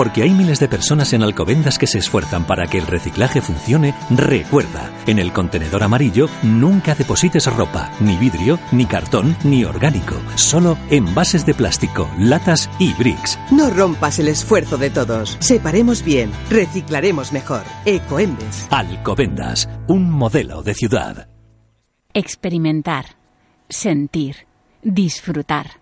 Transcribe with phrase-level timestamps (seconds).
[0.00, 3.94] Porque hay miles de personas en Alcobendas que se esfuerzan para que el reciclaje funcione,
[4.08, 10.78] recuerda, en el contenedor amarillo nunca deposites ropa, ni vidrio, ni cartón, ni orgánico, solo
[10.88, 13.38] envases de plástico, latas y bricks.
[13.50, 15.36] No rompas el esfuerzo de todos.
[15.38, 17.64] Separemos bien, reciclaremos mejor.
[17.84, 18.68] Ecoembes.
[18.70, 21.28] Alcobendas, un modelo de ciudad.
[22.14, 23.04] Experimentar,
[23.68, 24.46] sentir,
[24.82, 25.72] disfrutar.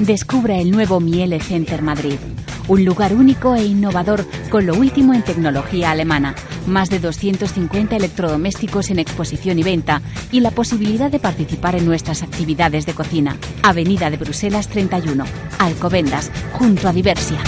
[0.00, 2.18] Descubra el nuevo Miele Center Madrid.
[2.66, 6.34] Un lugar único e innovador con lo último en tecnología alemana.
[6.66, 12.22] Más de 250 electrodomésticos en exposición y venta y la posibilidad de participar en nuestras
[12.22, 13.36] actividades de cocina.
[13.62, 15.24] Avenida de Bruselas 31,
[15.58, 17.38] Alcobendas, junto a Diversia.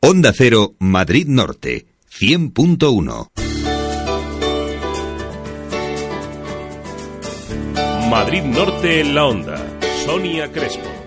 [0.00, 3.28] Onda Cero, Madrid Norte, 100.1.
[8.10, 9.69] Madrid Norte en la Onda.
[10.10, 10.99] Sonia Crespo.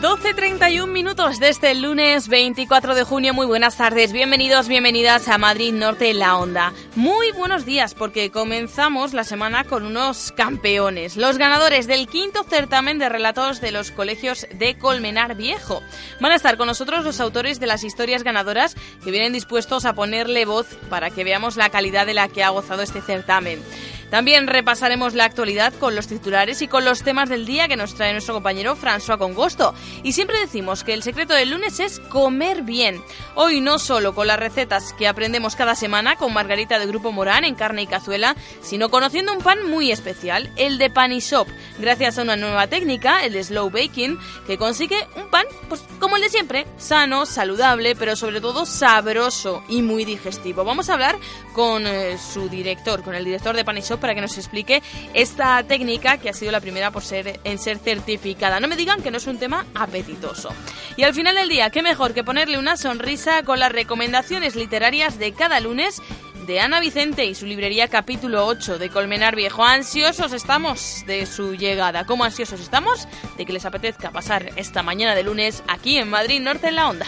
[0.00, 3.34] 12.31 minutos el este lunes 24 de junio.
[3.34, 6.72] Muy buenas tardes, bienvenidos, bienvenidas a Madrid Norte la Onda.
[6.96, 12.98] Muy buenos días porque comenzamos la semana con unos campeones, los ganadores del quinto certamen
[12.98, 15.82] de relatos de los colegios de Colmenar Viejo.
[16.18, 19.92] Van a estar con nosotros los autores de las historias ganadoras que vienen dispuestos a
[19.92, 23.62] ponerle voz para que veamos la calidad de la que ha gozado este certamen.
[24.10, 27.94] También repasaremos la actualidad con los titulares y con los temas del día que nos
[27.94, 29.74] trae nuestro compañero François Congosto.
[30.02, 33.00] Y siempre decimos que el secreto del lunes es comer bien.
[33.36, 37.44] Hoy no solo con las recetas que aprendemos cada semana con Margarita de Grupo Morán
[37.44, 41.48] en carne y cazuela, sino conociendo un pan muy especial, el de Panishop,
[41.78, 46.22] gracias a una nueva técnica, el slow baking, que consigue un pan pues como el
[46.22, 50.64] de siempre, sano, saludable, pero sobre todo sabroso y muy digestivo.
[50.64, 51.16] Vamos a hablar
[51.54, 54.82] con eh, su director, con el director de Panishop para que nos explique
[55.14, 58.60] esta técnica que ha sido la primera por ser, en ser certificada.
[58.60, 60.50] No me digan que no es un tema apetitoso.
[60.96, 65.18] Y al final del día, qué mejor que ponerle una sonrisa con las recomendaciones literarias
[65.18, 66.00] de cada lunes
[66.46, 69.64] de Ana Vicente y su librería capítulo 8 de Colmenar Viejo.
[69.64, 72.06] Ansiosos estamos de su llegada.
[72.06, 73.06] ¿Cómo ansiosos estamos
[73.36, 76.88] de que les apetezca pasar esta mañana de lunes aquí en Madrid Norte en la
[76.88, 77.06] Onda?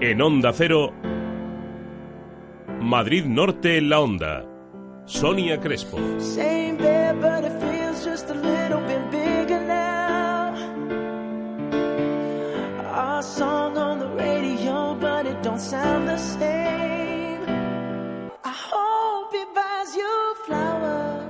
[0.00, 0.94] En Onda Cero,
[2.80, 4.55] Madrid Norte en la Onda.
[5.06, 5.98] Sonia Crespo.
[6.18, 10.52] Same bed, but it feels just a little bit bigger now.
[12.92, 17.40] Our song on the radio, but it don't sound the same.
[18.42, 21.24] I hope it buys you flowers.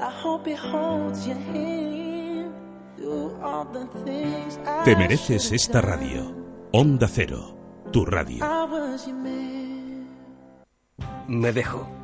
[0.00, 2.54] I hope it holds your hand.
[2.96, 6.32] Do all the things I Te mereces esta radio.
[6.72, 7.58] Onda Cero,
[7.92, 8.42] tu radio.
[8.42, 10.08] I was your man.
[11.28, 12.03] Me dejo.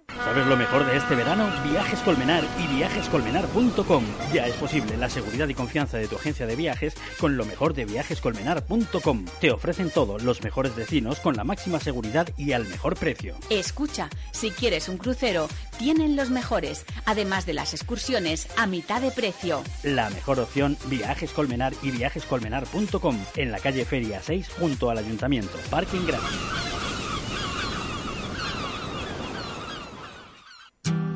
[0.17, 1.49] ¿Sabes lo mejor de este verano?
[1.69, 4.03] Viajes Colmenar y viajescolmenar.com.
[4.33, 7.73] Ya es posible la seguridad y confianza de tu agencia de viajes con lo mejor
[7.73, 9.25] de viajescolmenar.com.
[9.39, 13.35] Te ofrecen todo, los mejores destinos con la máxima seguridad y al mejor precio.
[13.49, 15.47] Escucha, si quieres un crucero,
[15.77, 19.63] tienen los mejores, además de las excursiones a mitad de precio.
[19.83, 23.17] La mejor opción, Viajes Colmenar y viajescolmenar.com.
[23.35, 25.57] En la calle Feria 6 junto al Ayuntamiento.
[25.69, 26.71] Parking gratis.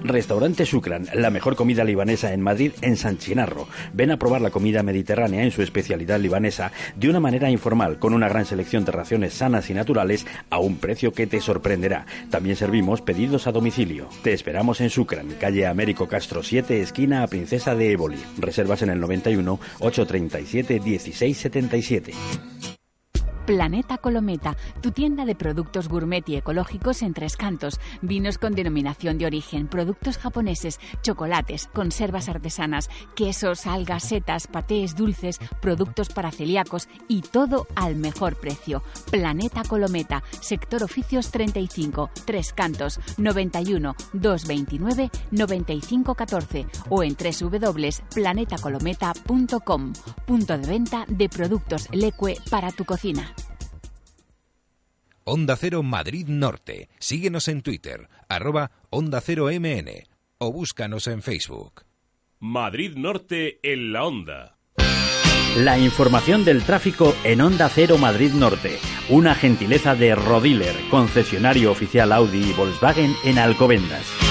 [0.08, 3.68] Restaurante Sucran, la mejor comida libanesa en Madrid, en San Chinarro.
[3.94, 8.14] Ven a probar la comida mediterránea en su especialidad libanesa de una manera informal, con
[8.14, 12.06] una gran selección de raciones sanas y naturales a un precio que te sorprenderá.
[12.30, 14.08] También servimos pedidos a domicilio.
[14.24, 18.20] Te esperamos en Sucran, calle Américo Castro 7, esquina a Princesa de Éboli.
[18.38, 22.75] Reservas en el 91 837 1677.
[23.46, 29.20] Planeta Colometa, tu tienda de productos gourmet y ecológicos en Tres Cantos, vinos con denominación
[29.20, 36.90] de origen, productos japoneses, chocolates, conservas artesanas, quesos, algas, setas, patés, dulces, productos para celíacos
[37.08, 38.82] y todo al mejor precio.
[39.12, 49.94] Planeta Colometa, sector oficios 35, Tres Cantos, 91 229 9514 o en www.planetacolometa.com,
[50.26, 53.35] punto de venta de productos Leque para tu cocina.
[55.28, 56.88] Onda Cero Madrid Norte.
[57.00, 59.90] Síguenos en Twitter, arroba Onda Cero MN
[60.38, 61.82] o búscanos en Facebook.
[62.40, 64.58] Madrid Norte en la Onda.
[65.58, 68.78] La información del tráfico en Onda Cero Madrid Norte.
[69.10, 74.25] Una gentileza de Rodiler, concesionario oficial Audi y Volkswagen en Alcobendas.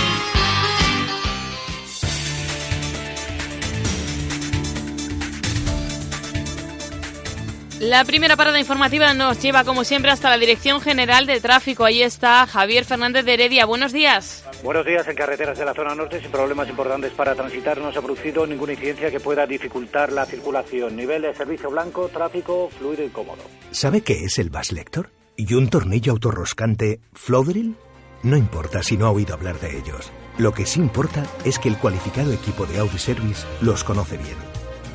[7.84, 11.84] La primera parada informativa nos lleva, como siempre, hasta la Dirección General de Tráfico.
[11.84, 13.66] Ahí está Javier Fernández de Heredia.
[13.66, 14.42] Buenos días.
[14.62, 15.06] Buenos días.
[15.06, 18.46] En carreteras de la zona norte, sin problemas importantes para transitar, no se ha producido
[18.46, 20.96] ninguna incidencia que pueda dificultar la circulación.
[20.96, 23.42] Nivel de servicio blanco, tráfico fluido y cómodo.
[23.70, 25.10] ¿Sabe qué es el Bass Lector?
[25.36, 27.76] ¿Y un tornillo autorroscante Flodril?
[28.22, 30.10] No importa si no ha oído hablar de ellos.
[30.38, 34.43] Lo que sí importa es que el cualificado equipo de Audi Service los conoce bien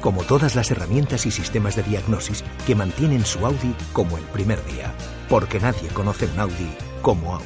[0.01, 4.63] como todas las herramientas y sistemas de diagnosis que mantienen su Audi como el primer
[4.66, 4.94] día,
[5.30, 7.46] porque nadie conoce un Audi como Audi.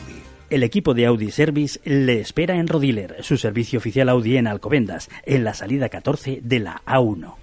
[0.49, 5.09] El equipo de Audi Service le espera en Rodiler, su servicio oficial Audi en Alcobendas,
[5.25, 7.42] en la salida 14 de la A1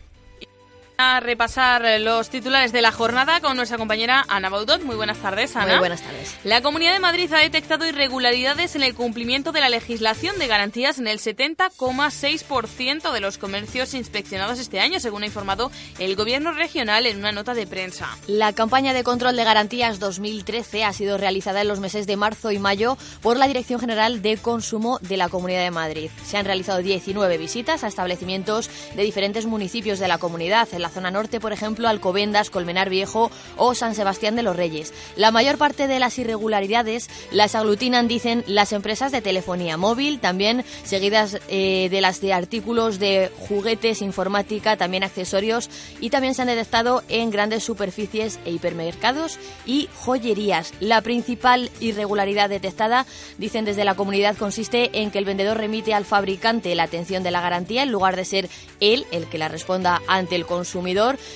[1.01, 4.83] a repasar los titulares de la jornada con nuestra compañera Ana Baudot.
[4.83, 5.73] Muy buenas tardes, Ana.
[5.73, 6.37] Muy buenas tardes.
[6.45, 10.99] La Comunidad de Madrid ha detectado irregularidades en el cumplimiento de la legislación de garantías
[10.99, 17.07] en el 70,6% de los comercios inspeccionados este año, según ha informado el Gobierno regional
[17.07, 18.09] en una nota de prensa.
[18.27, 22.53] La campaña de control de garantías 2013 ha sido realizada en los meses de marzo
[22.53, 26.11] y mayo por la Dirección General de Consumo de la Comunidad de Madrid.
[26.25, 30.69] Se han realizado 19 visitas a establecimientos de diferentes municipios de la comunidad.
[30.73, 34.93] En la zona norte, por ejemplo, Alcobendas, Colmenar Viejo o San Sebastián de los Reyes.
[35.17, 40.65] La mayor parte de las irregularidades las aglutinan, dicen, las empresas de telefonía móvil, también
[40.85, 45.71] seguidas eh, de las de artículos de juguetes, informática, también accesorios
[46.01, 50.73] y también se han detectado en grandes superficies e hipermercados y joyerías.
[50.81, 53.07] La principal irregularidad detectada,
[53.39, 57.31] dicen desde la comunidad, consiste en que el vendedor remite al fabricante la atención de
[57.31, 58.49] la garantía en lugar de ser
[58.81, 60.80] él el que la responda ante el consumidor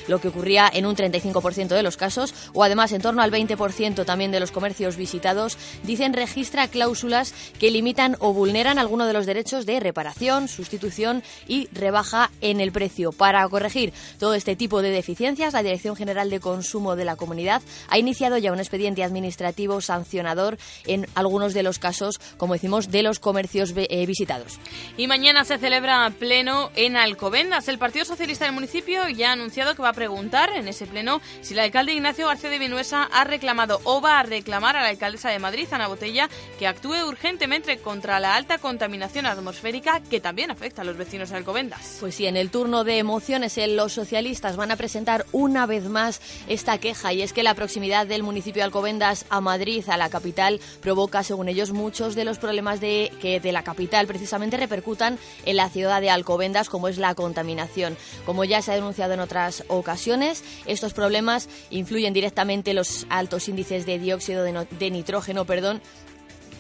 [0.09, 4.05] lo que ocurría en un 35% de los casos, o además en torno al 20%
[4.05, 9.27] también de los comercios visitados, dicen registra cláusulas que limitan o vulneran alguno de los
[9.27, 13.13] derechos de reparación, sustitución y rebaja en el precio.
[13.13, 17.63] Para corregir todo este tipo de deficiencias, la Dirección General de Consumo de la Comunidad
[17.89, 23.03] ha iniciado ya un expediente administrativo sancionador en algunos de los casos, como decimos, de
[23.03, 24.59] los comercios eh, visitados.
[24.97, 27.69] Y mañana se celebra pleno en Alcobendas.
[27.69, 31.55] El Partido Socialista del municipio ya anunciado que va a preguntar en ese pleno si
[31.55, 35.31] el alcalde Ignacio García de Vinuesa ha reclamado o va a reclamar a la alcaldesa
[35.31, 36.29] de Madrid, Ana Botella,
[36.59, 41.37] que actúe urgentemente contra la alta contaminación atmosférica que también afecta a los vecinos de
[41.37, 41.97] Alcobendas.
[42.01, 46.21] Pues sí, en el turno de emociones los socialistas van a presentar una vez más
[46.49, 50.11] esta queja y es que la proximidad del municipio de Alcobendas a Madrid, a la
[50.11, 55.19] capital, provoca, según ellos, muchos de los problemas de que de la capital precisamente repercutan
[55.45, 57.97] en la ciudad de Alcobendas, como es la contaminación.
[58.27, 60.45] Como ya se ha denunciado en otras ocasiones.
[60.67, 65.81] Estos problemas influyen directamente los altos índices de dióxido de, de nitrógeno, perdón,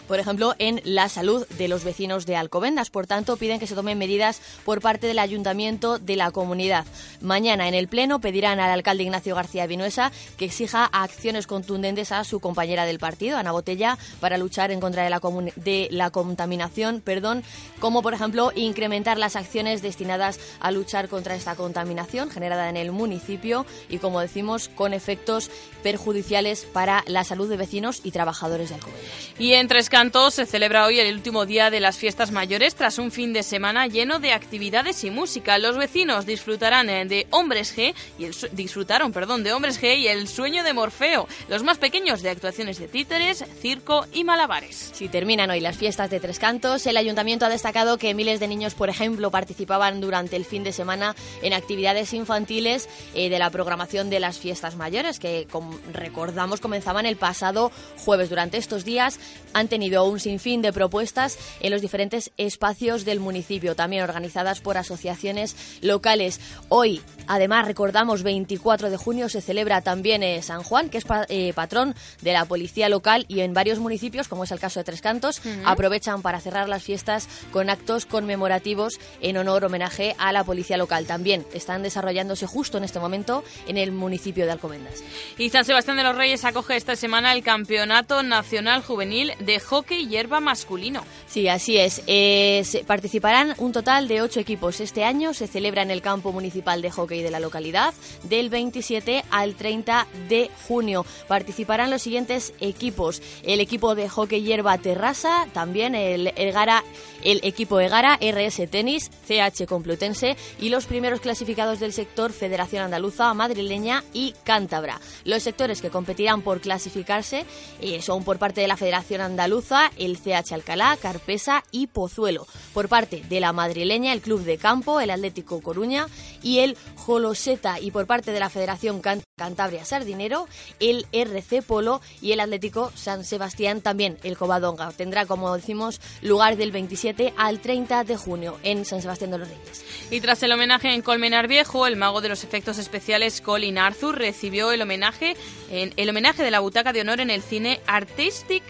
[0.08, 2.90] por ejemplo, en la salud de los vecinos de Alcobendas.
[2.90, 6.84] Por tanto, piden que se tomen medidas por parte del ayuntamiento de la comunidad.
[7.20, 12.24] Mañana en el Pleno pedirán al alcalde Ignacio García Vinuesa que exija acciones contundentes a
[12.24, 15.20] su compañera del partido, Ana Botella, para luchar en contra de la,
[15.56, 17.42] de la contaminación, perdón,
[17.80, 22.92] como por ejemplo incrementar las acciones destinadas a luchar contra esta contaminación generada en el
[22.92, 25.50] municipio y, como decimos, con efectos
[25.82, 29.04] perjudiciales para la salud de vecinos y trabajadores de Alcobendas.
[29.38, 33.12] Y entre Cantos se celebra hoy el último día de las fiestas mayores tras un
[33.12, 35.56] fin de semana lleno de actividades y música.
[35.58, 40.08] Los vecinos disfrutarán eh, de Hombres G y el disfrutaron, perdón, de Hombres G y
[40.08, 41.28] el sueño de Morfeo.
[41.48, 44.90] Los más pequeños de actuaciones de títeres, circo y malabares.
[44.94, 48.48] Si terminan hoy las fiestas de Tres Cantos, el ayuntamiento ha destacado que miles de
[48.48, 53.50] niños, por ejemplo, participaban durante el fin de semana en actividades infantiles eh, de la
[53.50, 58.28] programación de las fiestas mayores que, como recordamos, comenzaban el pasado jueves.
[58.28, 59.20] Durante estos días
[59.52, 64.60] han tenido tenido un sinfín de propuestas en los diferentes espacios del municipio, también organizadas
[64.60, 66.40] por asociaciones locales.
[66.70, 71.52] Hoy, además, recordamos 24 de junio se celebra también eh, San Juan, que es eh,
[71.54, 75.02] patrón de la policía local y en varios municipios, como es el caso de Tres
[75.02, 80.78] Cantos, aprovechan para cerrar las fiestas con actos conmemorativos en honor, homenaje a la policía
[80.78, 81.04] local.
[81.04, 85.04] También están desarrollándose justo en este momento en el municipio de Alcobendas.
[85.36, 90.06] Y San Sebastián de los Reyes acoge esta semana el Campeonato Nacional Juvenil de Hockey
[90.06, 91.02] Hierba Masculino.
[91.26, 92.04] Sí, así es.
[92.06, 94.78] Eh, participarán un total de ocho equipos.
[94.78, 99.24] Este año se celebra en el campo municipal de hockey de la localidad del 27
[99.32, 101.04] al 30 de junio.
[101.26, 103.20] Participarán los siguientes equipos.
[103.42, 106.84] El equipo de hockey hierba Terrasa, también el Egara,
[107.24, 113.34] el equipo Egara, RS Tenis, CH Complutense y los primeros clasificados del sector Federación Andaluza,
[113.34, 115.00] Madrileña y Cántabra.
[115.24, 117.44] Los sectores que competirán por clasificarse
[117.80, 119.63] eh, son por parte de la Federación Andaluza,
[119.96, 122.46] el CH Alcalá, Carpesa y Pozuelo.
[122.72, 126.06] Por parte de la madrileña, el Club de Campo, el Atlético Coruña
[126.42, 127.80] y el Joloseta.
[127.80, 129.00] Y por parte de la Federación
[129.36, 130.46] Cantabria Sardinero,
[130.80, 134.92] el RC Polo y el Atlético San Sebastián, también el Covadonga.
[134.92, 139.48] Tendrá, como decimos, lugar del 27 al 30 de junio en San Sebastián de los
[139.48, 139.84] Reyes.
[140.10, 144.18] Y tras el homenaje en Colmenar Viejo, el mago de los efectos especiales Colin Arthur
[144.18, 145.36] recibió el homenaje,
[145.70, 148.62] en, el homenaje de la butaca de honor en el cine Artistic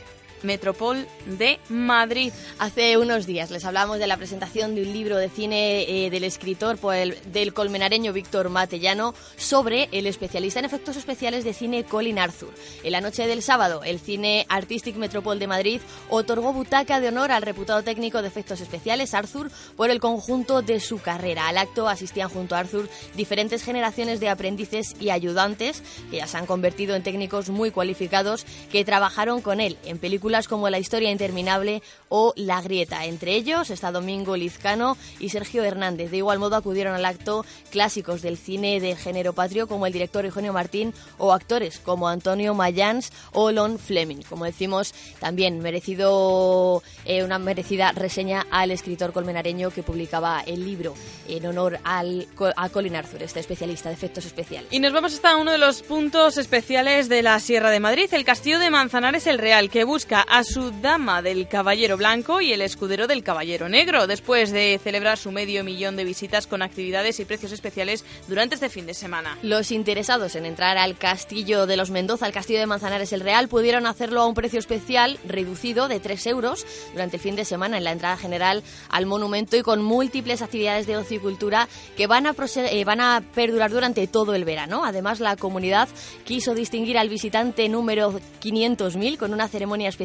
[0.44, 2.32] Metropol de Madrid.
[2.58, 6.24] Hace unos días les hablamos de la presentación de un libro de cine eh, del
[6.24, 12.52] escritor del colmenareño Víctor Matellano sobre el especialista en efectos especiales de cine Colin Arthur.
[12.82, 17.32] En la noche del sábado, el cine Artistic Metropol de Madrid otorgó butaca de honor
[17.32, 21.48] al reputado técnico de efectos especiales Arthur por el conjunto de su carrera.
[21.48, 26.36] Al acto asistían junto a Arthur diferentes generaciones de aprendices y ayudantes que ya se
[26.36, 31.12] han convertido en técnicos muy cualificados que trabajaron con él en películas como La historia
[31.12, 33.04] interminable o La grieta.
[33.04, 36.10] Entre ellos está Domingo Lizcano y Sergio Hernández.
[36.10, 40.24] De igual modo acudieron al acto clásicos del cine de género patrio como el director
[40.24, 44.22] Eugenio Martín o actores como Antonio Mayans o Lon Fleming.
[44.28, 50.94] Como decimos, también merecido eh, una merecida reseña al escritor colmenareño que publicaba el libro
[51.28, 52.26] en honor al,
[52.56, 54.68] a Colin Arthur, este especialista de efectos especiales.
[54.72, 58.24] Y nos vamos hasta uno de los puntos especiales de la Sierra de Madrid, el
[58.24, 62.62] Castillo de Manzanares el Real, que busca a su dama del Caballero Blanco y el
[62.62, 67.24] escudero del Caballero Negro, después de celebrar su medio millón de visitas con actividades y
[67.24, 69.36] precios especiales durante este fin de semana.
[69.42, 73.48] Los interesados en entrar al Castillo de los Mendoza, al Castillo de Manzanares el Real,
[73.48, 77.76] pudieron hacerlo a un precio especial reducido de 3 euros durante el fin de semana
[77.76, 82.06] en la entrada general al monumento y con múltiples actividades de ocio y cultura que
[82.06, 84.84] van a, eh, van a perdurar durante todo el verano.
[84.84, 85.88] Además, la comunidad
[86.24, 90.03] quiso distinguir al visitante número 500.000 con una ceremonia especial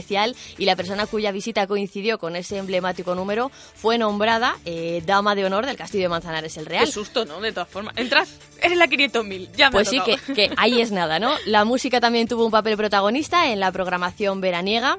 [0.57, 5.45] y la persona cuya visita coincidió con ese emblemático número fue nombrada eh, Dama de
[5.45, 6.85] Honor del Castillo de Manzanares el Real.
[6.85, 7.41] Qué susto, ¿no?
[7.41, 7.93] De todas formas.
[7.97, 11.33] Entras, eres la 500.000, ya me Pues sí, que, que ahí es nada, ¿no?
[11.45, 14.97] La música también tuvo un papel protagonista en la programación veraniega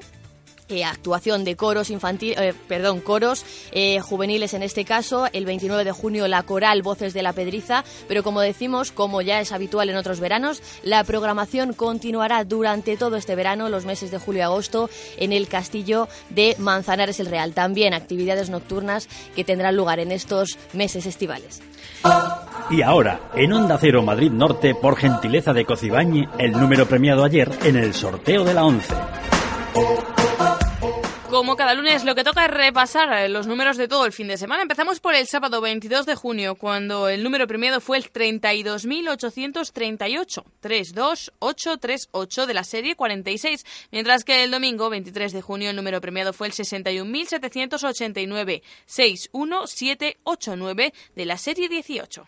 [0.83, 5.27] actuación de coros infantil, eh, perdón, coros eh, juveniles en este caso.
[5.33, 9.39] El 29 de junio la coral Voces de la Pedriza, pero como decimos, como ya
[9.39, 14.17] es habitual en otros veranos, la programación continuará durante todo este verano, los meses de
[14.17, 17.53] julio y agosto, en el castillo de Manzanares el Real.
[17.53, 21.61] También actividades nocturnas que tendrán lugar en estos meses estivales.
[22.69, 27.51] Y ahora, en Onda Cero Madrid Norte, por gentileza de Cocibañi, el número premiado ayer
[27.63, 28.93] en el sorteo de la 11.
[31.31, 34.35] Como cada lunes, lo que toca es repasar los números de todo el fin de
[34.35, 34.63] semana.
[34.63, 42.45] Empezamos por el sábado 22 de junio, cuando el número premiado fue el 32.838, 32838
[42.45, 46.47] de la serie 46, mientras que el domingo 23 de junio el número premiado fue
[46.47, 52.27] el 61.789, 61789 de la serie 18.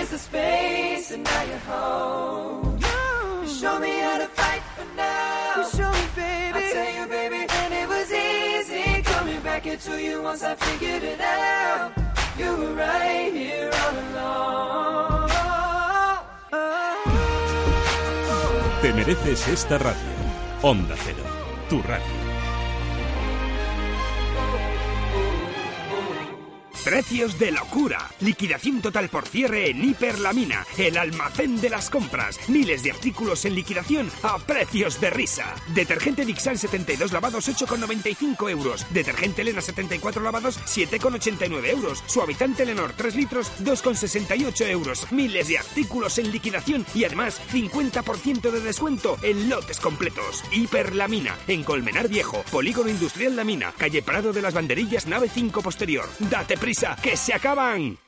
[0.00, 2.78] Is the space, and now you're home.
[3.42, 5.54] You show me how to fight for now.
[5.56, 6.58] You show me, baby.
[6.58, 11.02] I tell you, baby, and it was easy coming back into you once I figured
[11.02, 11.92] it out.
[12.38, 15.30] You were right here all along.
[18.82, 20.14] Te mereces esta radio.
[20.62, 21.24] Onda Cero,
[21.68, 22.23] tu radio.
[26.84, 28.10] Precios de locura.
[28.20, 32.38] Liquidación total por cierre en Hiperlamina, el almacén de las compras.
[32.46, 35.54] Miles de artículos en liquidación a precios de risa.
[35.68, 38.86] Detergente Dixal 72 lavados 8,95 euros.
[38.90, 42.04] Detergente Elena 74 lavados 7,89 euros.
[42.06, 45.10] Suavizante Lenor 3 litros 2,68 euros.
[45.10, 50.44] Miles de artículos en liquidación y además 50% de descuento en lotes completos.
[50.52, 55.62] Hiperlamina, en Colmenar Viejo, Polígono Industrial La Mina, calle Prado de las Banderillas, nave 5
[55.62, 56.06] posterior.
[56.18, 57.98] Date prisa que se acaban.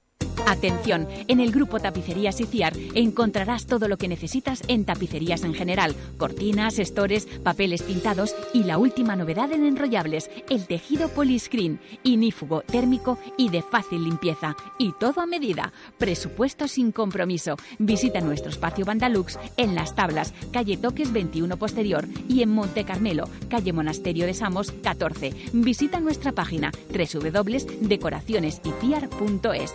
[0.45, 5.95] Atención, en el grupo Tapicerías Iciar encontrarás todo lo que necesitas en tapicerías en general,
[6.19, 13.19] cortinas, estores, papeles pintados y la última novedad en enrollables, el tejido poliscreen, inífugo, térmico
[13.37, 14.57] y de fácil limpieza.
[14.79, 15.73] Y todo a medida.
[15.99, 17.57] Presupuesto sin compromiso.
[17.79, 23.29] Visita nuestro espacio Bandalux en Las Tablas, calle Toques 21 Posterior y en Monte Carmelo,
[23.49, 25.33] calle Monasterio de Samos 14.
[25.53, 29.75] Visita nuestra página www.decoracionesiciar.es.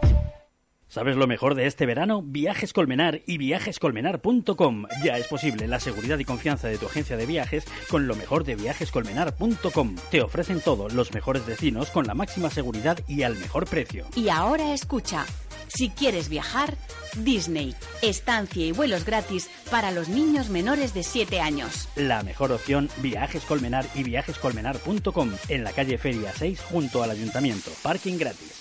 [0.91, 2.21] ¿Sabes lo mejor de este verano?
[2.21, 4.87] Viajes Colmenar y viajescolmenar.com.
[5.01, 8.43] Ya es posible la seguridad y confianza de tu agencia de viajes con lo mejor
[8.43, 9.95] de viajescolmenar.com.
[10.11, 14.05] Te ofrecen todo, los mejores destinos con la máxima seguridad y al mejor precio.
[14.17, 15.25] Y ahora escucha.
[15.69, 16.75] Si quieres viajar,
[17.15, 17.73] Disney.
[18.01, 21.87] Estancia y vuelos gratis para los niños menores de 7 años.
[21.95, 25.31] La mejor opción, Viajes Colmenar y viajescolmenar.com.
[25.47, 27.71] En la calle Feria 6 junto al ayuntamiento.
[27.81, 28.60] Parking gratis.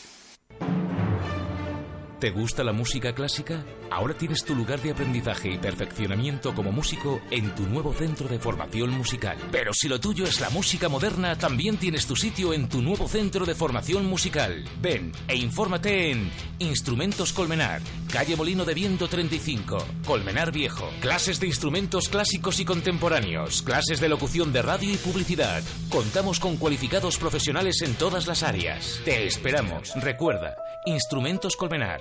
[2.21, 3.65] ¿Te gusta la música clásica?
[3.91, 8.39] Ahora tienes tu lugar de aprendizaje y perfeccionamiento como músico en tu nuevo centro de
[8.39, 9.39] formación musical.
[9.51, 13.09] Pero si lo tuyo es la música moderna, también tienes tu sitio en tu nuevo
[13.09, 14.65] centro de formación musical.
[14.83, 17.81] Ven e infórmate en Instrumentos Colmenar,
[18.13, 20.91] calle Molino de Viento 35, Colmenar Viejo.
[21.01, 25.63] Clases de instrumentos clásicos y contemporáneos, clases de locución de radio y publicidad.
[25.89, 29.01] Contamos con cualificados profesionales en todas las áreas.
[29.07, 29.95] Te esperamos.
[29.97, 30.55] Recuerda,
[30.85, 32.01] Instrumentos Colmenar,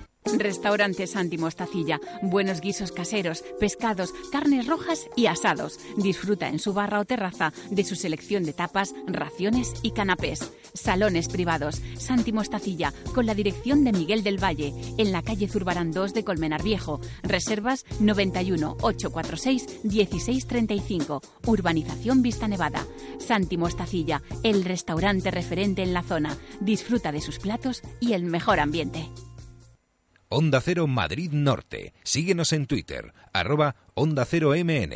[0.41, 1.99] Restaurante Santi Mostacilla.
[2.21, 5.79] Buenos guisos caseros, pescados, carnes rojas y asados.
[5.97, 10.51] Disfruta en su barra o terraza de su selección de tapas, raciones y canapés.
[10.73, 11.81] Salones privados.
[11.97, 16.23] Santi Mostacilla, con la dirección de Miguel del Valle, en la calle Zurbarán 2 de
[16.23, 16.99] Colmenar Viejo.
[17.23, 21.21] Reservas 91 846 1635.
[21.45, 22.85] Urbanización Vista Nevada.
[23.19, 26.37] Santi Mostacilla, el restaurante referente en la zona.
[26.59, 29.09] Disfruta de sus platos y el mejor ambiente.
[30.33, 31.93] Onda Cero Madrid Norte.
[32.03, 34.93] Síguenos en Twitter, arroba Onda Cero MN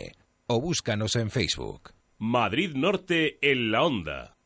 [0.48, 1.92] o búscanos en Facebook.
[2.18, 4.38] Madrid Norte en la Onda.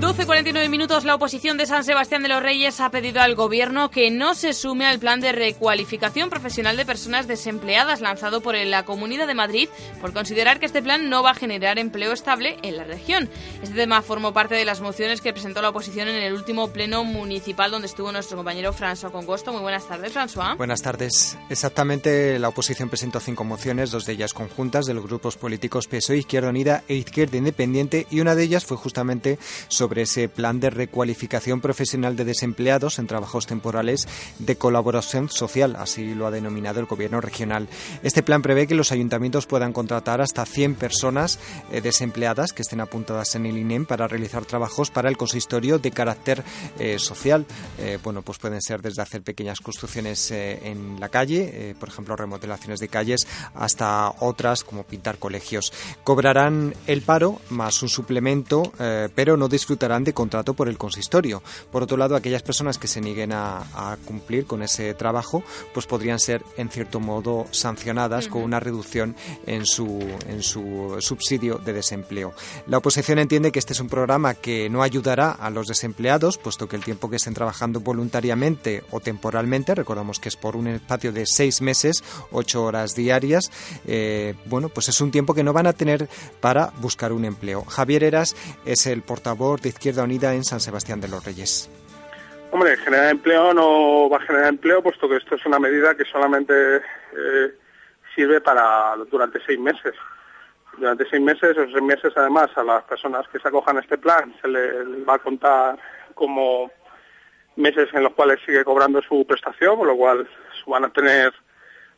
[0.00, 4.12] 12.49 minutos, la oposición de San Sebastián de los Reyes ha pedido al Gobierno que
[4.12, 9.26] no se sume al plan de recualificación profesional de personas desempleadas lanzado por la Comunidad
[9.26, 9.68] de Madrid
[10.00, 13.28] por considerar que este plan no va a generar empleo estable en la región.
[13.60, 17.02] Este tema formó parte de las mociones que presentó la oposición en el último pleno
[17.02, 19.50] municipal donde estuvo nuestro compañero François Congosto.
[19.50, 20.56] Muy buenas tardes, François.
[20.56, 21.36] Buenas tardes.
[21.50, 26.18] Exactamente, la oposición presentó cinco mociones, dos de ellas conjuntas de los grupos políticos PSOE,
[26.18, 30.60] Izquierda Unida e Izquierda Independiente y una de ellas fue justamente sobre sobre ese plan
[30.60, 34.06] de recualificación profesional de desempleados en trabajos temporales
[34.38, 37.68] de colaboración social, así lo ha denominado el Gobierno regional.
[38.02, 41.38] Este plan prevé que los ayuntamientos puedan contratar hasta 100 personas
[41.72, 45.90] eh, desempleadas que estén apuntadas en el INEM para realizar trabajos para el consistorio de
[45.90, 46.44] carácter
[46.78, 47.46] eh, social.
[47.78, 52.78] Eh, bueno, pues pueden ser desde hacer pequeñas construcciones en la calle, por ejemplo, remodelaciones
[52.78, 55.72] de calles, hasta otras como pintar colegios.
[56.04, 58.70] Cobrarán el paro más un suplemento,
[59.14, 61.42] pero no disfrutarán de contrato por el consistorio.
[61.70, 66.18] Por otro lado, aquellas personas que se nieguen a, cumplir con ese trabajo, pues podrían
[66.18, 72.34] ser en cierto modo sancionadas con una reducción en su, en su subsidio de desempleo.
[72.66, 76.68] La oposición entiende que este es un programa que no ayudará a los desempleados, puesto
[76.68, 81.12] que el tiempo que estén trabajando voluntariamente o temporalmente, recordamos que es por un espacio
[81.12, 83.50] de seis meses, ocho horas diarias,
[83.86, 86.08] eh, bueno, pues es un tiempo que no van a tener
[86.40, 87.64] para buscar un empleo.
[87.64, 91.70] Javier Eras es el portavoz de Izquierda Unida en San Sebastián de los Reyes?
[92.50, 96.04] Hombre, generar empleo no va a generar empleo, puesto que esto es una medida que
[96.04, 97.54] solamente eh,
[98.14, 99.94] sirve para durante seis meses.
[100.78, 103.98] Durante seis meses, esos seis meses además a las personas que se acojan a este
[103.98, 105.78] plan se les va a contar
[106.14, 106.70] como
[107.56, 110.26] meses en los cuales sigue cobrando su prestación, con lo cual
[110.66, 111.34] van a tener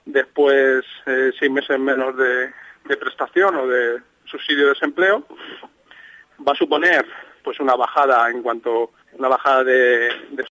[0.04, 2.50] después eh, seis meses menos de,
[2.87, 5.24] de prestación o de subsidio de desempleo.
[6.46, 7.06] Va a suponer
[7.42, 10.11] pues una bajada en cuanto una bajada de,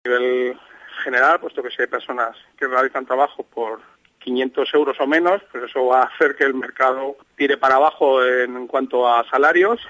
[0.04, 0.58] nivel
[1.02, 3.80] general, puesto que si hay personas que realizan trabajo por
[4.20, 8.24] 500 euros o menos, pues eso va a hacer que el mercado tire para abajo
[8.24, 9.80] en cuanto a salarios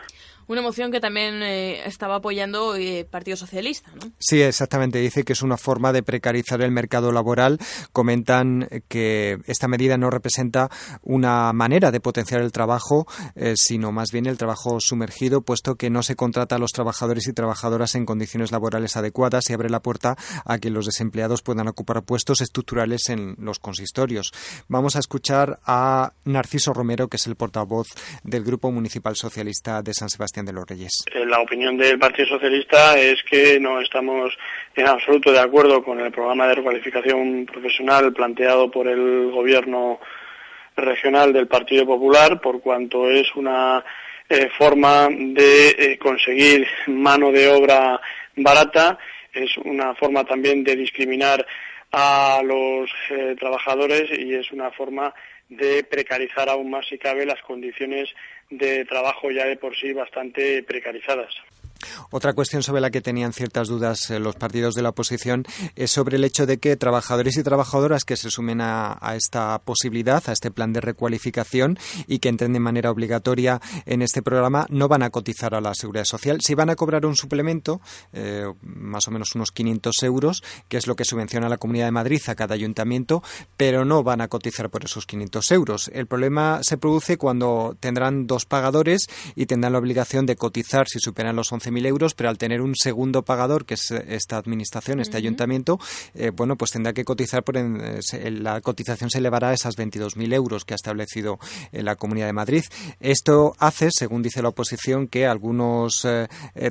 [0.47, 4.13] una moción que también eh, estaba apoyando el eh, Partido Socialista, ¿no?
[4.19, 4.99] Sí, exactamente.
[4.99, 7.59] Dice que es una forma de precarizar el mercado laboral.
[7.93, 10.71] Comentan que esta medida no representa
[11.03, 15.91] una manera de potenciar el trabajo, eh, sino más bien el trabajo sumergido, puesto que
[15.91, 19.81] no se contrata a los trabajadores y trabajadoras en condiciones laborales adecuadas y abre la
[19.81, 24.33] puerta a que los desempleados puedan ocupar puestos estructurales en los consistorios.
[24.69, 27.89] Vamos a escuchar a Narciso Romero, que es el portavoz
[28.23, 30.34] del Grupo Municipal Socialista de San Sebastián
[31.13, 34.37] Eh, la opinión del Partido Socialista es que no estamos
[34.75, 40.01] en absoluto de acuerdo con el programa de recualificación profesional planteado por el Gobierno
[40.77, 43.85] regional del Partido Popular, por cuanto es una
[44.29, 48.01] eh, forma de eh, conseguir mano de obra
[48.37, 48.99] barata,
[49.33, 51.47] es una forma también de discriminar
[51.93, 52.91] a los
[53.39, 55.15] trabajadores y es una forma
[55.49, 58.09] de precarizar aún más, si cabe, las condiciones
[58.51, 61.35] de trabajo ya de por sí bastante precarizadas.
[62.11, 65.45] Otra cuestión sobre la que tenían ciertas dudas eh, los partidos de la oposición
[65.77, 70.23] es sobre el hecho de que trabajadores y trabajadoras que se sumen a, esta posibilidad,
[70.27, 74.89] a este plan de recualificación y que entren de manera obligatoria en este programa, no
[74.89, 76.41] van a cotizar a la seguridad social.
[76.41, 77.81] Si van a cobrar un suplemento,
[78.13, 81.93] eh, más o menos unos 500 euros, que es lo que subvenciona la Comunidad de
[81.93, 83.23] Madrid a cada ayuntamiento,
[83.57, 85.91] pero no van a cotizar por esos 500 euros.
[85.93, 90.99] El problema se produce cuando tendrán dos pagadores y tendrán la obligación de cotizar si
[90.99, 95.01] superan los 11 mil euros, pero al tener un segundo pagador, que es esta administración,
[95.01, 95.79] este ayuntamiento,
[96.15, 100.33] eh, bueno, pues tendrá que cotizar por eh, la cotización se elevará a esas 22.000
[100.33, 101.39] euros que ha establecido
[101.73, 102.65] eh, la Comunidad de Madrid.
[103.01, 106.07] Esto hace, según dice la oposición, que algunos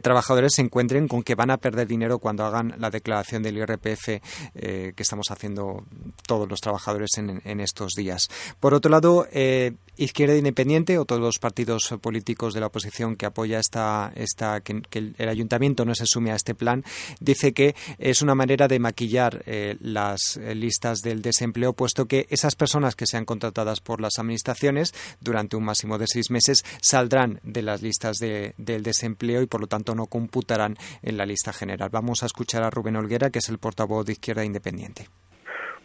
[0.01, 4.05] trabajadores se encuentren con que van a perder dinero cuando hagan la declaración del IRPF
[4.53, 5.83] que estamos haciendo
[6.25, 8.29] todos los trabajadores en, estos días.
[8.59, 9.27] Por otro lado,
[9.97, 14.81] Izquierda Independiente o todos los partidos políticos de la oposición que apoya esta, esta que,
[14.91, 16.83] el, ayuntamiento no se sume a este plan,
[17.19, 22.27] dice que es una manera de maquillar eh, las eh, listas del desempleo, puesto que
[22.29, 27.39] esas personas que sean contratadas por las administraciones durante un máximo de seis meses saldrán
[27.43, 31.89] de las listas del desempleo y por lo tanto no computarán en la lista general.
[31.89, 35.07] Vamos a escuchar a Rubén Olguera, que es el portavoz de Izquierda Independiente.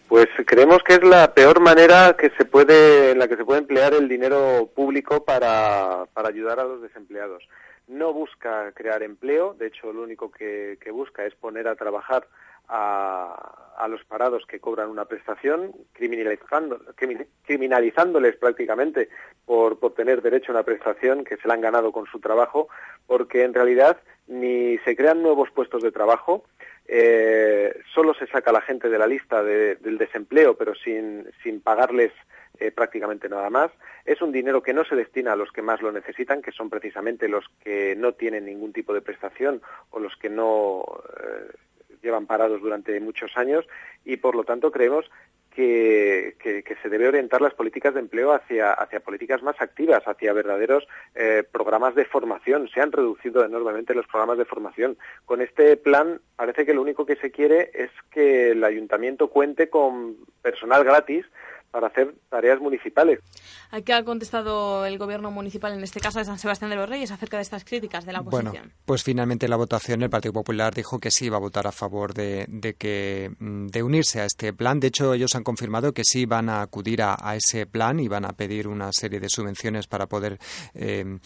[0.08, 3.60] Pues creemos que es la peor manera que se puede, en la que se puede
[3.60, 7.46] emplear el dinero público para, para ayudar a los desempleados.
[7.88, 12.26] No busca crear empleo, de hecho lo único que, busca es poner a trabajar
[12.68, 19.10] a, los parados que cobran una prestación, criminalizándoles prácticamente
[19.44, 22.68] por, por tener derecho a una prestación que se la han ganado con su trabajo,
[23.06, 26.44] porque en realidad ni se crean nuevos puestos de trabajo,
[26.90, 31.60] eh, solo se saca a la gente de la lista del desempleo, pero sin, sin
[31.60, 32.12] pagarles
[32.58, 33.70] eh, prácticamente nada más.
[34.06, 36.70] Es un dinero que no se destina a los que más lo necesitan, que son
[36.70, 40.82] precisamente los que no tienen ningún tipo de prestación o los que no
[41.20, 41.52] eh,
[42.02, 43.66] llevan parados durante muchos años
[44.04, 45.10] y, por lo tanto, creemos
[45.58, 50.86] que, se debe orientar las políticas de empleo hacia, hacia políticas más activas, hacia verdaderos
[51.16, 52.68] eh, programas de formación.
[52.68, 54.96] Se han reducido enormemente los programas de formación.
[55.24, 59.68] Con este plan parece que lo único que se quiere es que el ayuntamiento cuente
[59.68, 61.26] con personal gratis
[61.70, 63.20] para hacer tareas municipales.
[63.70, 66.88] ¿A qué ha contestado el gobierno municipal, en este caso de San Sebastián de los
[66.88, 68.52] Reyes, acerca de estas críticas de la oposición?
[68.52, 71.72] Bueno, pues finalmente la votación, el Partido Popular dijo que sí iba a votar a
[71.72, 72.46] favor de,
[72.78, 74.80] que mm, de unirse a este plan.
[74.80, 78.24] De hecho, ellos han confirmado que sí van a acudir a, ese plan y van
[78.24, 80.38] a pedir una serie de subvenciones para poder
[80.74, 81.18] eh,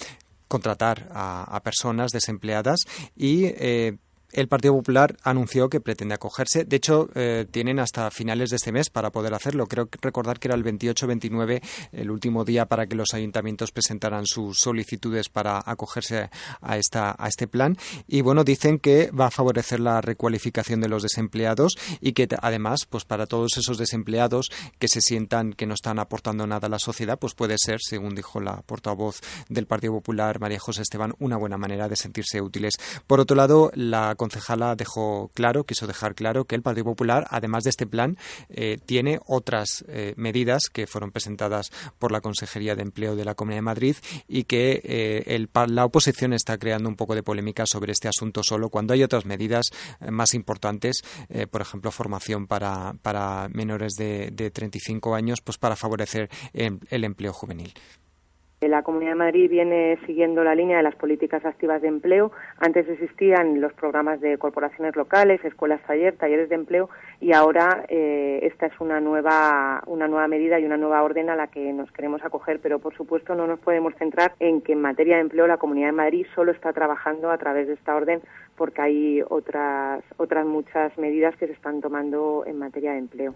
[0.48, 2.80] contratar a, personas desempleadas
[3.16, 3.96] y eh,
[4.32, 6.64] el Partido Popular anunció que pretende acogerse.
[6.64, 9.66] De hecho, eh, tienen hasta finales de este mes para poder hacerlo.
[9.66, 14.58] Creo recordar que era el 28-29 el último día para que los ayuntamientos presentaran sus
[14.58, 17.76] solicitudes para acogerse a, esta, a este plan.
[18.08, 22.86] Y bueno, dicen que va a favorecer la recualificación de los desempleados y que además,
[22.88, 26.78] pues para todos esos desempleados que se sientan que no están aportando nada a la
[26.78, 31.36] sociedad, pues puede ser, según dijo la portavoz del Partido Popular, María José Esteban, una
[31.36, 32.74] buena manera de sentirse útiles.
[33.06, 37.64] Por otro lado, la concejala dejó claro, quiso dejar claro que el Partido Popular, además
[37.64, 38.16] de este plan,
[38.50, 43.34] eh, tiene otras eh, medidas que fueron presentadas por la Consejería de Empleo de la
[43.34, 43.96] Comunidad de Madrid
[44.28, 48.68] y que eh, la oposición está creando un poco de polémica sobre este asunto solo
[48.68, 49.66] cuando hay otras medidas
[50.08, 51.02] más importantes,
[51.50, 57.74] por ejemplo, formación para, menores de, de 35 años, pues para favorecer el empleo juvenil.
[58.68, 62.32] La Comunidad de Madrid viene siguiendo la línea de las políticas activas de empleo.
[62.58, 66.88] Antes existían los programas de corporaciones locales, escuelas taller, talleres de empleo
[67.20, 71.36] y ahora eh, esta es una nueva, una nueva medida y una nueva orden a
[71.36, 74.80] la que nos queremos acoger, pero por supuesto no nos podemos centrar en que en
[74.80, 78.20] materia de empleo la Comunidad de Madrid solo está trabajando a través de esta orden
[78.62, 83.34] porque hay otras, otras muchas medidas que se están tomando en materia de empleo.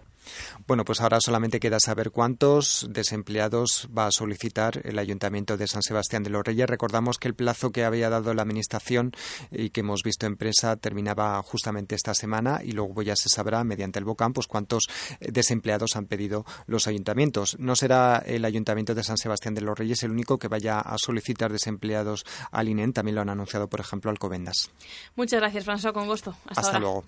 [0.65, 5.81] Bueno, pues ahora solamente queda saber cuántos desempleados va a solicitar el Ayuntamiento de San
[5.81, 6.69] Sebastián de los Reyes.
[6.69, 9.11] Recordamos que el plazo que había dado la Administración
[9.51, 13.65] y que hemos visto en prensa terminaba justamente esta semana y luego ya se sabrá
[13.65, 14.87] mediante el BOCAM pues cuántos
[15.19, 17.59] desempleados han pedido los ayuntamientos.
[17.59, 20.95] No será el Ayuntamiento de San Sebastián de los Reyes el único que vaya a
[20.97, 22.93] solicitar desempleados al INEN.
[22.93, 24.71] También lo han anunciado, por ejemplo, Alcobendas.
[25.17, 26.35] Muchas gracias, François, con gusto.
[26.47, 27.03] Hasta, luego.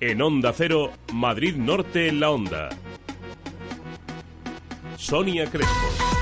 [0.00, 2.68] En Onda Cero, Madrid Norte en la Onda.
[4.96, 6.17] Sonia Crespo.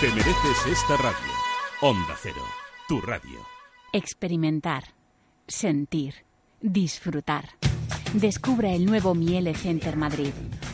[0.00, 1.32] Te mereces esta radio.
[1.80, 2.44] Onda Cero,
[2.86, 3.40] tu radio.
[3.92, 4.84] Experimentar,
[5.48, 6.14] sentir,
[6.60, 7.48] disfrutar.
[8.12, 10.30] Descubra el nuevo Miele Center Madrid,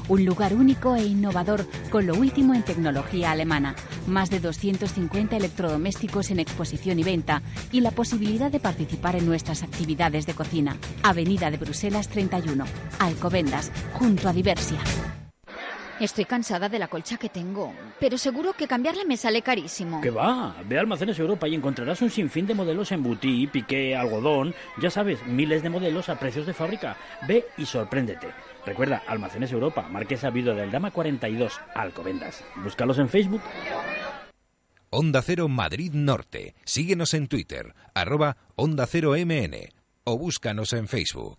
[0.09, 3.75] un lugar único e innovador con lo último en tecnología alemana,
[4.07, 7.41] más de 250 electrodomésticos en exposición y venta
[7.73, 10.77] y la posibilidad de participar en nuestras actividades de cocina.
[11.03, 12.67] Avenida de Bruselas 31,
[12.99, 14.81] Alcobendas, junto a Diversia.
[16.01, 20.01] Estoy cansada de la colcha que tengo, pero seguro que cambiarle me sale carísimo.
[20.01, 20.57] ¿Qué va?
[20.67, 24.91] Ve a Almacenes Europa y encontrarás un sinfín de modelos en butí, piqué, algodón, ya
[24.91, 26.97] sabes, miles de modelos a precios de fábrica.
[27.29, 28.29] Ve y sorpréndete.
[28.67, 32.45] Recuerda, Almacenes Europa, Marquesa Vido del Dama 42, Alcobendas.
[32.57, 33.43] Búscalos en Facebook.
[34.91, 36.55] Onda Cero Madrid Norte.
[36.65, 39.73] Síguenos en Twitter, arroba Onda Cero MN
[40.05, 41.39] o búscanos en Facebook.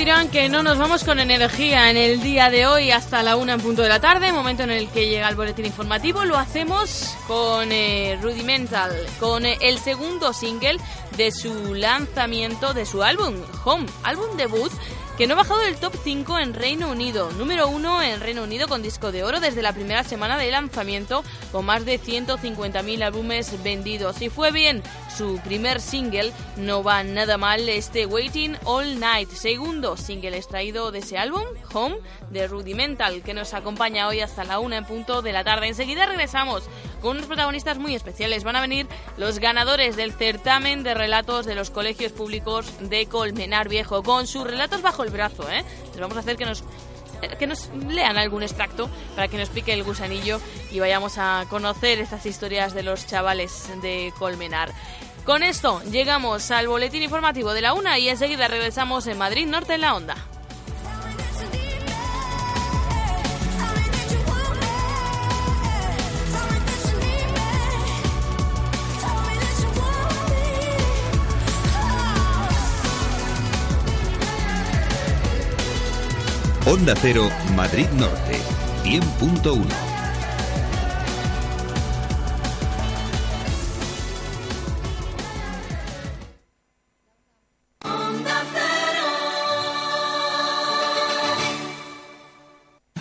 [0.00, 3.52] dirán que no nos vamos con energía en el día de hoy hasta la una
[3.52, 6.24] en punto de la tarde, momento en el que llega el boletín informativo.
[6.24, 10.78] Lo hacemos con eh, Rudimental, con eh, el segundo single
[11.18, 13.34] de su lanzamiento de su álbum
[13.66, 14.72] Home, álbum debut
[15.20, 18.68] que no ha bajado del top 5 en Reino Unido, número 1 en Reino Unido
[18.68, 23.62] con disco de oro desde la primera semana de lanzamiento, con más de 150.000 álbumes
[23.62, 24.22] vendidos.
[24.22, 24.82] Y fue bien
[25.14, 31.00] su primer single, no va nada mal este Waiting All Night, segundo single extraído de
[31.00, 31.42] ese álbum,
[31.74, 31.98] Home,
[32.30, 35.68] de Rudimental, que nos acompaña hoy hasta la una en punto de la tarde.
[35.68, 36.62] Enseguida regresamos
[37.02, 38.44] con unos protagonistas muy especiales.
[38.44, 38.86] Van a venir
[39.18, 44.44] los ganadores del certamen de relatos de los colegios públicos de Colmenar Viejo, con sus
[44.44, 45.64] relatos bajo el brazo, ¿eh?
[45.90, 46.64] Les vamos a hacer que nos
[47.38, 51.98] que nos lean algún extracto para que nos pique el gusanillo y vayamos a conocer
[52.00, 54.72] estas historias de los chavales de Colmenar.
[55.24, 59.74] Con esto llegamos al boletín informativo de la una y enseguida regresamos en Madrid Norte
[59.74, 60.16] en la Onda.
[76.70, 78.38] Onda Cero, Madrid Norte,
[78.84, 79.89] 100.1.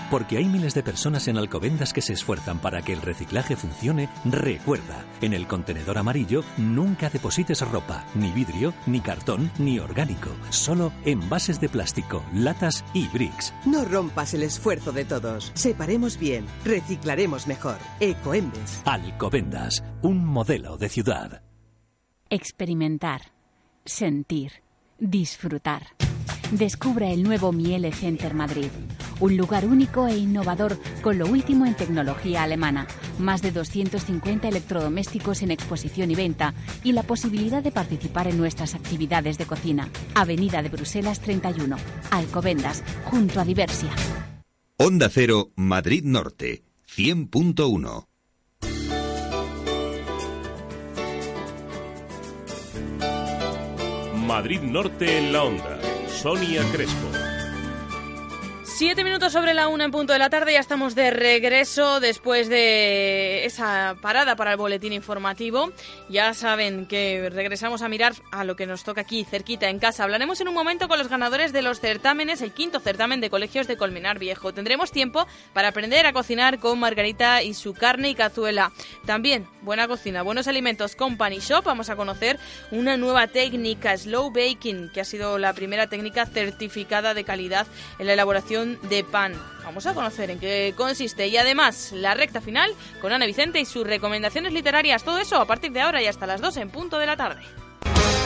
[0.09, 4.09] Porque hay miles de personas en Alcobendas que se esfuerzan para que el reciclaje funcione,
[4.25, 10.91] recuerda, en el contenedor amarillo nunca deposites ropa, ni vidrio, ni cartón, ni orgánico, solo
[11.05, 13.53] envases de plástico, latas y bricks.
[13.65, 15.51] No rompas el esfuerzo de todos.
[15.53, 17.77] Separemos bien, reciclaremos mejor.
[17.99, 18.81] Ecoembes.
[18.85, 21.43] Alcobendas, un modelo de ciudad.
[22.31, 23.21] Experimentar,
[23.85, 24.51] sentir,
[24.97, 25.83] disfrutar.
[26.51, 28.69] Descubra el nuevo Miele Center Madrid,
[29.19, 35.41] un lugar único e innovador con lo último en tecnología alemana, más de 250 electrodomésticos
[35.41, 36.53] en exposición y venta
[36.83, 39.89] y la posibilidad de participar en nuestras actividades de cocina.
[40.15, 41.77] Avenida de Bruselas 31,
[42.11, 43.89] Alcobendas, junto a Diversia.
[44.77, 46.63] Onda Cero, Madrid Norte,
[46.95, 48.05] 100.1.
[54.29, 55.79] Madrid Norte en la Onda.
[56.07, 57.28] Sonia Crespo.
[58.79, 62.47] Siete minutos sobre la una en punto de la tarde, ya estamos de regreso después
[62.47, 65.73] de esa parada para el boletín informativo.
[66.07, 70.05] Ya saben que regresamos a mirar a lo que nos toca aquí, cerquita, en casa.
[70.05, 73.67] Hablaremos en un momento con los ganadores de los certámenes, el quinto certamen de colegios
[73.67, 74.53] de Colmenar Viejo.
[74.53, 78.71] Tendremos tiempo para aprender a cocinar con Margarita y su carne y cazuela.
[79.05, 81.65] También buena cocina, buenos alimentos con Pani Shop.
[81.65, 82.39] Vamos a conocer
[82.71, 87.67] una nueva técnica, Slow Baking, que ha sido la primera técnica certificada de calidad
[87.99, 89.33] en la elaboración de pan.
[89.63, 93.65] Vamos a conocer en qué consiste y además la recta final con Ana Vicente y
[93.65, 95.03] sus recomendaciones literarias.
[95.03, 97.41] Todo eso a partir de ahora y hasta las 2 en punto de la tarde.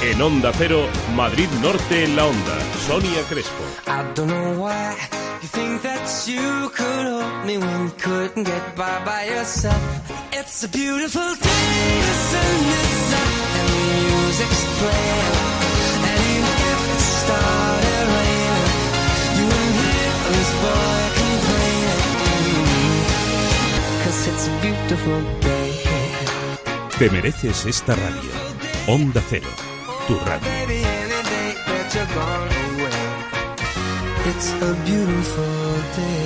[0.01, 2.59] En Onda Cero, Madrid Norte en la Onda.
[2.87, 3.63] Sonia Crespo.
[3.87, 4.95] I don't know why
[5.41, 9.81] you think that you could hold me when you couldn't get by by yourself.
[10.33, 13.29] It's a beautiful day, the sun is up
[13.59, 15.52] and the music's playing.
[24.13, 25.73] Cause it's a beautiful day.
[26.99, 28.31] Te mereces esta radio.
[28.85, 29.49] Onda Cero,
[30.07, 30.49] tu radio.
[30.51, 32.47] Baby, any day that you're gone
[32.77, 33.01] away,
[34.29, 36.22] it's a beautiful day.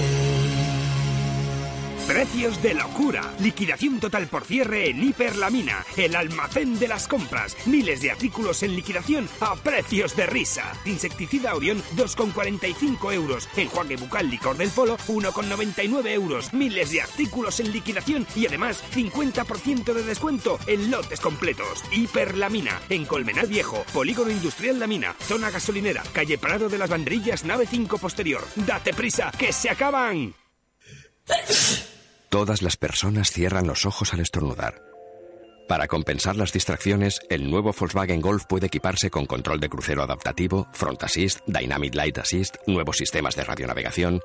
[2.08, 3.34] Precios de locura.
[3.40, 7.58] Liquidación total por cierre en Hiperlamina, el almacén de las compras.
[7.66, 10.72] Miles de artículos en liquidación a precios de risa.
[10.86, 13.50] Insecticida Orión, 2,45 euros.
[13.58, 16.54] Enjuague bucal licor del polo, 1,99 euros.
[16.54, 21.84] Miles de artículos en liquidación y además 50% de descuento en lotes completos.
[21.92, 27.44] Hiperlamina, en Colmenar Viejo, Polígono Industrial La Mina, zona gasolinera, calle Prado de las Banderillas,
[27.44, 28.48] nave 5 posterior.
[28.56, 30.34] Date prisa, que se acaban.
[32.38, 34.84] Todas las personas cierran los ojos al estornudar.
[35.68, 40.68] Para compensar las distracciones, el nuevo Volkswagen Golf puede equiparse con control de crucero adaptativo,
[40.72, 44.22] Front Assist, Dynamic Light Assist, nuevos sistemas de radionavegación.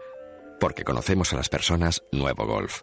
[0.60, 2.82] Porque conocemos a las personas, nuevo Golf.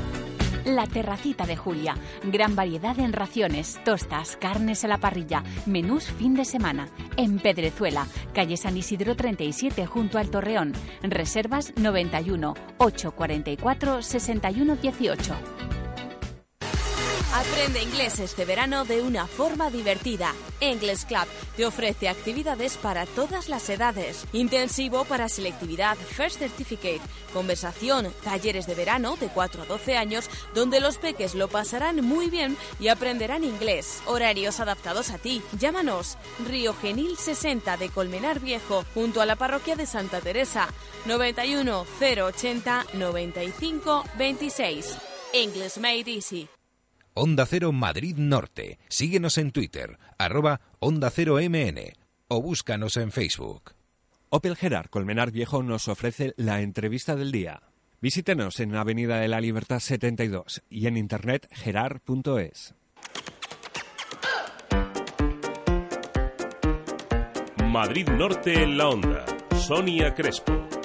[0.65, 1.95] La Terracita de Julia.
[2.23, 6.87] Gran variedad en raciones, tostas, carnes a la parrilla, menús fin de semana.
[7.17, 10.73] En Pedrezuela, calle San Isidro 37 junto al Torreón.
[11.01, 15.80] Reservas 91 844 61 18.
[17.33, 20.35] Aprende inglés este verano de una forma divertida.
[20.59, 21.25] English Club
[21.55, 24.25] te ofrece actividades para todas las edades.
[24.33, 26.99] Intensivo para selectividad First Certificate,
[27.31, 32.29] conversación, talleres de verano de 4 a 12 años donde los peques lo pasarán muy
[32.29, 34.01] bien y aprenderán inglés.
[34.07, 35.41] Horarios adaptados a ti.
[35.57, 36.17] Llámanos
[36.49, 40.67] Río Genil 60 de Colmenar Viejo junto a la parroquia de Santa Teresa
[41.05, 44.97] 91 080 95 26.
[45.33, 46.49] English Made Easy.
[47.13, 48.79] Onda Cero Madrid Norte.
[48.87, 51.91] Síguenos en Twitter, arroba Onda Cero MN
[52.29, 53.73] o búscanos en Facebook.
[54.29, 57.63] Opel Gerard Colmenar Viejo nos ofrece la entrevista del día.
[57.99, 62.75] Visítenos en Avenida de la Libertad 72 y en internet gerard.es.
[67.65, 69.25] Madrid Norte en la Onda.
[69.57, 70.80] Sonia Crespo.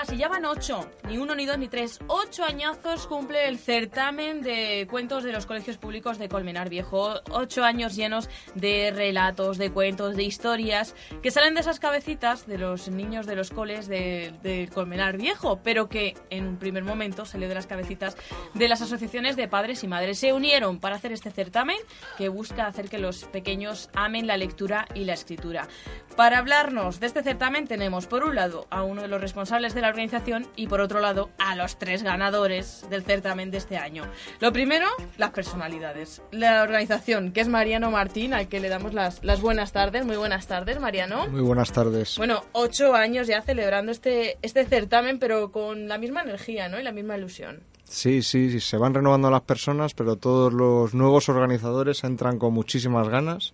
[0.00, 3.58] Más, y ya van ocho, ni uno, ni dos, ni tres, ocho añazos cumple el
[3.58, 7.20] certamen de cuentos de los colegios públicos de Colmenar Viejo.
[7.30, 12.56] Ocho años llenos de relatos, de cuentos, de historias que salen de esas cabecitas de
[12.56, 17.24] los niños de los coles de, de Colmenar Viejo, pero que en un primer momento
[17.24, 18.16] salió de las cabecitas
[18.54, 20.18] de las asociaciones de padres y madres.
[20.18, 21.76] Se unieron para hacer este certamen
[22.16, 25.68] que busca hacer que los pequeños amen la lectura y la escritura.
[26.16, 29.80] Para hablarnos de este certamen tenemos por un lado a uno de los responsables de
[29.80, 34.04] la organización y por otro lado a los tres ganadores del certamen de este año.
[34.40, 34.86] Lo primero,
[35.18, 36.22] las personalidades.
[36.32, 40.04] La organización, que es Mariano Martín, al que le damos las, las buenas tardes.
[40.06, 41.28] Muy buenas tardes, Mariano.
[41.28, 42.16] Muy buenas tardes.
[42.16, 46.80] Bueno, ocho años ya celebrando este, este certamen, pero con la misma energía ¿no?
[46.80, 47.60] y la misma ilusión.
[47.84, 52.54] Sí, sí, sí, se van renovando las personas, pero todos los nuevos organizadores entran con
[52.54, 53.52] muchísimas ganas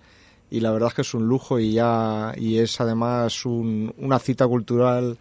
[0.50, 4.18] y la verdad es que es un lujo y ya y es además un- una
[4.18, 5.16] cita cultural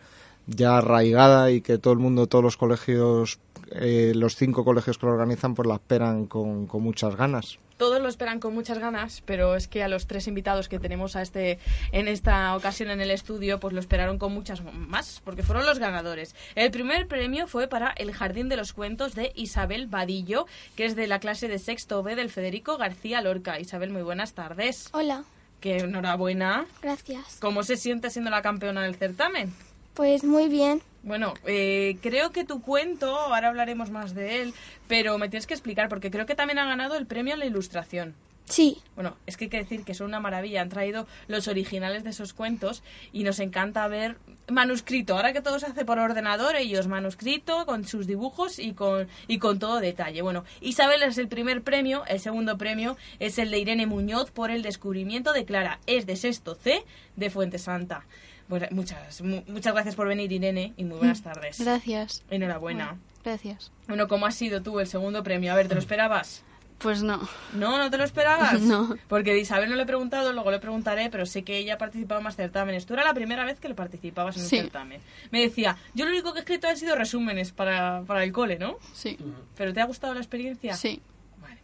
[0.47, 3.39] ya arraigada y que todo el mundo, todos los colegios,
[3.71, 7.59] eh, los cinco colegios que lo organizan, pues la esperan con, con muchas ganas.
[7.77, 11.17] Todos lo esperan con muchas ganas, pero es que a los tres invitados que tenemos
[11.17, 11.59] a este
[11.91, 15.77] en esta ocasión en el estudio, pues lo esperaron con muchas más, porque fueron los
[15.77, 16.35] ganadores.
[16.55, 20.45] El primer premio fue para El Jardín de los Cuentos de Isabel Vadillo,
[20.77, 23.59] que es de la clase de sexto B del Federico García Lorca.
[23.59, 24.87] Isabel, muy buenas tardes.
[24.93, 25.25] Hola,
[25.59, 26.67] Que enhorabuena.
[26.81, 27.39] gracias.
[27.41, 29.51] ¿Cómo se siente siendo la campeona del certamen?
[29.95, 30.81] Pues muy bien.
[31.03, 34.53] Bueno, eh, creo que tu cuento, ahora hablaremos más de él,
[34.87, 37.45] pero me tienes que explicar, porque creo que también ha ganado el premio a la
[37.45, 38.15] ilustración.
[38.45, 38.77] Sí.
[38.95, 40.61] Bueno, es que hay que decir que son una maravilla.
[40.61, 44.17] Han traído los originales de esos cuentos y nos encanta ver
[44.47, 45.15] manuscrito.
[45.15, 49.39] Ahora que todo se hace por ordenador, ellos manuscrito con sus dibujos y con, y
[49.39, 50.21] con todo detalle.
[50.21, 52.03] Bueno, Isabel es el primer premio.
[52.07, 55.79] El segundo premio es el de Irene Muñoz por el descubrimiento de Clara.
[55.87, 56.83] Es de sexto C
[57.15, 58.05] de Fuente Santa.
[58.47, 61.59] Pues muchas, mu- muchas gracias por venir, Irene, y muy buenas tardes.
[61.59, 62.23] Gracias.
[62.29, 62.97] Enhorabuena.
[63.23, 63.71] Gracias.
[63.87, 65.51] Bueno, ¿cómo ha sido tú el segundo premio?
[65.51, 66.43] A ver, ¿te lo esperabas?
[66.77, 67.27] Pues no.
[67.53, 68.59] No, no te lo esperabas.
[68.61, 68.95] No.
[69.07, 71.77] Porque de Isabel no le he preguntado, luego le preguntaré, pero sé que ella ha
[71.77, 72.85] participado en más certámenes.
[72.85, 74.57] Tú era la primera vez que le participabas en un Sí.
[74.57, 75.01] certamen.
[75.31, 78.59] Me decía, yo lo único que he escrito han sido resúmenes para, para el cole,
[78.59, 78.77] ¿no?
[78.93, 79.17] Sí.
[79.57, 80.75] ¿Pero te ha gustado la experiencia?
[80.75, 81.01] Sí.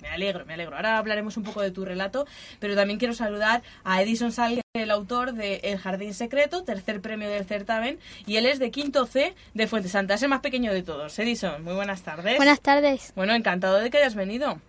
[0.02, 0.76] Me alegro, me alegro.
[0.76, 2.26] Ahora hablaremos un poco de tu relato,
[2.60, 7.30] pero también quiero saludar a Edison Salgue, el autor de El Jardín Secreto, tercer premio
[7.30, 10.74] del certamen, y él es de quinto C de Fuente Santa, es el más pequeño
[10.74, 11.18] de todos.
[11.20, 12.38] Edison, muy buenas tardes.
[12.38, 13.14] Buenas tardes.
[13.16, 14.60] Bueno, encantado de que hayas venido.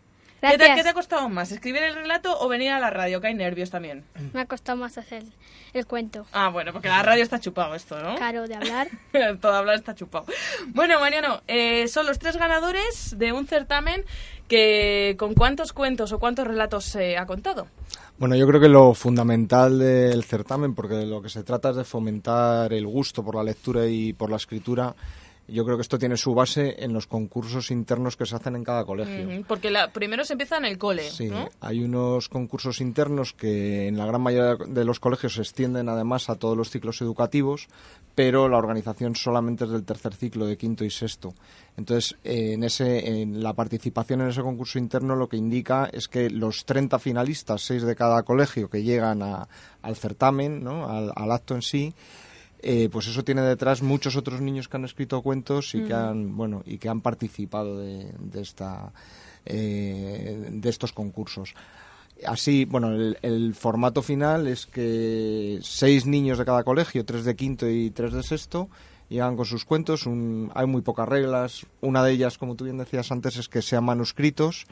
[0.42, 0.76] ¿Qué te, Gracias.
[0.76, 3.20] qué te ha costado más, escribir el relato o venir a la radio?
[3.20, 4.04] Que hay nervios también.
[4.32, 5.22] Me ha costado más hacer
[5.72, 6.26] el cuento.
[6.32, 8.16] Ah, bueno, porque la radio está chupado esto, ¿no?
[8.16, 8.88] Caro de hablar.
[9.40, 10.26] Todo hablar está chupado.
[10.68, 14.04] Bueno, Mariano, eh, son los tres ganadores de un certamen
[14.48, 17.68] que con cuántos cuentos o cuántos relatos se ha contado.
[18.18, 21.76] Bueno, yo creo que lo fundamental del certamen, porque de lo que se trata es
[21.76, 24.94] de fomentar el gusto por la lectura y por la escritura,
[25.48, 28.64] yo creo que esto tiene su base en los concursos internos que se hacen en
[28.64, 29.44] cada colegio.
[29.46, 31.48] Porque la, primero se empieza en el cole, Sí, ¿no?
[31.60, 36.30] hay unos concursos internos que en la gran mayoría de los colegios se extienden además
[36.30, 37.68] a todos los ciclos educativos,
[38.14, 41.34] pero la organización solamente es del tercer ciclo, de quinto y sexto.
[41.76, 46.08] Entonces, eh, en, ese, en la participación en ese concurso interno lo que indica es
[46.08, 49.48] que los 30 finalistas, 6 de cada colegio que llegan a-
[49.82, 50.88] al certamen, ¿no?
[50.88, 51.94] al, al acto en sí,
[52.62, 56.36] eh, pues eso tiene detrás muchos otros niños que han escrito cuentos y que han
[56.36, 58.92] bueno y que han participado de, de esta
[59.44, 61.54] eh, de estos concursos.
[62.26, 67.34] Así bueno el, el formato final es que seis niños de cada colegio tres de
[67.34, 68.68] quinto y tres de sexto
[69.08, 70.06] llegan con sus cuentos.
[70.06, 71.66] Un- hay muy pocas reglas.
[71.80, 74.66] Una de ellas como tú bien decías antes es que sean manuscritos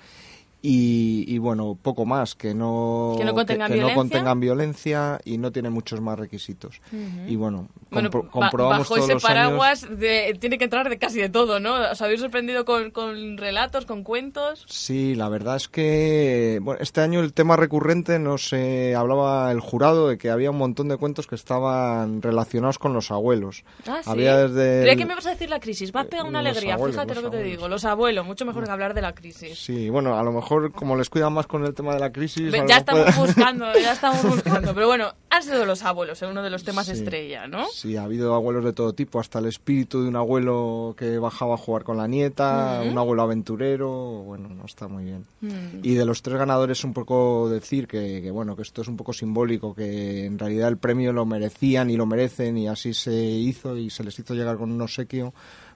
[0.62, 5.38] y, y, bueno, poco más, que no, que no contengan, que, no contengan violencia y
[5.38, 6.80] no tiene muchos más requisitos.
[6.92, 7.28] Uh -huh.
[7.28, 9.98] Y bueno, bueno compro, ba comprobamos bajo todos ese los paraguas años...
[9.98, 11.90] de, tiene que entrar de casi de todo, ¿no?
[11.90, 14.64] ¿Os habéis sorprendido con, con relatos, con cuentos?
[14.68, 19.60] Sí, la verdad es que bueno, este año el tema recurrente nos eh, hablaba el
[19.60, 23.64] jurado de que había un montón de cuentos que estaban relacionados con los abuelos.
[23.86, 24.10] Ah, sí.
[24.10, 25.92] Había desde Creía que me vas a decir la crisis.
[25.94, 26.74] Va a pegar una Los alegría.
[26.74, 27.68] abuelos, Fíjate lo que te digo.
[27.68, 29.58] Los abuelos, mucho mejor que hablar de la crisis.
[29.58, 32.50] Sí, bueno, a lo mejor como les cuidan más con el tema de la crisis...
[32.52, 34.74] Ya mejor estamos puede- buscando, ya estamos buscando.
[34.74, 36.92] Pero bueno, han sido los abuelos, en uno de los temas Sí.
[36.92, 37.66] estrella, ¿no?
[37.72, 41.54] Sí, ha habido abuelos de todo tipo, hasta el espíritu de un abuelo que bajaba
[41.54, 42.90] a jugar con la nieta, Ujú.
[42.90, 43.88] un abuelo aventurero,
[44.24, 45.24] bueno, no está muy bien.
[45.40, 45.80] Mm.
[45.82, 48.96] Y de los tres ganadores un poco decir que, que, bueno, que esto es un
[48.96, 53.12] poco simbólico, que en realidad el premio lo merecían y lo merecen y así se
[53.14, 55.32] hizo y se les hizo llegar con un obsequio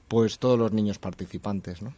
[0.08, 1.94] pues todos los niños participantes, ¿no?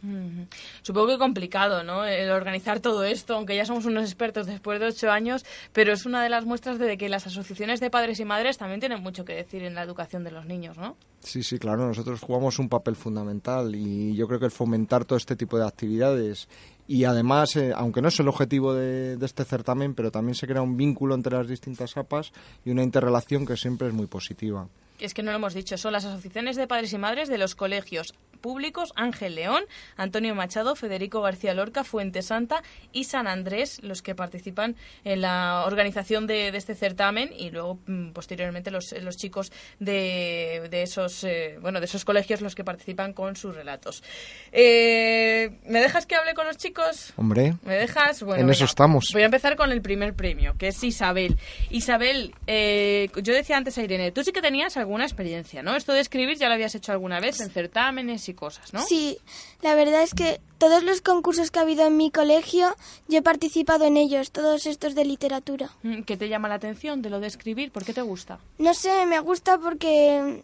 [0.81, 2.05] Supongo que complicado, ¿no?
[2.05, 6.05] El organizar todo esto, aunque ya somos unos expertos después de ocho años, pero es
[6.05, 9.25] una de las muestras de que las asociaciones de padres y madres también tienen mucho
[9.25, 10.95] que decir en la educación de los niños, ¿no?
[11.19, 15.17] Sí, sí, claro, nosotros jugamos un papel fundamental y yo creo que el fomentar todo
[15.17, 16.47] este tipo de actividades
[16.87, 20.47] y además, eh, aunque no es el objetivo de, de este certamen, pero también se
[20.47, 22.31] crea un vínculo entre las distintas APAs
[22.63, 24.69] y una interrelación que siempre es muy positiva.
[24.99, 27.55] Es que no lo hemos dicho, son las asociaciones de padres y madres de los
[27.55, 29.63] colegios públicos Ángel León,
[29.97, 35.63] Antonio Machado, Federico García Lorca, Fuente Santa y San Andrés los que participan en la
[35.65, 41.23] organización de, de este certamen y luego mm, posteriormente los, los chicos de, de esos
[41.23, 44.03] eh, bueno de esos colegios los que participan con sus relatos.
[44.51, 47.13] Eh, ¿Me dejas que hable con los chicos?
[47.17, 48.23] Hombre, ¿Me dejas?
[48.23, 49.09] Bueno, en eso estamos.
[49.13, 51.37] Voy a empezar con el primer premio, que es Isabel.
[51.69, 55.75] Isabel, eh, yo decía antes a Irene, tú sí que tenías alguna experiencia, ¿no?
[55.75, 58.81] Esto de escribir ya lo habías hecho alguna vez en certámenes y cosas, ¿no?
[58.81, 59.17] Sí,
[59.61, 62.73] la verdad es que todos los concursos que ha habido en mi colegio,
[63.09, 65.69] yo he participado en ellos, todos estos de literatura.
[65.83, 67.71] Mm, ¿Qué te llama la atención de lo de escribir?
[67.71, 68.39] ¿Por qué te gusta?
[68.59, 70.41] No sé, me gusta porque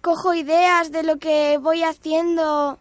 [0.00, 2.78] cojo ideas de lo que voy haciendo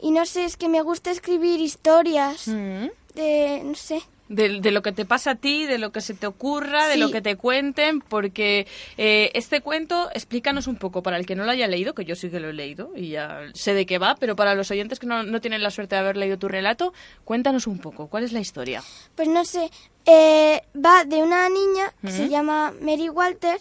[0.00, 2.86] y no sé, es que me gusta escribir historias Mm.
[3.14, 4.00] de, no sé.
[4.28, 6.98] De, de lo que te pasa a ti, de lo que se te ocurra, de
[6.98, 8.66] lo que te cuenten, porque
[8.98, 12.14] eh, este cuento, explícanos un poco, para el que no lo haya leído, que yo
[12.14, 14.98] sí que lo he leído y ya sé de qué va, pero para los oyentes
[14.98, 16.92] que no, no tienen la suerte de haber leído tu relato,
[17.24, 18.82] cuéntanos un poco, ¿cuál es la historia?
[19.14, 19.70] Pues no sé,
[20.04, 23.58] eh, va de una niña que se llama Mary Walter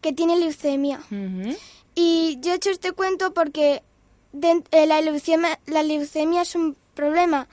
[0.00, 1.00] que tiene leucemia.
[1.94, 3.82] Y yo he hecho este cuento porque
[4.32, 7.48] de- eh, la, leucemia, la leucemia es un problema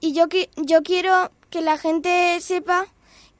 [0.00, 2.86] y yo, yo quiero que la gente sepa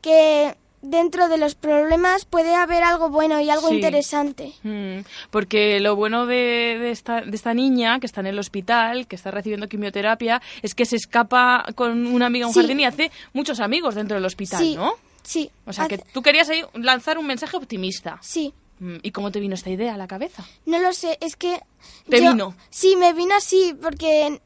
[0.00, 3.74] que dentro de los problemas puede haber algo bueno y algo Sí.
[3.74, 4.52] interesante.
[4.62, 5.00] Mm,
[5.32, 9.16] porque lo bueno de, de esta, de esta niña que está en el hospital, que
[9.16, 12.60] está recibiendo quimioterapia, es que se escapa con una amiga a un Sí.
[12.60, 14.92] jardín y hace muchos amigos dentro del hospital, Sí, ¿no?
[15.24, 15.50] Sí.
[15.66, 18.18] O sea, que tú querías ahí lanzar un mensaje optimista.
[18.22, 18.54] Sí.
[18.78, 20.44] Mm, ¿Y cómo te vino esta idea a la cabeza?
[20.66, 21.60] No lo sé, es que...
[22.08, 22.54] ¿Te yo- vino?
[22.70, 24.38] Sí, me vino así porque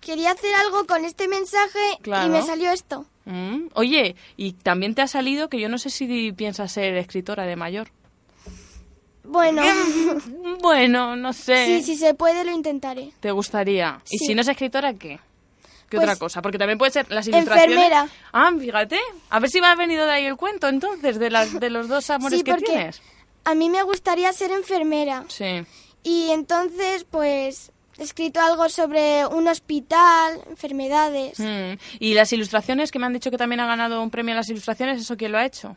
[0.00, 2.26] quería hacer algo con este mensaje Claro.
[2.26, 3.06] y me salió esto.
[3.24, 7.44] Mm, Oye, y también te ha salido que yo no sé si piensas ser escritora
[7.46, 7.88] de mayor.
[9.24, 9.62] Bueno,
[10.60, 11.66] Bueno, no sé.
[11.66, 13.12] sí, si se puede lo intentaré.
[13.20, 14.00] ¿Te gustaría?
[14.10, 15.20] ¿Y si no es escritora, qué?
[15.88, 16.42] ¿Qué Pues, otra cosa?
[16.42, 17.64] Porque también puede ser las ilustraciones.
[17.76, 18.08] enfermera.
[18.32, 18.98] Ah, fíjate.
[19.30, 21.86] A ver si me ha venido de ahí el cuento, entonces, de, las, de los
[21.88, 23.00] dos amores Sí, que tienes.
[23.44, 25.24] a mí me gustaría ser enfermera.
[25.28, 25.64] Sí.
[26.02, 31.38] Y entonces, pues, escrito algo sobre un hospital, enfermedades.
[31.38, 31.78] Mm.
[32.00, 34.48] Y las ilustraciones, que me han dicho que también ha ganado un premio en las
[34.48, 35.76] ilustraciones, ¿eso quién lo ha hecho?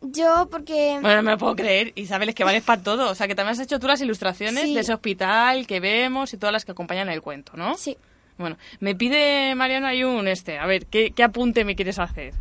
[0.00, 0.98] Yo, porque...
[1.00, 1.92] Bueno, no me lo puedo creer.
[1.94, 3.10] Isabel, es que vales para todo.
[3.10, 4.74] O sea, que también has hecho tú las ilustraciones Sí.
[4.74, 7.76] de ese hospital que vemos y todas las que acompañan el cuento, ¿no?
[7.76, 7.96] Sí.
[8.36, 10.58] Bueno, me pide Mariano Ayun este.
[10.58, 12.34] A ver, ¿qué, qué apunte me quieres hacer?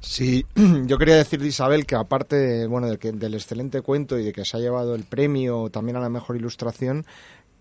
[0.00, 0.44] Sí,
[0.86, 4.32] yo quería decir de Isabel que aparte bueno, de que, del excelente cuento y de
[4.32, 7.06] que se ha llevado el premio también a la mejor ilustración,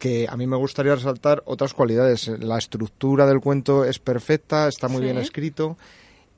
[0.04, 2.28] que a mí me gustaría resaltar otras cualidades.
[2.42, 5.04] La estructura del cuento es perfecta, está muy Sí.
[5.06, 5.78] bien escrito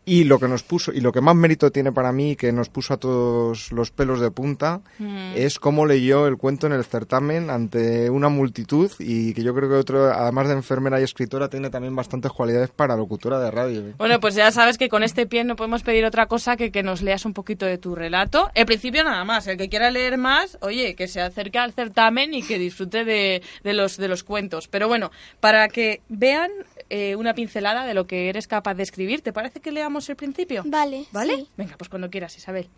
[0.05, 2.69] y lo que nos puso y lo que más mérito tiene para mí que nos
[2.69, 5.33] puso a todos los pelos de punta Mm.
[5.35, 9.69] es cómo leyó el cuento en el certamen ante una multitud y que yo creo
[9.69, 13.81] que otro además de enfermera y escritora tiene también bastantes cualidades para locutora de radio.
[13.81, 13.93] ¿eh?
[13.97, 16.83] Bueno, pues ya sabes que con este pie no podemos pedir otra cosa que que
[16.83, 18.51] nos leas un poquito de tu relato.
[18.53, 19.47] El principio nada más.
[19.47, 23.41] El que quiera leer más, oye, que se acerque al certamen y que disfrute de,
[23.63, 24.67] de los, de los cuentos.
[24.67, 26.51] Pero bueno, para que vean
[26.89, 30.15] eh, una pincelada de lo que eres capaz de escribir, ¿te parece que leamos el
[30.15, 30.63] principio?
[30.65, 31.36] Vale, ¿Vale?
[31.36, 31.49] sí.
[31.57, 32.69] Venga, pues cuando quieras, Isabel.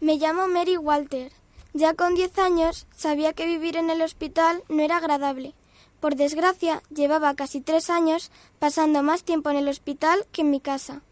[0.00, 1.32] Me llamo Mary Walter.
[1.72, 5.54] Ya con 10 años sabía que vivir en el hospital no era agradable.
[6.00, 10.60] Por desgracia, llevaba casi tres años pasando más tiempo en el hospital que en mi
[10.60, 11.02] casa.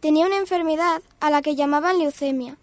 [0.00, 2.58] Tenía una enfermedad a la que llamaban leucemia.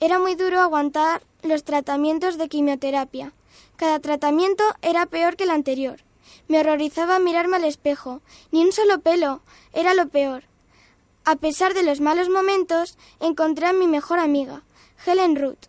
[0.00, 3.32] Era muy duro aguantar los tratamientos de quimioterapia.
[3.76, 6.00] Cada tratamiento era peor que el anterior.
[6.48, 8.22] Me horrorizaba mirarme al espejo.
[8.50, 9.42] Ni un solo pelo.
[9.72, 10.44] Era lo peor.
[11.24, 14.62] A pesar de los malos momentos, encontré a mi mejor amiga,
[15.04, 15.66] Helen Ruth.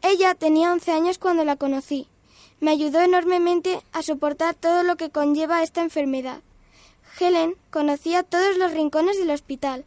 [0.00, 2.08] Ella tenía 11 años cuando la conocí.
[2.60, 6.40] Me ayudó enormemente a soportar todo lo que conlleva esta enfermedad.
[7.20, 9.84] Helen conocía todos los rincones del hospital.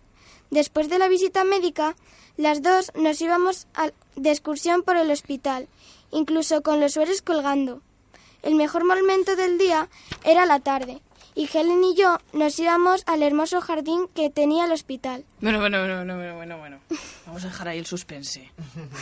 [0.51, 1.95] Después de la visita médica,
[2.37, 3.65] las dos nos íbamos
[4.15, 5.67] de excursión por el hospital,
[6.11, 7.81] incluso con los sueres colgando.
[8.45, 9.89] El mejor momento del día
[10.23, 11.01] era la tarde,
[11.33, 15.25] y Helen y yo nos íbamos al hermoso jardín que tenía el hospital.
[15.41, 16.79] Bueno, bueno, bueno, bueno, bueno, bueno.
[17.36, 18.49] Vamos a dejar ahí el suspense.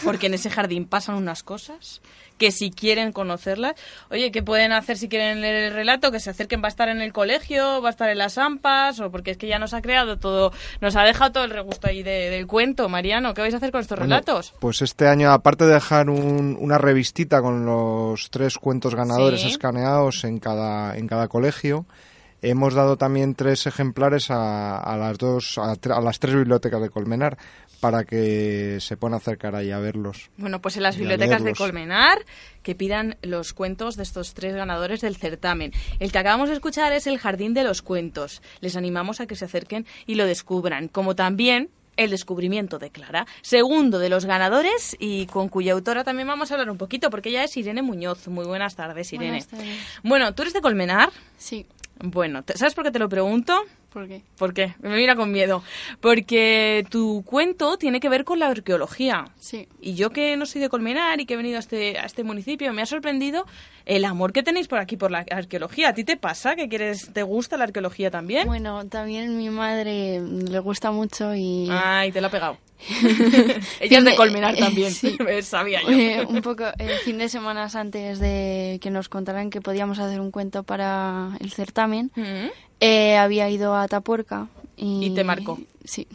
[0.04, 2.02] Porque en ese jardín pasan unas cosas
[2.40, 3.76] que si quieren conocerlas,
[4.10, 6.12] oye, ¿qué pueden hacer si quieren leer el relato?
[6.12, 9.02] Que se acerquen, va a estar en el colegio, va a estar en las AMPAs,
[9.02, 11.86] o porque es que ya nos ha creado todo, nos ha dejado todo el regusto
[11.86, 12.90] ahí del cuento.
[12.90, 14.56] Mariano, ¿qué vais a hacer con estos relatos?
[14.60, 20.40] Pues este año, aparte de dejar una revistita con los tres cuentos ganadores escaneados en
[20.40, 21.86] cada, en cada colegio,
[22.42, 27.38] hemos dado también tres ejemplares a, las dos a, las tres bibliotecas de Colmenar
[27.84, 30.30] para que se puedan acercar ahí a verlos.
[30.38, 32.20] Bueno, pues en las bibliotecas de Colmenar
[32.62, 35.74] que pidan los cuentos de estos tres ganadores del certamen.
[36.00, 38.42] El que acabamos de escuchar es El Jardín de los Cuentos.
[38.62, 43.28] Les animamos a que se acerquen y lo descubran, como también el descubrimiento de Clara,
[43.42, 47.30] segundo de los ganadores y con cuya autora también vamos a hablar un poquito porque
[47.30, 48.30] ella es Irene Muñoz.
[48.30, 49.44] Muy buenas tardes, Irene.
[50.04, 51.10] Bueno, ¿tú eres de Colmenar?
[51.38, 51.66] Sí.
[52.00, 53.62] Bueno, ¿sabes por qué te lo pregunto?
[53.94, 54.24] ¿Por qué?
[54.38, 54.74] ¿Por qué?
[54.82, 55.64] Me mira con miedo.
[56.02, 59.26] Porque tu cuento tiene que ver con la arqueología.
[59.40, 59.68] Sí.
[59.80, 62.24] Y yo que no soy de Colmenar y que he venido a este, a este
[62.24, 63.46] municipio, me ha sorprendido
[63.86, 65.90] el amor que tenéis por aquí por la arqueología.
[65.90, 66.56] ¿A ti te pasa?
[66.56, 68.48] ¿Que quieres, te gusta la arqueología también?
[68.48, 71.68] Bueno, también mi madre le gusta mucho y...
[71.70, 72.58] Ay, te la ha pegado.
[73.80, 75.18] Ella es de Colmenar también, sí.
[75.42, 75.90] sabía yo.
[75.92, 80.20] Eh, un poco, el fin de semanas antes de que nos contaran que podíamos hacer
[80.20, 82.48] un cuento para el certamen, Mm.
[82.84, 84.48] Eh, había ido a Tapuerca.
[84.76, 85.60] Y, Y te marcó.
[85.86, 86.08] Sí.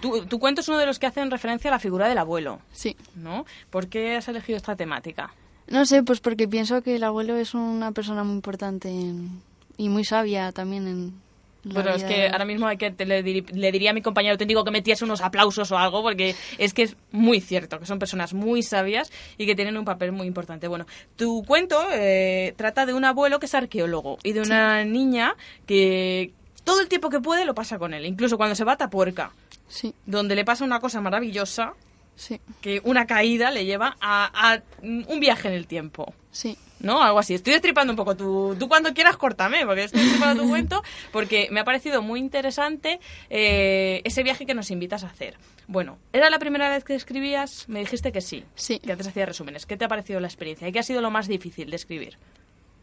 [0.00, 2.60] Tu, tu cuento es uno de los que hacen referencia a la figura del abuelo.
[2.72, 2.96] Sí.
[3.16, 3.44] ¿No?
[3.70, 5.32] ¿Por qué has elegido esta temática?
[5.68, 9.40] No sé, pues porque pienso que el abuelo es una persona muy importante en-
[9.76, 11.21] y muy sabia también en
[11.64, 14.36] Bueno, es que ahora mismo hay que te- le, diri- le diría a mi compañero
[14.36, 17.98] técnico que metiese unos aplausos o algo, porque es que es muy cierto, que son
[18.00, 20.66] personas muy sabias y que tienen un papel muy importante.
[20.66, 20.86] Bueno,
[21.16, 25.36] tu cuento eh, trata de un abuelo que es arqueólogo y de una niña
[25.66, 26.32] que
[26.64, 29.32] todo el tiempo que puede lo pasa con él, incluso cuando se va a Tapuerca,
[29.68, 31.72] Sí, donde le pasa una cosa maravillosa,
[32.14, 36.12] sí, que una caída le lleva a, a un viaje en el tiempo.
[36.30, 36.56] sí.
[36.82, 37.02] ¿No?
[37.02, 37.34] Algo así.
[37.34, 38.14] Estoy destripando un poco.
[38.16, 42.20] Tú, tú cuando quieras, córtame, porque estoy destripando tu cuento, porque me ha parecido muy
[42.20, 45.36] interesante eh, ese viaje que nos invitas a hacer.
[45.68, 47.68] Bueno, ¿era la primera vez que escribías?
[47.68, 48.44] Me dijiste que sí.
[48.56, 48.78] Sí.
[48.80, 49.64] Que antes hacías resúmenes.
[49.64, 50.68] ¿Qué te ha parecido la experiencia?
[50.68, 52.18] ¿Y qué ha sido lo más difícil de escribir?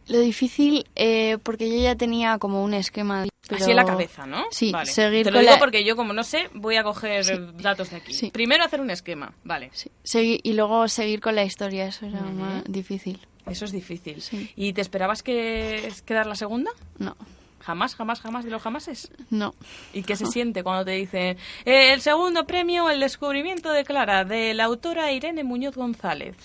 [0.07, 3.25] Lo difícil, eh, porque yo ya tenía como un esquema.
[3.47, 3.61] Pero...
[3.61, 4.45] Así en la cabeza, ¿no?
[4.51, 4.89] Sí, Vale.
[4.91, 7.33] seguir Te lo con digo la- porque yo, como no sé, voy a coger Sí.
[7.61, 8.13] datos de aquí.
[8.13, 8.31] Sí.
[8.31, 9.33] Primero hacer un esquema.
[9.43, 9.71] Vale.
[10.03, 12.29] Segui- y luego seguir con la historia, eso era Ujú.
[12.31, 13.19] más difícil.
[13.51, 14.21] Eso es difícil.
[14.21, 14.51] Sí.
[14.55, 16.71] ¿Y te esperabas que quedar la segunda?
[16.97, 17.15] No,
[17.61, 19.11] Jamás, jamás, jamás de los jamases.
[19.29, 19.53] no.
[19.93, 24.23] ¿Y qué se siente cuando te dicen "Eh, el segundo premio, el descubrimiento de Clara,
[24.23, 26.35] de la autora Irene Muñoz González?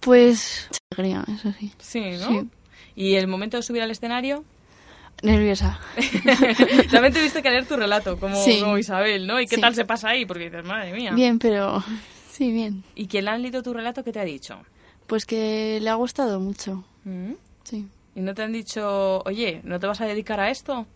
[0.00, 1.72] Pues alegría, eso sí.
[1.78, 2.28] Sí, ¿no?
[2.28, 2.48] Sí.
[2.94, 4.44] ¿Y el momento de subir al escenario?
[5.22, 5.80] Nerviosa.
[6.90, 8.60] También tuviste que leer tu relato, como, Sí.
[8.60, 9.40] como Isabel, ¿no?
[9.40, 9.60] ¿Y qué Sí.
[9.60, 10.26] tal se pasa ahí?
[10.26, 11.12] Porque dices, madre mía.
[11.12, 11.82] Bien, pero
[12.30, 12.84] sí, bien.
[12.94, 14.58] ¿Y quien le han leído tu relato, qué te ha dicho?
[15.06, 16.84] Pues que le ha gustado mucho.
[17.04, 17.32] ¿Mm?
[17.64, 17.86] Sí.
[18.14, 20.86] ¿Y no te han dicho, oye, ¿no te vas a dedicar a esto?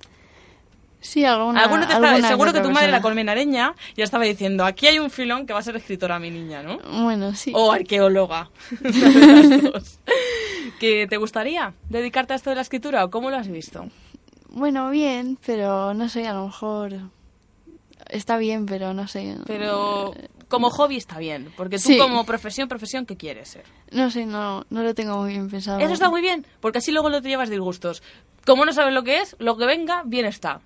[1.00, 4.64] Sí, alguna, Alguno te está- alguna seguro que tu madre, la colmenareña, ya estaba diciendo,
[4.64, 6.78] aquí hay un filón que va a ser escritora mi niña, ¿no?
[7.04, 7.52] Bueno, sí.
[7.54, 8.50] O arqueóloga.
[10.80, 13.86] ¿Que te gustaría dedicarte a esto de la escritura o cómo lo has visto?
[14.50, 16.92] Bueno, bien, pero no sé, a lo mejor
[18.09, 19.36] está bien, pero no sé.
[19.46, 20.14] Pero
[20.49, 21.99] como hobby está bien, porque tú Sí.
[21.99, 23.64] como profesión, profesión, ¿qué quieres ser?
[23.90, 25.78] No sé, no, no lo tengo muy bien pensado.
[25.80, 28.03] Eso está muy bien, porque así luego no te llevas disgustos.
[28.46, 30.61] Como no sabes lo que es, lo que venga, bien está.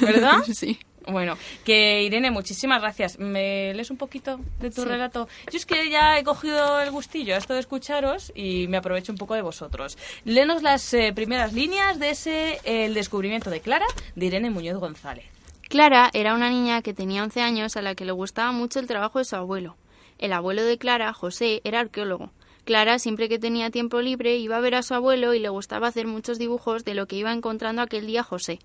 [0.00, 0.38] ¿Verdad?
[0.52, 0.78] sí.
[1.08, 3.18] Bueno, que Irene, muchísimas gracias.
[3.20, 4.88] ¿Me lees un poquito de tu Sí.
[4.88, 5.28] relato?
[5.52, 9.12] Yo es que ya he cogido el gustillo a esto de escucharos y me aprovecho
[9.12, 9.96] un poco de vosotros.
[10.24, 15.26] Lenos las eh, primeras líneas de ese El descubrimiento de Clara, de Irene Muñoz González.
[15.68, 18.86] Clara era una niña que tenía 11 años a la que le gustaba mucho el
[18.86, 19.76] trabajo de su abuelo.
[20.16, 22.30] El abuelo de Clara, José, era arqueólogo.
[22.64, 25.88] Clara, siempre que tenía tiempo libre, iba a ver a su abuelo y le gustaba
[25.88, 28.60] hacer muchos dibujos de lo que iba encontrando aquel día José.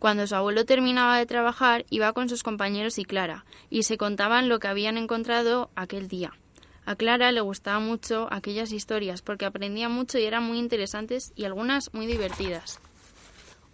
[0.00, 4.48] Cuando su abuelo terminaba de trabajar, iba con sus compañeros y Clara, y se contaban
[4.48, 6.32] lo que habían encontrado aquel día.
[6.84, 11.44] A Clara le gustaban mucho aquellas historias porque aprendía mucho y eran muy interesantes y
[11.44, 12.80] algunas muy divertidas.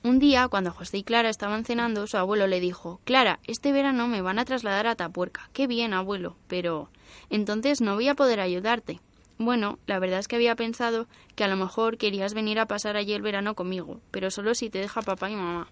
[0.04, 4.08] Un día, cuando José y Clara estaban cenando, su abuelo le dijo Clara, este verano
[4.08, 5.48] me van a trasladar a Tapuerca.
[5.52, 6.90] Qué bien, abuelo, pero
[7.30, 9.00] entonces no voy a poder ayudarte.
[9.38, 12.96] Bueno, la verdad es que había pensado que a lo mejor querías venir a pasar
[12.96, 15.68] allí el verano conmigo, pero solo si te deja papá y mamá.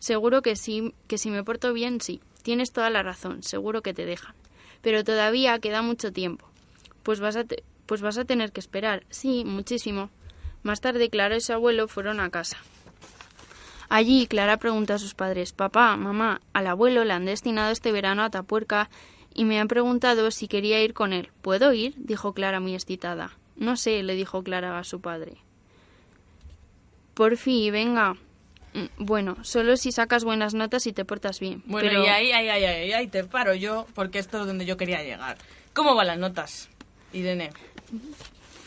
[0.00, 2.20] Seguro que sí, que si me porto bien, sí.
[2.42, 4.34] Tienes toda la razón, seguro que te dejan.
[4.80, 6.48] Pero todavía queda mucho tiempo.
[7.04, 7.44] Pues vas a,
[7.86, 9.04] pues vas a tener que esperar.
[9.10, 10.10] Sí, muchísimo.
[10.64, 12.56] Más tarde Clara y su abuelo fueron a casa.
[13.94, 18.22] Allí Clara preguntó a sus padres, papá, mamá, al abuelo le han destinado este verano
[18.22, 18.88] a Tapuerca
[19.34, 21.28] y me han preguntado si quería ir con él.
[21.42, 21.92] ¿Puedo ir?
[21.98, 23.36] dijo Clara muy excitada.
[23.54, 25.36] No sé, le dijo Clara a su padre.
[27.12, 28.14] Por fin, venga.
[28.72, 31.62] Mm, bueno, solo si sacas buenas notas y te portas bien.
[31.66, 32.02] Bueno, pero...
[32.02, 35.02] y ahí, ahí, ahí, ahí, ahí te paro yo, porque esto es donde yo quería
[35.02, 35.36] llegar.
[35.74, 36.70] ¿Cómo van las notas,
[37.12, 37.50] Irene?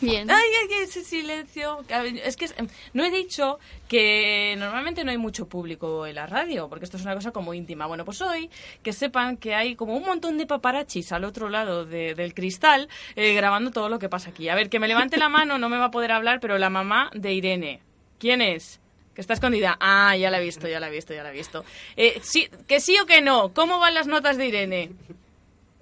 [0.01, 0.29] Bien.
[0.29, 1.79] Ay, ay, ese silencio.
[2.23, 2.47] Es que
[2.93, 7.03] no he dicho que normalmente no hay mucho público en la radio, porque esto es
[7.03, 7.85] una cosa como íntima.
[7.87, 8.49] Bueno, pues hoy
[8.83, 12.89] que sepan que hay como un montón de paparachis al otro lado de- del cristal
[13.15, 14.49] eh, grabando todo lo que pasa aquí.
[14.49, 16.69] A ver, que me levante la mano, no me va a poder hablar, pero la
[16.69, 17.81] mamá de Irene.
[18.19, 18.79] ¿Quién es?
[19.13, 19.77] Que está escondida.
[19.79, 21.63] Ah, ya la he visto, ya la he visto, ya la he visto.
[21.95, 23.53] Eh, sí, ¿Que sí o que no?
[23.53, 24.91] ¿Cómo van las notas de Irene?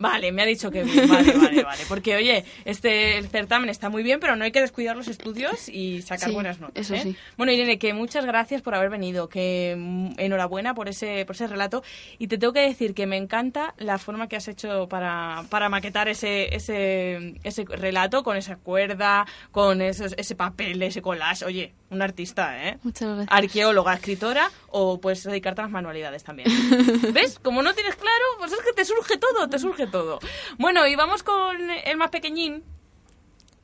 [0.04, 0.84] Vale, me ha dicho que.
[0.84, 1.84] Vale, vale, vale.
[1.88, 5.70] Porque, oye, este el certamen está muy bien, pero no hay que descuidar los estudios
[5.70, 6.86] y sacar Sí, buenas notas.
[6.86, 7.00] eso ¿eh?
[7.04, 7.16] sí.
[7.38, 11.48] Bueno, Irene, que muchas gracias por haber venido, que mm, enhorabuena por ese, por ese
[11.48, 11.84] relato.
[12.20, 15.70] Y te tengo que decir que me encanta la forma que has hecho para, para
[15.70, 21.46] maquetar ese, ese, ese relato con esa cuerda, con esos, ese papel, ese collage.
[21.46, 22.78] Oye, un artista, ¿eh?
[22.84, 23.28] Muchas gracias.
[23.32, 26.50] Arqueóloga, escritora o puedes dedicarte a las manualidades también.
[27.14, 27.40] ¿Ves?
[27.40, 30.20] Como no tienes claro, pues es que te surge todo, te surge todo.
[30.58, 32.64] Bueno, y vamos con el más pequeñín,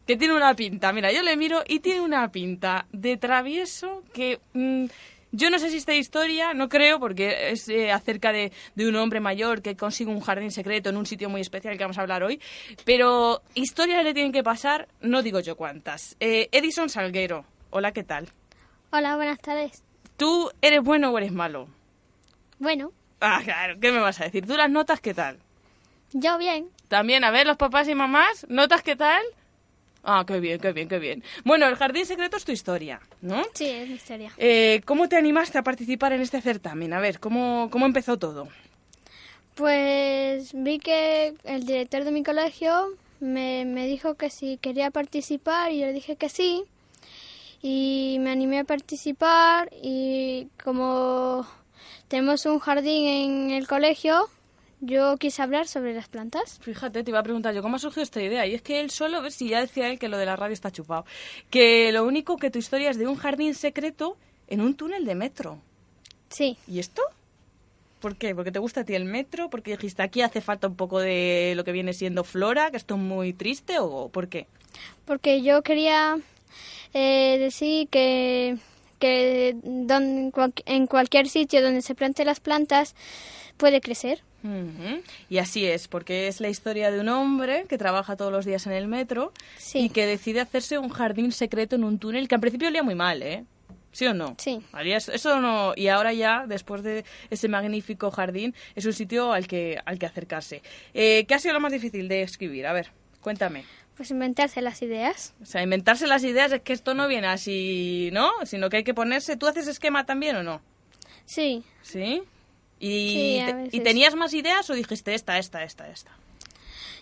[0.07, 0.91] que tiene una pinta.
[0.93, 4.39] Mira, yo le miro y tiene una pinta de travieso que...
[4.53, 4.85] mm,
[5.31, 8.95] yo no sé si esta historia, no creo, porque es eh, acerca de, de un
[8.95, 12.01] hombre mayor que consigue un jardín secreto en un sitio muy especial que vamos a
[12.01, 12.41] hablar hoy,
[12.83, 16.15] pero historias le tienen que pasar, no digo yo cuántas.
[16.19, 18.27] Eh, Edison Salguero, hola, ¿qué tal?
[18.91, 19.83] Hola, buenas tardes.
[20.17, 21.67] ¿Tú eres bueno o eres malo?
[22.59, 22.91] Bueno,
[23.21, 24.45] Ah, claro, ¿qué me vas a decir?
[24.47, 25.37] ¿Tú las notas qué tal?
[26.13, 26.69] yo bien.
[26.87, 29.21] También, a ver, los papás y mamás, ¿notas qué tal?
[30.03, 31.23] Ah, qué bien, qué bien, qué bien.
[31.43, 33.43] Bueno, el jardín secreto es tu historia, ¿no?
[33.53, 34.31] Sí, es mi historia.
[34.37, 36.93] Eh, ¿Cómo te animaste a participar en este certamen?
[36.93, 38.47] A ver, ¿cómo, cómo empezó todo?
[39.55, 42.87] Pues vi que el director de mi colegio
[43.19, 46.63] me, me dijo que si quería participar y yo le dije que sí.
[47.61, 51.45] Y me animé a participar y como
[52.07, 54.29] tenemos un jardín en el colegio,
[54.81, 56.59] yo quise hablar sobre las plantas.
[56.61, 58.45] Fíjate, te iba a preguntar yo, ¿cómo ha surgido esta idea?
[58.47, 60.71] Y es que él solo, si ya decía él que lo de la radio está
[60.71, 61.05] chupado,
[61.49, 65.15] que lo único que tu historia es de un jardín secreto en un túnel de
[65.15, 65.59] metro.
[66.29, 66.57] Sí.
[66.67, 67.01] ¿Y esto?
[67.99, 68.33] ¿Por qué?
[68.33, 69.49] ¿Porque te gusta a ti el metro?
[69.49, 72.95] ¿Porque dijiste aquí hace falta un poco de lo que viene siendo flora, que esto
[72.95, 73.79] es muy triste?
[73.79, 74.47] ¿O por qué?
[75.05, 76.17] Porque yo quería
[76.93, 78.57] eh, decir que,
[78.99, 79.55] que
[80.65, 82.95] en cualquier sitio donde se planten las plantas
[83.57, 84.23] puede crecer.
[85.29, 88.65] Y así es, porque es la historia de un hombre que trabaja todos los días
[88.67, 89.33] en el metro
[89.73, 92.95] y que decide hacerse un jardín secreto en un túnel que al principio olía muy
[92.95, 93.43] mal, ¿eh?
[93.91, 94.35] ¿Sí o no?
[94.37, 94.61] Sí.
[95.11, 95.73] Eso no.
[95.75, 100.05] Y ahora ya, después de ese magnífico jardín, es un sitio al que, al que
[100.05, 100.61] acercarse.
[100.93, 102.67] Eh, ¿Qué ha sido lo más difícil de escribir?
[102.67, 103.65] A ver, cuéntame.
[103.99, 105.33] Pues inventarse las ideas.
[105.41, 108.31] O sea, inventarse las ideas es que esto no viene así, ¿no?
[108.45, 109.35] Sino que hay que ponerse.
[109.35, 110.61] ¿Tú haces esquema también o no?
[111.25, 111.63] Sí.
[111.81, 112.23] ¿Sí?
[112.79, 113.75] ¿Y, Sí, te-.
[113.75, 116.11] ¿y tenías más ideas o dijiste esta, esta, esta, esta?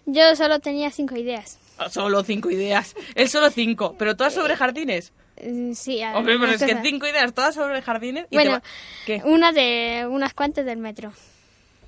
[0.07, 1.59] Yo solo tenía cinco ideas.
[1.77, 2.95] Ah, Solo cinco ideas.
[3.15, 3.93] Él solo cinco.
[3.99, 5.13] ¿Pero todas sobre jardines?
[5.35, 8.25] Eh, Sí, a- Hombre, pero es que cinco ideas todas sobre jardines.
[8.25, 8.63] y te Bueno, va-
[9.05, 9.21] ¿Qué?
[9.23, 11.13] una de unas cuantas del metro.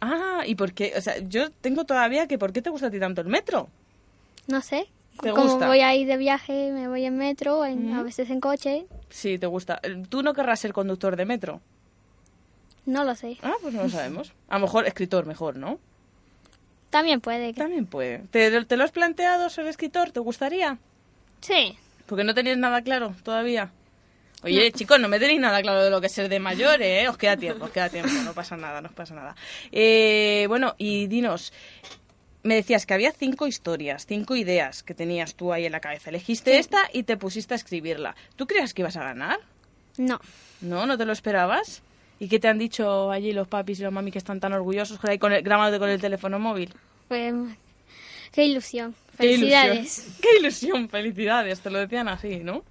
[0.01, 0.93] Ah, ¿y por qué?
[0.95, 3.69] O sea, yo tengo todavía que ¿por qué te gusta a ti tanto el metro?
[4.45, 4.87] No sé.
[5.21, 5.67] ¿Te Como gusta?
[5.67, 8.85] voy a ir de viaje, me voy en metro, en- a veces en coche.
[9.09, 9.81] Sí, te gusta.
[10.09, 11.61] ¿Tú no querrás ser conductor de metro?
[12.85, 13.37] No lo sé.
[13.43, 14.31] Ah, pues no lo sabemos.
[14.47, 15.77] A lo mejor escritor mejor, ¿no?
[16.89, 17.53] También puede.
[17.53, 18.19] que- También puede.
[18.31, 20.11] ¿Te, te lo has planteado ser escritor?
[20.11, 20.77] ¿Te gustaría?
[21.41, 21.77] Sí.
[22.05, 23.71] Porque no tenéis nada claro todavía.
[24.41, 27.09] Oye, chicos, no me tenéis nada claro de lo que es ser de mayor, ¿eh?
[27.09, 29.35] Os queda tiempo, os queda tiempo, no pasa nada, no pasa nada.
[29.71, 31.51] Eh, bueno, y dinos,
[32.43, 36.09] me decías que había cinco historias, cinco ideas que tenías tú ahí en la cabeza.
[36.09, 38.15] Elegiste esta y te pusiste a escribirla.
[38.35, 39.39] ¿Tú creías que ibas a ganar?
[39.97, 40.19] No.
[40.61, 40.85] ¿No?
[40.85, 41.81] ¿No te lo esperabas?
[42.19, 44.99] ¿Y qué te han dicho allí los papis y los mami que están tan orgullosos
[45.03, 46.73] ahí con el, grabándote con el teléfono móvil?
[47.07, 47.33] Pues
[48.31, 48.95] qué ilusión.
[49.17, 49.49] Qué ilusión.
[49.51, 50.17] Felicidades.
[50.21, 52.63] Qué ilusión, felicidades, te lo decían así, ¿no?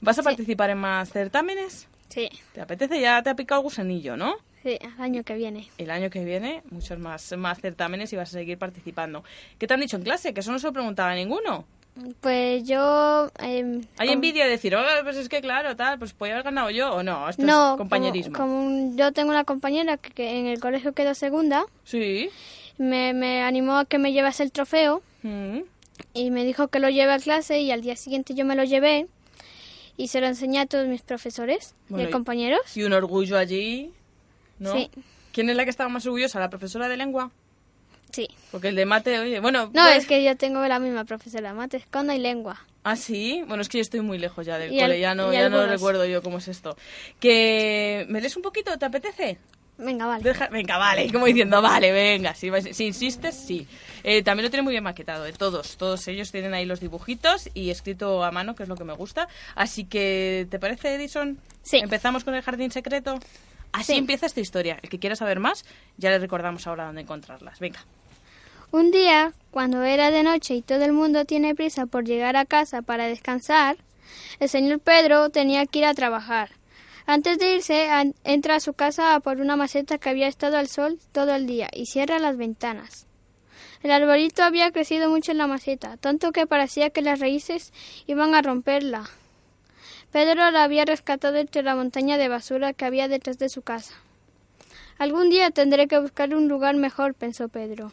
[0.00, 1.88] ¿Vas a participar en más certámenes?
[2.08, 2.28] Sí.
[2.52, 3.00] ¿Te apetece?
[3.00, 4.36] Ya te ha picado el gusanillo, ¿no?
[4.62, 5.68] Sí, el año que viene.
[5.78, 9.22] El año que viene, muchos más, más certámenes y vas a seguir participando.
[9.58, 10.34] ¿Qué te han dicho en clase?
[10.34, 11.64] Que eso no se lo preguntaba a ninguno.
[12.20, 13.28] Pues yo...
[13.40, 16.70] em, Hay envidia de decir, oh, pues es que claro, tal, pues podía haber ganado
[16.70, 17.28] yo o no.
[17.28, 18.34] Esto No, es compañerismo.
[18.36, 22.30] Como, como yo tengo una compañera que, que en el colegio quedó segunda, Sí.
[22.78, 25.62] me, me animó a que me llevase el trofeo Mm.
[26.14, 28.62] y me dijo que lo lleve a clase y al día siguiente yo me lo
[28.62, 29.08] llevé
[29.96, 32.76] y se lo enseñé a todos mis profesores Bueno, y- compañeros.
[32.76, 33.90] Y un orgullo allí,
[34.58, 34.72] ¿no?
[34.72, 34.90] Sí.
[35.32, 36.40] ¿Quién es la que estaba más orgullosa?
[36.40, 37.30] ¿La profesora de lengua?
[38.10, 38.26] Sí.
[38.50, 39.66] Porque el de mate, oye, bueno...
[39.74, 42.64] No, pues- es que yo tengo la misma profesora, mate, esconda y lengua.
[42.82, 43.42] ¿Ah, sí?
[43.46, 45.66] Bueno, es que yo estoy muy lejos ya del Y cole, ya no, ya no
[45.66, 46.76] recuerdo yo cómo es esto.
[47.20, 48.76] ¿Que me lees un poquito?
[48.78, 49.38] ¿Te apetece?
[49.76, 50.24] Venga, vale.
[50.24, 52.48] Deja- venga, vale, como diciendo, vale, venga, si
[52.84, 53.66] insistes, sí.
[54.02, 57.48] Eh, también lo tiene muy bien maquetado, eh, todos, todos ellos tienen ahí los dibujitos
[57.54, 59.28] y escrito a mano, que es lo que me gusta.
[59.54, 61.38] Así que, ¿te parece, Edison?
[61.62, 61.76] Sí.
[61.78, 63.18] ¿Empezamos con el jardín secreto?
[63.72, 63.98] Así Sí.
[63.98, 64.78] empieza esta historia.
[64.82, 65.64] El que quiera saber más,
[65.96, 67.58] ya le recordamos ahora dónde encontrarlas.
[67.60, 67.84] Venga.
[68.70, 72.44] Un día, cuando era de noche y todo el mundo tiene prisa por llegar a
[72.44, 73.76] casa para descansar,
[74.40, 76.50] el señor Pedro tenía que ir a trabajar.
[77.06, 77.88] Antes de irse,
[78.24, 81.46] entra a su casa a por una maceta que había estado al sol todo el
[81.46, 83.06] día y cierra las ventanas.
[83.82, 87.72] El arbolito había crecido mucho en la maceta, tanto que parecía que las raíces
[88.06, 89.08] iban a romperla.
[90.12, 93.94] Pedro la había rescatado entre la montaña de basura que había detrás de su casa.
[94.98, 97.92] Algún día tendré que buscar un lugar mejor, pensó Pedro.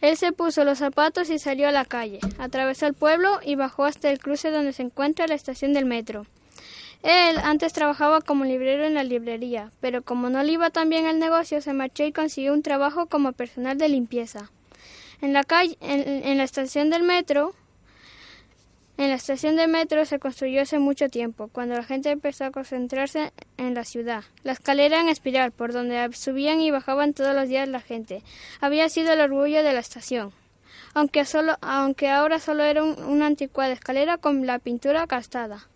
[0.00, 2.20] Él se puso los zapatos y salió a la calle.
[2.38, 6.26] Atravesó el pueblo y bajó hasta el cruce donde se encuentra la estación del metro.
[7.02, 11.06] Él antes trabajaba como librero en la librería, pero como no le iba tan bien
[11.06, 14.50] el negocio, se marchó y consiguió un trabajo como personal de limpieza.
[15.22, 17.54] En la calle, en, en la estación del metro,
[19.00, 22.50] en la estación de metro se construyó hace mucho tiempo, cuando la gente empezó a
[22.50, 24.24] concentrarse en la ciudad.
[24.42, 28.22] La escalera en espiral, por donde subían y bajaban todos los días la gente,
[28.60, 30.32] había sido el orgullo de la estación.
[30.92, 35.66] Aunque, solo, aunque ahora solo era un- una anticuada escalera con la pintura gastada.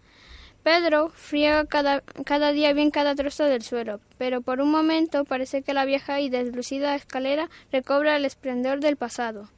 [0.63, 5.63] Pedro friega cada, cada día bien cada trozo del suelo, pero por un momento parece
[5.63, 9.49] que la vieja y deslucida escalera recobra el esplendor del pasado.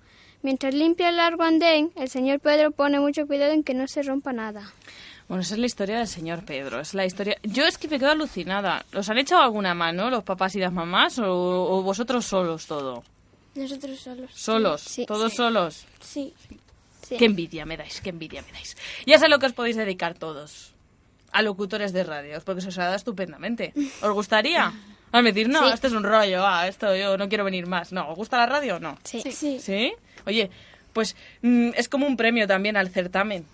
[0.43, 4.03] Mientras limpia el largo andén, el señor Pedro pone mucho cuidado en que no se
[4.03, 4.73] rompa nada.
[5.29, 6.79] Bueno, esa es la historia del señor Pedro.
[6.81, 7.37] Es la historia.
[7.43, 8.85] Yo es que me quedo alucinada.
[8.93, 13.03] ¿Los han echado alguna mano los papás y las mamás o, o vosotros solos todo?
[13.57, 14.31] Nosotros solos.
[14.35, 15.05] Solos, Sí.
[15.07, 15.37] todos Sí.
[15.39, 15.87] solos.
[16.01, 16.33] Sí.
[17.03, 17.17] Sí.
[17.17, 18.77] Qué envidia me dais, qué envidia me dais.
[19.07, 20.73] Ya sé lo que os podéis dedicar todos.
[21.33, 23.73] A locutores de radio, porque se os ha dado estupendamente.
[24.03, 24.73] ¿Os gustaría?
[25.13, 25.73] Al decir, no, Sí.
[25.75, 27.93] esto es un rollo, ah, esto yo no quiero venir más.
[27.93, 28.99] No, ¿os gusta la radio o no?
[29.05, 29.23] Sí.
[29.61, 29.93] ¿Sí?
[30.27, 30.51] Oye,
[30.93, 33.47] pues mm, es como un premio también al certamen.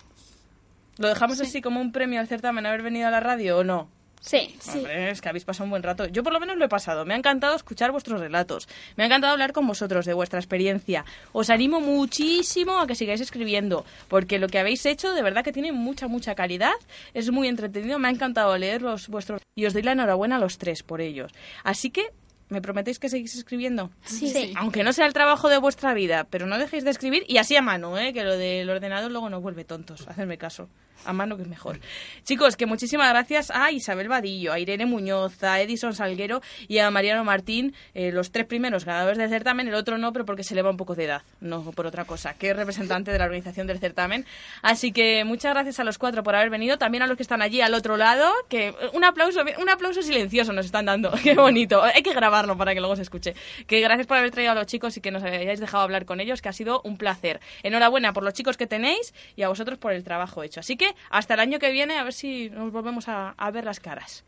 [0.97, 3.89] ¿Lo dejamos así como un premio al certamen haber venido a la radio o no?
[4.23, 4.55] Sí.
[4.73, 6.07] Hombre, es que habéis pasado un buen rato.
[6.07, 7.03] Yo por lo menos lo he pasado.
[7.03, 8.69] Me ha encantado escuchar vuestros relatos.
[8.95, 11.03] Me ha encantado hablar con vosotros de vuestra experiencia.
[11.33, 15.51] Os animo muchísimo a que sigáis escribiendo, porque lo que habéis hecho de verdad que
[15.51, 16.71] tiene mucha, mucha calidad.
[17.13, 17.99] Es muy entretenido.
[17.99, 19.41] Me ha encantado leer los vuestros...
[19.55, 21.31] Y os doy la enhorabuena a los tres por ellos.
[21.65, 22.07] Así que...
[22.53, 23.89] ¿Me prometéis que seguís escribiendo?
[24.05, 24.29] Sí.
[24.29, 24.53] Sí.
[24.55, 27.55] Aunque no sea el trabajo de vuestra vida, pero no dejéis de escribir y así
[27.55, 28.13] a mano, ¿eh?
[28.13, 30.07] que lo del ordenador luego nos vuelve tontos.
[30.07, 30.69] Hacedme caso.
[31.05, 31.79] A mano que es mejor.
[32.23, 36.89] Chicos, que muchísimas gracias a Isabel Vadillo, a Irene Muñoz, a Edison Salguero y a
[36.91, 40.55] Mariano Martín, eh, los tres primeros ganadores del certamen, el otro no, pero porque se
[40.55, 43.25] le va un poco de edad, no por otra cosa, que es representante de la
[43.25, 44.25] organización del certamen.
[44.61, 47.41] Así que muchas gracias a los cuatro por haber venido, también a los que están
[47.41, 51.83] allí al otro lado, que un aplauso, un aplauso silencioso nos están dando, qué bonito,
[51.83, 52.13] hay que
[52.43, 53.35] grabarlo para que luego se escuche.
[53.67, 56.19] Que gracias por haber traído a los chicos y que nos hayáis dejado hablar con
[56.19, 57.39] ellos, que ha sido un placer.
[57.63, 60.59] Enhorabuena por los chicos que tenéis y a vosotros por el trabajo hecho.
[60.59, 63.65] Así que hasta el año que viene a ver si nos volvemos a, a ver
[63.65, 64.25] las caras.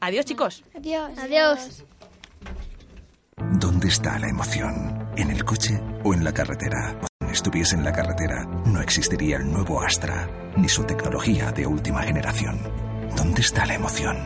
[0.00, 0.64] Adiós chicos.
[0.74, 1.18] Adiós.
[1.18, 1.84] Adiós.
[3.58, 5.08] ¿Dónde está la emoción?
[5.16, 7.00] ¿En el coche o en la carretera?
[7.26, 12.02] Si estuviese en la carretera, no existiría el nuevo Astra, ni su tecnología de última
[12.02, 12.60] generación.
[13.16, 14.16] ¿Dónde está la emoción?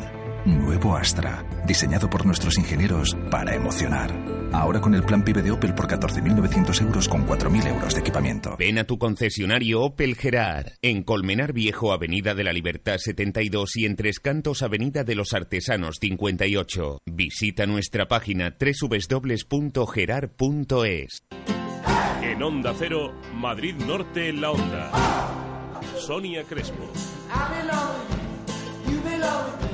[0.44, 4.10] Nuevo Astra, diseñado por nuestros ingenieros para emocionar.
[4.52, 8.54] Ahora con el plan PIB de Opel por 14.900 euros con 4.000 euros de equipamiento.
[8.58, 13.86] Ven a tu concesionario Opel Gerard, en Colmenar Viejo, Avenida de la Libertad 72 y
[13.86, 16.98] en Tres Cantos, Avenida de los Artesanos 58.
[17.06, 19.48] Visita nuestra página www.gerard.es.
[22.22, 24.90] En Onda Cero, Madrid Norte en la Onda.
[25.98, 26.92] Sonia Crespo.
[27.30, 28.06] I belong,
[28.86, 29.73] you belong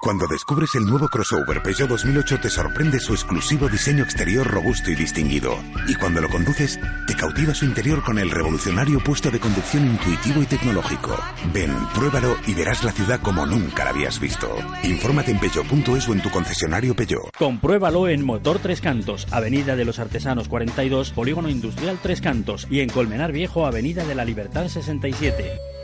[0.00, 4.94] Cuando descubres el nuevo crossover Peugeot 2008 te sorprende su exclusivo diseño exterior robusto y
[4.94, 5.56] distinguido.
[5.88, 10.42] Y cuando lo conduces, te cautiva su interior con el revolucionario puesto de conducción intuitivo
[10.42, 11.16] y tecnológico.
[11.52, 14.54] Ven, pruébalo y verás la ciudad como nunca la habías visto.
[14.84, 17.30] Infórmate en peugeot.es o en tu concesionario Peugeot.
[17.36, 22.80] Compruébalo en Motor Tres Cantos, Avenida de los Artesanos 42, Polígono Industrial Tres Cantos y
[22.80, 25.75] en Colmenar Viejo, Avenida de la Libertad 67.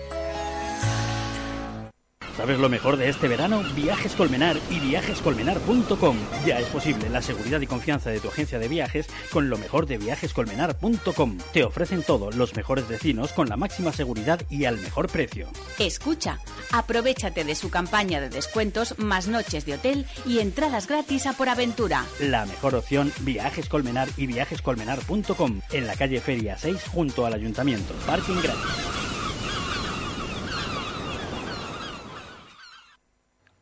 [2.37, 3.63] ¿Sabes lo mejor de este verano?
[3.77, 6.17] Viajes Colmenar y viajescolmenar.com.
[6.47, 9.87] Ya es posible la seguridad y confianza de tu agencia de viajes con lo mejor
[9.87, 11.39] de viajescolmenar.com.
[11.53, 15.49] Te ofrecen todo, los mejores destinos con la máxima seguridad y al mejor precio.
[15.79, 16.41] Escucha,
[16.73, 21.49] aprovechate de su campaña de descuentos, más noches de hotel y entradas gratis a por
[21.49, 22.07] aventura.
[22.19, 25.61] La mejor opción, Viajes Colmenar y viajescolmenar.com.
[25.71, 27.95] En la calle Feria 6 junto al ayuntamiento.
[28.07, 29.22] Parking gratis.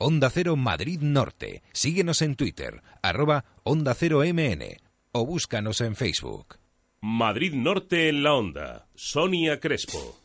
[0.03, 1.63] Onda Cero Madrid Norte.
[1.73, 4.65] Síguenos en Twitter, arroba Onda Cero MN
[5.13, 6.57] o búscanos en Facebook.
[7.03, 8.87] Madrid Norte en la Onda.
[8.95, 10.19] Sonia Crespo.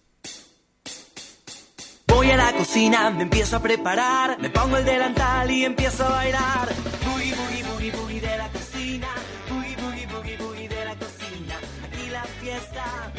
[2.07, 6.09] Voy a la cocina, me empiezo a preparar, me pongo el delantal y empiezo a
[6.09, 6.69] bailar.
[7.03, 9.07] Boogie, boogie, boogie, boogie de la cocina,
[9.49, 11.59] boogie, boogie, boogie, boogie de la cocina.
[11.83, 13.11] Aquí la fiesta.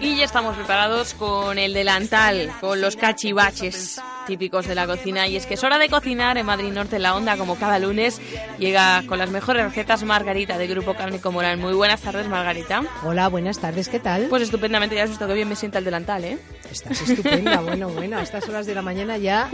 [0.00, 5.26] Y ya estamos preparados con el delantal, con los cachivaches típicos de la cocina.
[5.26, 8.20] Y es que es hora de cocinar en Madrid Norte la Onda, como cada lunes.
[8.58, 11.56] Llega con las mejores recetas Margarita de Grupo Cárnico Moral.
[11.58, 12.84] Muy buenas tardes, Margarita.
[13.02, 14.26] Hola, buenas tardes, ¿qué tal?
[14.28, 16.38] Pues estupendamente, ya has visto que bien me sienta el delantal, ¿eh?
[16.70, 19.48] Estás estupenda, bueno, bueno, a estas horas de la mañana ya...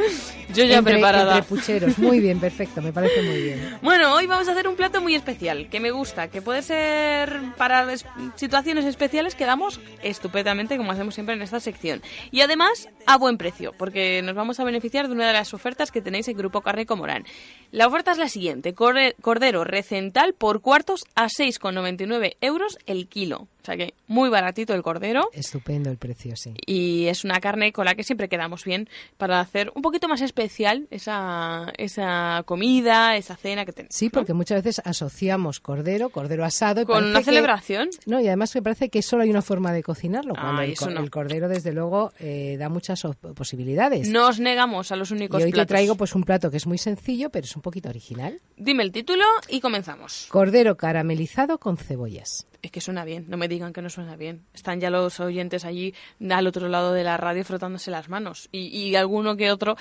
[0.53, 1.39] Yo ya entre, preparada.
[1.39, 3.79] Entre pucheros, muy bien, perfecto, me parece muy bien.
[3.81, 7.41] Bueno, hoy vamos a hacer un plato muy especial, que me gusta, que puede ser
[7.57, 12.03] para es- situaciones especiales que damos estupendamente, como hacemos siempre en esta sección.
[12.31, 15.91] Y además, a buen precio, porque nos vamos a beneficiar de una de las ofertas
[15.91, 17.25] que tenéis en Grupo Cárnico Morán.
[17.71, 23.49] La oferta es la siguiente, cordero recental por cuartos a 6,99 euros el kilo.
[23.65, 25.31] O sea que muy baratito el cordero.
[25.33, 26.53] Estupendo el precio, sí.
[26.67, 30.21] Y es una carne con la que siempre quedamos bien para hacer un poquito más
[30.21, 33.95] especial esa, esa comida, esa cena que tenemos.
[33.95, 36.83] Sí, porque muchas veces asociamos cordero, cordero asado...
[36.83, 37.89] y Con una que- celebración.
[38.05, 40.73] No, y además me parece que solo hay una forma de cocinarlo, cuando Ay, el,
[40.75, 41.01] eso no.
[41.01, 43.01] el cordero, desde luego, eh, da muchas
[43.35, 44.09] posibilidades.
[44.11, 45.69] Nos negamos a los únicos y hoy te platos.
[45.69, 48.39] traigo pues un plato que es muy sencillo, pero es un poquito original.
[48.59, 50.27] Dime el título y comenzamos.
[50.29, 52.47] Cordero caramelizado con cebollas.
[52.65, 54.47] Es que suena bien, no me digan que no suena bien.
[54.55, 55.95] Están ya los oyentes allí
[56.31, 59.77] al otro lado de la radio frotándose las manos y, y alguno que otro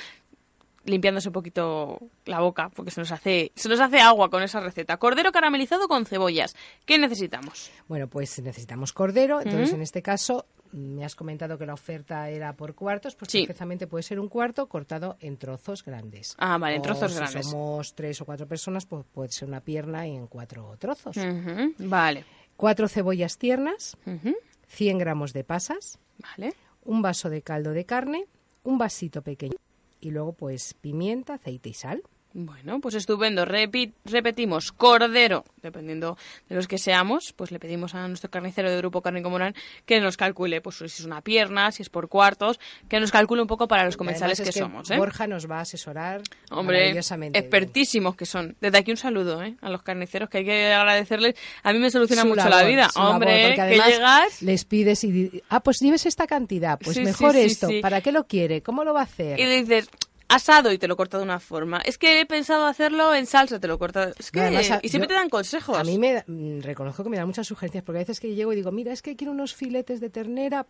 [0.85, 4.59] limpiándose un poquito la boca porque se nos hace se nos hace agua con esa
[4.59, 4.97] receta.
[4.97, 6.57] Cordero caramelizado con cebollas.
[6.85, 7.71] ¿Qué necesitamos?
[7.87, 9.39] Bueno, pues necesitamos cordero.
[9.39, 13.39] Entonces, en este caso, me has comentado que la oferta era por cuartos, pues Sí.
[13.45, 16.35] perfectamente puede ser un cuarto cortado en trozos grandes.
[16.37, 17.47] Ah, vale, en O trozos si grandes.
[17.47, 21.15] somos tres o cuatro personas, pues puede ser una pierna en cuatro trozos.
[21.77, 22.25] Vale.
[22.57, 24.35] Cuatro cebollas tiernas, Ujú,
[24.67, 26.53] 100 gramos de pasas, Vale.
[26.83, 28.25] un vaso de caldo de carne,
[28.63, 29.55] un vasito pequeño
[29.99, 32.03] y luego pues pimienta, aceite y sal.
[32.35, 33.45] Bueno, pues estupendo.
[33.45, 36.17] Repi- repetimos, cordero, dependiendo
[36.49, 39.53] de los que seamos, pues le pedimos a nuestro carnicero de Grupo Cárnico Morán
[39.85, 42.59] que nos calcule, pues si es una pierna, si es por cuartos,
[42.89, 44.89] que nos calcule un poco para los comensales que, somos.
[44.89, 44.97] ¿eh?
[44.97, 47.35] Borja nos va a asesorar Hombre, bien.
[47.35, 48.55] expertísimos que son.
[48.59, 49.55] Desde aquí un saludo ¿eh?
[49.61, 51.35] a los carniceros, que hay que agradecerles.
[51.61, 52.89] A mí me soluciona Su mucho labor, la vida.
[52.95, 54.41] labor, Hombre, que llegas...
[54.41, 57.67] Les pides y ah, pues lleves esta cantidad, pues Sí, mejor sí, sí, esto.
[57.81, 58.63] ¿Para qué lo quiere?
[58.63, 59.39] ¿Cómo lo va a hacer?
[59.39, 59.87] Y dices,
[60.35, 61.79] asado y te lo corta de una forma.
[61.85, 64.11] Es que he pensado hacerlo en salsa, te lo corta.
[64.17, 65.77] Es que, No, además, a- y siempre yo- te dan consejos.
[65.77, 68.33] A mí me da- mm, reconozco que me da muchas sugerencias porque a veces que
[68.35, 70.65] llego y digo, mira, es que quiero unos filetes de ternera,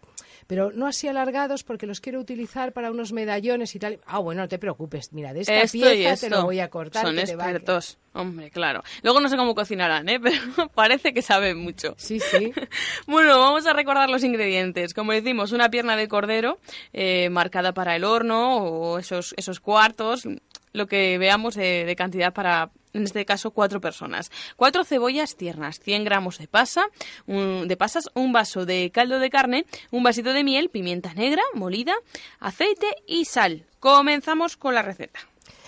[0.47, 3.99] pero no así alargados porque los quiero utilizar para unos medallones y tal.
[4.05, 7.03] Ah, bueno, no te preocupes, mira, de esta Esto pieza te lo voy a cortar.
[7.05, 7.97] Son que te expertos.
[8.15, 8.83] Hombre, claro.
[9.01, 10.19] Luego no sé cómo cocinarán, ¿eh?
[10.21, 11.95] Pero parece que saben mucho.
[11.97, 12.51] Sí, sí.
[13.07, 14.93] bueno, vamos a recordar los ingredientes.
[14.93, 16.59] Como decimos, una pierna de cordero
[16.93, 20.27] eh, marcada para el horno o esos, esos cuartos,
[20.73, 24.31] lo que veamos de, de cantidad para, en este caso, cuatro personas.
[24.55, 26.85] Cuatro cebollas tiernas, 100 gramos de pasa,
[27.27, 31.43] un- de pasas, un vaso de caldo de carne, un vasito de miel, pimienta negra
[31.53, 31.93] molida,
[32.39, 33.65] aceite y sal.
[33.79, 35.19] Comenzamos con la receta.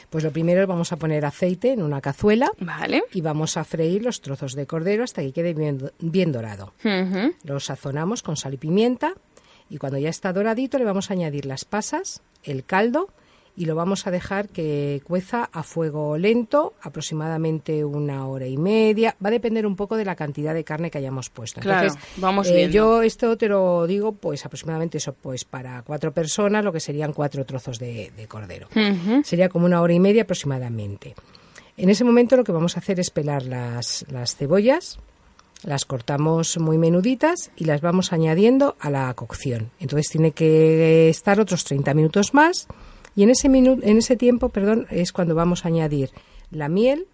[0.10, 2.52] Pues lo primero vamos a poner aceite en una cazuela.
[2.60, 3.04] Vale.
[3.12, 6.74] Y vamos a freír los trozos de cordero hasta que quede bien, bien dorado.
[6.86, 7.34] Ujú.
[7.44, 9.14] Lo sazonamos con sal y pimienta
[9.70, 13.10] y cuando ya está doradito le vamos a añadir las pasas, el caldo
[13.56, 19.16] y lo vamos a dejar que cueza a fuego lento, aproximadamente una hora y media.
[19.24, 21.62] Va a depender un poco de la cantidad de carne que hayamos puesto.
[21.62, 22.70] Claro, vamos eh.
[22.70, 27.14] Yo esto te lo digo, pues aproximadamente eso, pues para cuatro personas, lo que serían
[27.14, 28.68] cuatro trozos de, de cordero.
[29.24, 31.16] Sería como una hora y media aproximadamente.
[31.78, 34.99] En ese momento lo que vamos a hacer es pelar las, las cebollas,
[35.64, 39.72] las cortamos muy menuditas y las vamos añadiendo a la cocción.
[39.80, 42.68] Entonces tiene que estar otros 30 minutos más
[43.16, 46.09] y en ese, minu- en ese tiempo perdón, es cuando vamos a añadir
[46.51, 47.07] la miel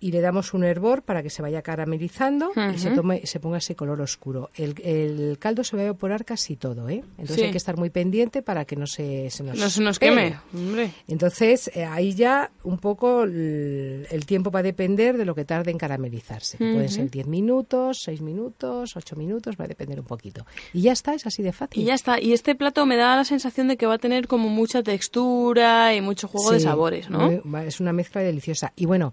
[0.00, 3.58] y le damos un hervor para que se vaya caramelizando y se, tome, se ponga
[3.58, 4.50] ese color oscuro.
[4.54, 7.04] El, el caldo se va a evaporar casi todo, ¿eh?
[7.18, 7.42] Entonces Sí.
[7.42, 10.36] hay que estar muy pendiente para que no se, se nos, No se nos queme,
[10.54, 10.90] hombre.
[11.06, 15.44] Entonces, eh, ahí ya un poco el, el tiempo va a depender de lo que
[15.44, 16.56] tarde en caramelizarse.
[16.56, 20.46] Pueden ser 10 minutos, 6 minutos, 8 minutos, va a depender un poquito.
[20.72, 21.82] Y ya está, es así de fácil.
[21.82, 22.20] Y ya está.
[22.20, 25.94] Y este plato me da la sensación de que va a tener como mucha textura
[25.94, 27.30] y mucho juego de sabores, ¿no?
[27.60, 28.72] es una mezcla deliciosa.
[28.76, 29.12] Y bueno,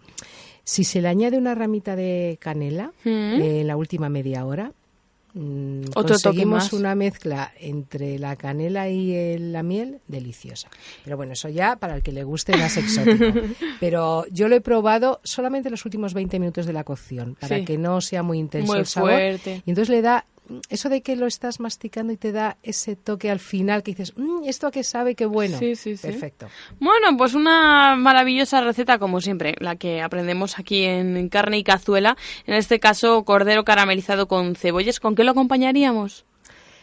[0.70, 3.10] si se le añade una ramita de canela Mm.
[3.10, 4.74] eh, en la última media hora,
[5.34, 6.74] mm, Otro toque conseguimos más.
[6.74, 10.68] una mezcla entre la canela y el- la miel deliciosa.
[11.06, 13.40] Pero bueno, eso ya para el que le guste más exótico.
[13.80, 17.66] Pero yo lo he probado solamente los últimos 20 minutos de la cocción, para Sí.
[17.66, 19.12] que no sea muy intenso Muy el sabor.
[19.12, 19.62] fuerte.
[19.66, 20.26] Y entonces le da
[20.70, 24.14] eso de que lo estás masticando y te da ese toque al final que dices,
[24.18, 25.58] "Mm, esto a qué sabe, qué bueno.
[25.60, 26.08] Sí, sí, sí.
[26.08, 26.48] Perfecto.
[26.80, 32.16] Bueno, pues una maravillosa receta como siempre, la que aprendemos aquí en Carne y Cazuela.
[32.46, 35.00] En este caso, cordero caramelizado con cebollas.
[35.00, 36.26] ¿Con qué lo acompañaríamos?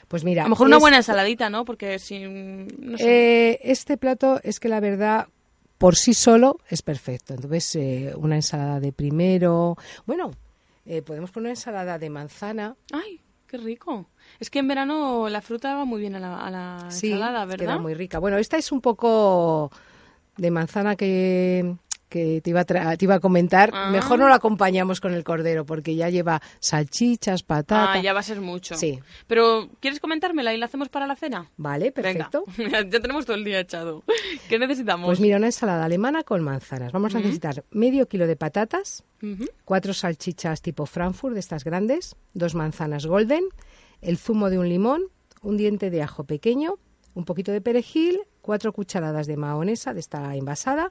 [0.09, 1.65] Pues mira, A lo mejor una es- buena ensaladita, ¿no?
[1.65, 2.21] Porque si...
[2.21, 3.05] No sé.
[3.53, 5.29] Eh, este plato es que la verdad
[5.79, 7.35] por sí solo es perfecto.
[7.35, 9.77] Entonces, eh, una ensalada de primero.
[10.07, 10.31] Bueno,
[10.87, 12.77] eh, podemos poner una ensalada de manzana.
[12.93, 13.21] ¡Ay,
[13.59, 14.07] qué rico!
[14.41, 17.45] Es que en verano la fruta va muy bien a la, a la Sí, ensalada,
[17.45, 17.67] ¿verdad?
[17.67, 18.19] queda muy rica.
[18.19, 19.71] Bueno, esta es un poco
[20.37, 21.77] de manzana que,
[22.15, 23.71] que te, iba a tra- te iba a comentar.
[23.73, 23.91] Ah.
[23.91, 27.95] Mejor no la acompañamos con el cordero porque ya lleva salchichas, patata.
[27.95, 28.77] Ah, ya va a ser mucho.
[28.77, 29.01] Sí.
[29.27, 31.51] Pero, ¿quieres comentármela y la hacemos para la cena?
[31.57, 32.45] Vale, perfecto.
[32.57, 34.05] Venga, ya tenemos todo el día echado.
[34.49, 35.07] ¿Qué necesitamos?
[35.07, 36.93] Pues mira, una ensalada alemana con manzanas.
[36.93, 39.03] Vamos a necesitar medio kilo de patatas,
[39.65, 43.43] cuatro salchichas tipo Frankfurt, de estas grandes, dos manzanas golden,
[44.03, 45.03] el zumo de un limón,
[45.43, 46.75] un diente de ajo pequeño,
[47.15, 50.91] un poquito de perejil, cuatro cucharadas de mahonesa de esta envasada,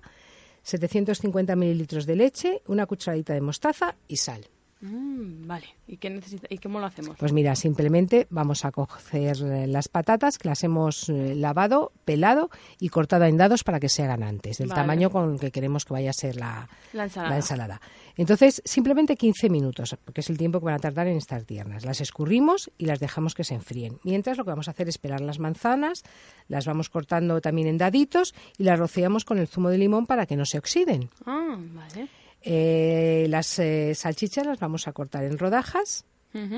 [0.63, 4.47] 750 mililitros de leche, una cucharadita de mostaza y sal.
[4.85, 5.65] Mm, vale.
[5.87, 7.15] ¿Y qué necesita y cómo lo hacemos?
[7.17, 12.49] Pues mira, simplemente vamos a cocer eh, las patatas que las hemos eh, lavado, pelado
[12.79, 14.81] y cortado en dados para que se hagan antes, del Vale.
[14.81, 17.29] tamaño con que queremos que vaya a ser la, La ensalada.
[17.29, 17.81] la ensalada.
[18.17, 21.85] Entonces, simplemente 15 minutos, porque es el tiempo que van a tardar en estar tiernas.
[21.85, 23.99] Las escurrimos y las dejamos que se enfríen.
[24.03, 26.03] Mientras lo que vamos a hacer es pelar las manzanas,
[26.49, 30.25] las vamos cortando también en daditos y las rociamos con el zumo de limón para
[30.25, 31.09] que no se oxiden.
[31.25, 32.09] Ah, vale.
[32.43, 36.05] Eh, las eh, salchichas las vamos a cortar en rodajas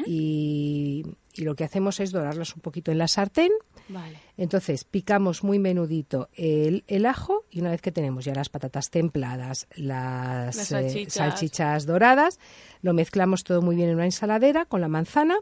[0.07, 3.51] y, y lo que hacemos es dorarlas un poquito en la sartén.
[3.89, 4.17] Vale.
[4.37, 8.89] Entonces picamos muy menudito el, el ajo y una vez que tenemos ya las patatas
[8.89, 11.85] templadas, las, Las eh, salchichas.
[11.85, 12.39] doradas,
[12.81, 15.37] lo mezclamos todo muy bien en una ensaladera con la manzana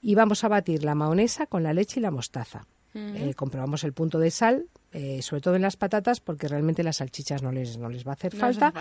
[0.00, 2.66] y vamos a batir la mahonesa con la leche y la mostaza.
[3.36, 7.42] Comprobamos el punto de sal, eh, sobre todo en las patatas, porque realmente las salchichas
[7.42, 8.72] no les, no les va a hacer No falta.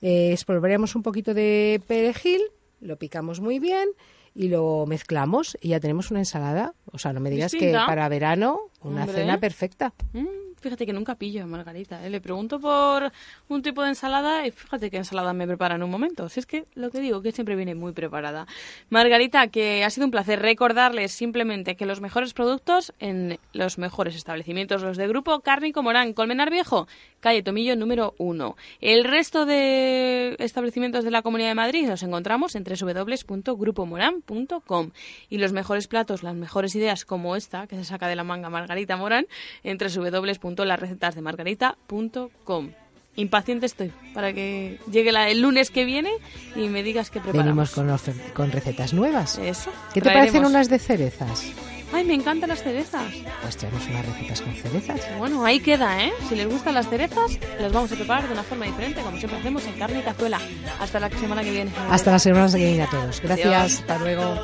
[0.00, 2.40] Eh, espolvoreamos un poquito de perejil,
[2.80, 3.90] lo picamos muy bien
[4.34, 6.72] y lo mezclamos y ya tenemos una ensalada.
[6.90, 7.80] O sea, no me digas Distinta.
[7.80, 9.16] que para verano una Hombre.
[9.20, 9.92] cena perfecta.
[10.14, 12.06] Mm, fíjate que nunca pillo a Margarita.
[12.06, 12.10] ¿eh?
[12.10, 13.12] Le pregunto por
[13.48, 16.30] un tipo de ensalada y fíjate qué ensalada me prepara en un momento.
[16.30, 18.46] Si es que lo que digo, que siempre viene muy preparada.
[18.88, 24.16] Margarita, que ha sido un placer recordarles simplemente que los mejores productos en los mejores
[24.16, 26.88] establecimientos, los de Grupo Cárnico Morán, Colmenar Viejo,
[27.20, 28.56] calle Tomillo número 1.
[28.80, 34.90] El resto de establecimientos de la Comunidad de Madrid los encontramos en www.grupomoran.com
[35.28, 38.48] y los mejores platos, las mejores ideas como esta que se saca de la manga
[38.48, 39.26] Margarita Morán
[39.64, 42.70] en www.larrecetasdemargarita.com.
[43.16, 46.10] Impaciente estoy para que llegue la- el lunes que viene
[46.54, 47.74] y me digas qué preparamos.
[47.76, 49.36] Venimos con, con recetas nuevas.
[49.38, 49.70] Eso.
[49.92, 50.28] ¿Qué te traeremos.
[50.30, 51.44] parecen unas de cerezas?
[51.92, 53.02] Ay, me encantan las cerezas.
[53.42, 55.00] Pues traemos unas recetas con cerezas.
[55.18, 56.12] Bueno, ahí queda, ¿eh?
[56.28, 59.40] Si les gustan las cerezas, las vamos a preparar de una forma diferente, como siempre
[59.40, 60.38] hacemos en carne y cazuela.
[60.78, 61.72] Hasta la semana que viene.
[61.90, 63.20] Hasta la semana que viene a todos.
[63.20, 63.48] Gracias.
[63.48, 63.80] Adiós.
[63.80, 64.36] Hasta luego.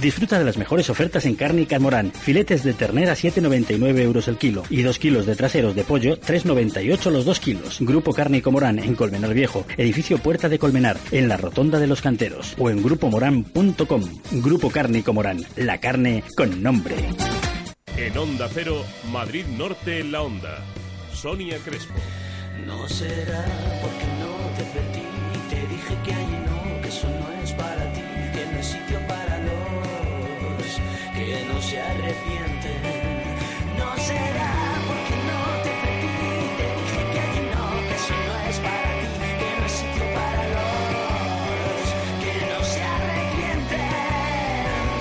[0.00, 2.12] Disfruta de las mejores ofertas en Cárnica Morán.
[2.12, 7.10] Filetes de ternera 7,99 euros el kilo y 2 kilos de traseros de pollo 3,98
[7.10, 7.78] los 2 kilos.
[7.80, 12.00] Grupo Cárnico Morán en Colmenar Viejo, edificio Puerta de Colmenar, en la Rotonda de los
[12.00, 14.02] Canteros o en grupomorán.com.
[14.40, 16.94] Grupo Cárnico Morán, la carne con nombre.
[17.96, 20.62] En Onda Cero, Madrid Norte en la Onda.
[21.12, 21.94] Sonia Crespo.
[22.64, 23.44] No será
[23.82, 25.02] porque no te advertí
[25.34, 27.27] y te dije que allí no, que eso no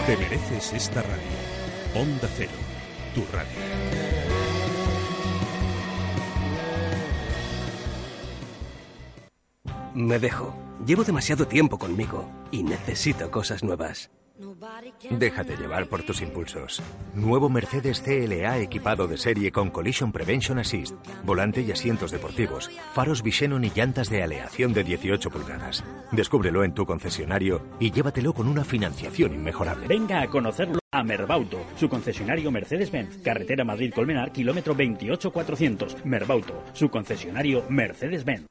[0.08, 1.22] Te mereces esta radio.
[1.94, 2.50] Onda Cero,
[3.14, 3.48] tu radio.
[9.94, 10.56] Me dejo.
[10.86, 14.10] Llevo demasiado tiempo conmigo y necesito cosas nuevas.
[15.10, 16.82] Déjate llevar por tus impulsos.
[17.14, 23.24] Nuevo Mercedes CLA equipado de serie con Collision Prevention Assist, volante y asientos deportivos, faros
[23.24, 25.84] Visenon y llantas de aleación de 18 pulgadas.
[26.12, 29.88] Descúbrelo en tu concesionario y llévatelo con una financiación inmejorable.
[29.88, 36.06] Venga a conocerlo a Merbauto, su concesionario Mercedes-Benz, carretera Madrid-Colmenar, kilómetro 28400.
[36.06, 38.46] Merbauto, su concesionario Mercedes-Benz.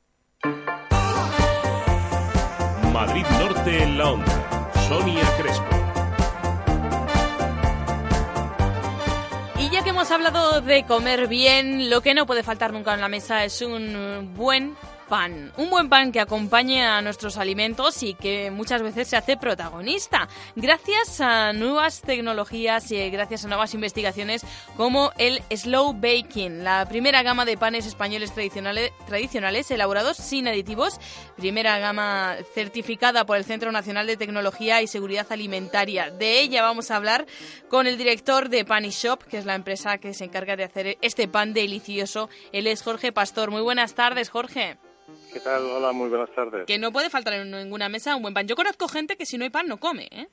[2.93, 4.73] Madrid Norte en la Onda.
[4.89, 5.76] Sonia Crespo.
[10.07, 13.61] Hemos hablado de comer bien, lo que no puede faltar nunca en la mesa es
[13.61, 14.77] un buen
[15.09, 15.53] pan.
[15.57, 20.29] Un buen pan que acompañe a nuestros alimentos y que muchas veces se hace protagonista.
[20.55, 24.45] Gracias a nuevas tecnologías y gracias a nuevas investigaciones
[24.77, 31.01] como el slow baking, la primera gama de panes españoles tradicionales, elaborados sin aditivos,
[31.37, 36.11] primera gama certificada por el Centro Nacional de Tecnología y Seguridad Alimentaria.
[36.11, 37.27] De ella vamos a hablar
[37.69, 40.99] con el director de Pan Shop, que es la empresa que se encarga de hacer
[41.01, 42.29] este pan delicioso.
[42.53, 43.51] Él es Jorge Pastor.
[43.51, 44.79] Muy buenas tardes, Jorge.
[45.33, 45.63] ¿Qué tal?
[45.65, 46.67] Hola, muy buenas tardes.
[46.67, 48.47] Que no puede faltar en ninguna mesa un buen pan.
[48.47, 50.29] Yo conozco gente que si no hay pan no come, ¿eh?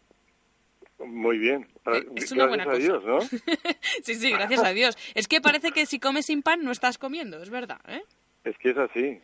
[1.06, 1.68] Muy bien.
[2.16, 2.78] Es una gracias buena a cosa.
[2.78, 3.22] Dios, ¿no?
[4.04, 4.98] sí, sí, gracias a Dios.
[5.16, 8.02] Es que parece que si comes sin pan no estás comiendo, es verdad, ¿eh?
[8.46, 9.20] Es que es así.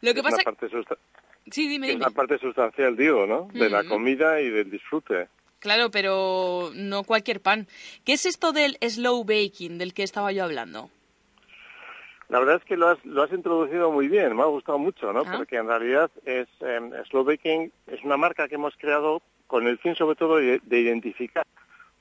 [0.00, 0.42] Lo que es pasa...
[0.44, 0.68] parte,
[1.50, 2.04] Sí, dime, es dime.
[2.04, 3.48] una parte sustancial, digo, ¿no?
[3.52, 5.28] De la comida y del disfrute.
[5.60, 7.66] Claro, pero no cualquier pan.
[8.04, 10.90] ¿Qué es esto del slow baking del que estaba yo hablando?
[12.28, 15.12] La verdad es que lo has, lo has introducido muy bien, me ha gustado mucho,
[15.12, 15.22] ¿no?
[15.26, 15.34] Ah.
[15.36, 19.78] Porque en realidad es em, Slow Baking es una marca que hemos creado con el
[19.78, 21.46] fin sobre todo de, de identificar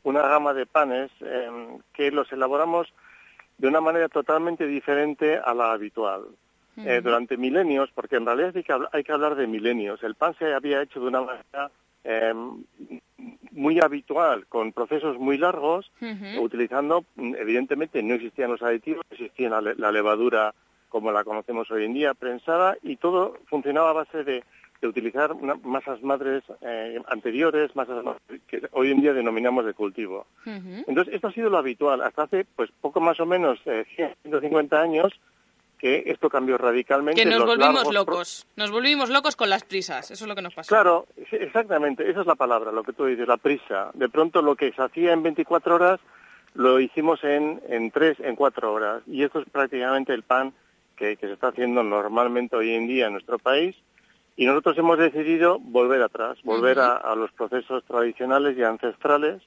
[0.03, 2.93] una gama de panes em, que los elaboramos
[3.57, 6.25] de una manera totalmente diferente a la habitual.
[6.85, 10.13] Eh, durante milenios, porque en realidad hay que, habl- hay que hablar de milenios, el
[10.13, 11.71] pan se había hecho de una manera
[12.03, 12.63] em,
[13.57, 15.91] muy habitual, con procesos muy largos,
[16.39, 20.53] utilizando, mm, evidentemente no existían los aditivos, existía la, la levadura
[20.89, 24.43] como la conocemos hoy en día, prensada, y todo funcionaba a base de,
[24.81, 29.73] de utilizar una- masas madres eh, anteriores, masas madres que hoy en día denominamos de
[29.73, 30.27] cultivo.
[30.88, 32.01] Entonces, esto ha sido lo habitual.
[32.01, 35.11] Hasta hace pues poco más o menos eh, 100, 150 años
[35.77, 37.21] que esto cambió radicalmente.
[37.21, 38.47] Que nos Los volvimos pro- locos.
[38.55, 40.09] Nos volvimos locos con las prisas.
[40.11, 40.69] Eso es lo que nos pasó.
[40.69, 43.91] Claro, exactamente, esa es la palabra, lo que tú dices, la prisa.
[43.93, 45.99] De pronto lo que se hacía en 24 horas
[46.55, 49.03] lo hicimos en, en 3, en 4 horas.
[49.05, 50.53] Y esto es prácticamente el pan
[50.95, 53.75] que, que se está haciendo normalmente hoy en día en nuestro país.
[54.35, 59.41] Y nosotros hemos decidido volver atrás, volver a, a los procesos tradicionales y ancestrales.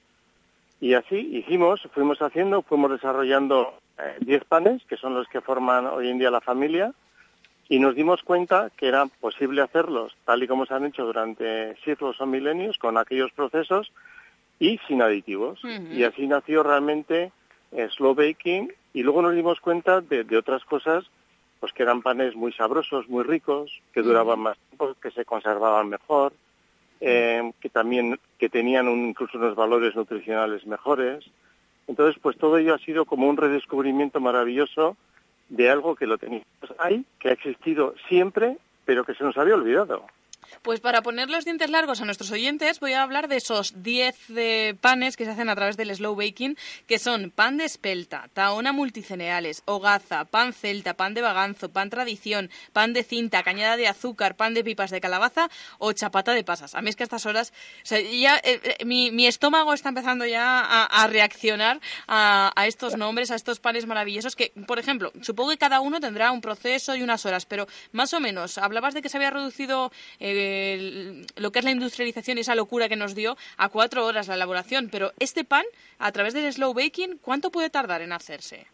[0.81, 5.86] Y así hicimos, fuimos haciendo, fuimos desarrollando eh, 10 panes, que son los que forman
[5.86, 6.94] hoy en día la familia,
[7.69, 11.77] y nos dimos cuenta que era posible hacerlos tal y como se han hecho durante
[11.85, 13.93] siglos o milenios con aquellos procesos
[14.59, 15.61] y sin aditivos.
[15.65, 17.31] Y así nació realmente
[17.70, 21.05] eh, slow baking y luego nos dimos cuenta de, de otras cosas
[21.61, 25.90] pues que eran panes muy sabrosos, muy ricos, que duraban más tiempo, que se conservaban
[25.90, 26.32] mejor,
[27.01, 31.24] eh, que también que tenían un- incluso unos valores nutricionales mejores.
[31.86, 34.97] Entonces, pues todo ello ha sido como un redescubrimiento maravilloso
[35.48, 36.47] de algo que lo teníamos
[36.78, 40.05] ahí, que ha existido siempre, pero que se nos había olvidado.
[40.62, 44.16] Pues para poner los dientes largos a nuestros oyentes voy a hablar de esos 10
[44.36, 46.56] eh, panes que se hacen a través del slow baking,
[46.86, 52.51] que son pan de espelta, taona multicereales, hogaza, pan celta, pan de baganzo, pan tradición,
[52.72, 55.48] pan de cinta, cañada de azúcar, pan de pipas de calabaza
[55.78, 56.74] o chapata de pasas.
[56.74, 57.52] A mí es que a estas horas,
[57.85, 62.97] ya eh, eh, mi, mi estómago está empezando ya a, a reaccionar a, a estos
[62.97, 66.94] nombres, a estos panes maravillosos que, por ejemplo, supongo que cada uno tendrá un proceso
[66.94, 71.27] y unas horas, pero más o menos, hablabas de que se había reducido eh, eh,
[71.37, 74.35] lo que es la industrialización y esa locura que nos dio a cuatro horas la
[74.35, 74.89] elaboración.
[74.91, 75.65] Pero este pan,
[75.99, 78.67] a través del slow baking, ¿cuánto puede tardar en hacerse?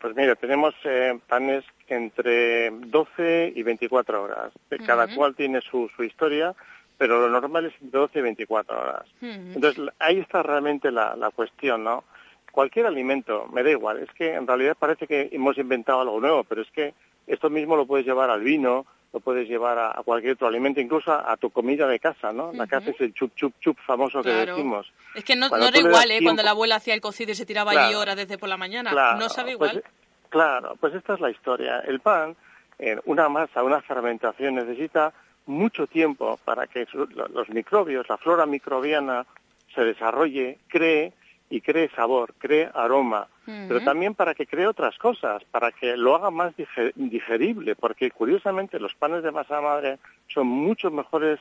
[0.00, 4.52] Pues mira, tenemos eh, panes entre 12 y 24 horas.
[4.86, 5.14] Cada Ujú.
[5.16, 6.54] cual tiene su, su historia,
[6.98, 9.06] pero lo normal es entre 12 y 24 horas.
[9.20, 12.04] Entonces, ahí está realmente la, la cuestión, ¿no?
[12.52, 16.44] Cualquier alimento, me da igual, es que en realidad parece que hemos inventado algo nuevo,
[16.44, 16.94] pero es que
[17.26, 20.80] esto mismo lo puedes llevar al vino, lo puedes llevar a, a cualquier otro alimento,
[20.80, 22.52] incluso a, a tu comida de casa, ¿no?
[22.52, 22.90] La que Ujú.
[22.90, 24.92] haces el chup chup chup famoso que decimos.
[25.14, 26.18] Es que no, no era igual, ¿eh?
[26.20, 28.00] Cuando la abuela hacía el cocido y se tiraba allí Claro.
[28.00, 28.90] horas desde por la mañana.
[28.90, 29.84] Claro, no sabe pues, igual.
[30.28, 31.78] claro, pues esta es la historia.
[31.86, 32.34] El pan,
[32.80, 35.12] en una masa, una fermentación necesita
[35.46, 39.24] mucho tiempo para que los microbios, la flora microbiana
[39.72, 41.12] se desarrolle, cree
[41.54, 43.28] y cree sabor, cree aroma,
[43.68, 48.10] pero también para que cree otras cosas, para que lo haga más dige- digerible, porque
[48.10, 49.98] curiosamente los panes de masa madre
[50.28, 51.38] son mucho mejores,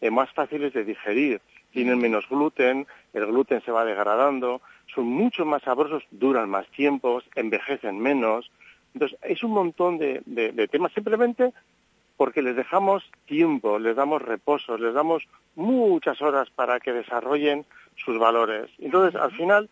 [0.00, 1.40] eh, más fáciles de digerir,
[1.72, 4.60] tienen menos gluten, el gluten se va degradando,
[4.94, 8.50] son mucho más sabrosos, duran más tiempos, envejecen menos.
[8.92, 10.92] Entonces, es un montón de, de- de temas.
[10.92, 11.52] Simplemente
[12.16, 15.24] porque les dejamos tiempo, les damos reposo, les damos
[15.54, 17.64] muchas horas para que desarrollen
[17.96, 18.70] sus valores.
[18.78, 19.68] Entonces, al final,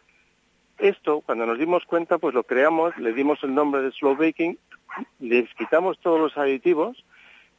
[0.78, 4.59] esto, cuando nos dimos cuenta, pues lo creamos, le dimos el nombre de slow baking,
[5.20, 7.05] les quitamos todos los aditivos,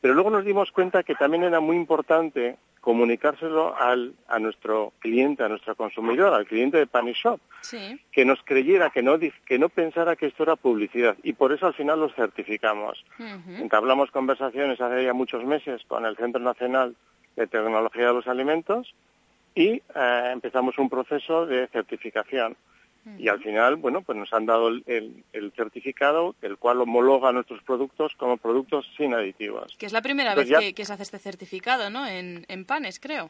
[0.02, 5.42] pero luego nos dimos cuenta que también era muy importante comunicárselo al, a nuestro cliente,
[5.42, 7.98] a nuestro consumidor, al cliente de Pan y Shop, Sí.
[8.12, 11.16] que nos creyera, que no, que no pensara que esto era publicidad.
[11.24, 13.06] Y por eso al final los certificamos.
[13.58, 16.94] Entablamos conversaciones hace ya muchos meses con el Centro Nacional
[17.38, 18.94] de Tecnología de los Alimentos
[19.56, 22.58] y eh, empezamos un proceso de certificación.
[23.18, 27.32] Y al final, bueno, pues nos han dado el, el- el certificado, el cual homologa
[27.32, 29.76] nuestros productos como productos sin aditivos.
[29.78, 32.08] Que es la primera vez ya- que, que se hace este certificado, ¿no?
[32.08, 33.30] En, en panes, creo.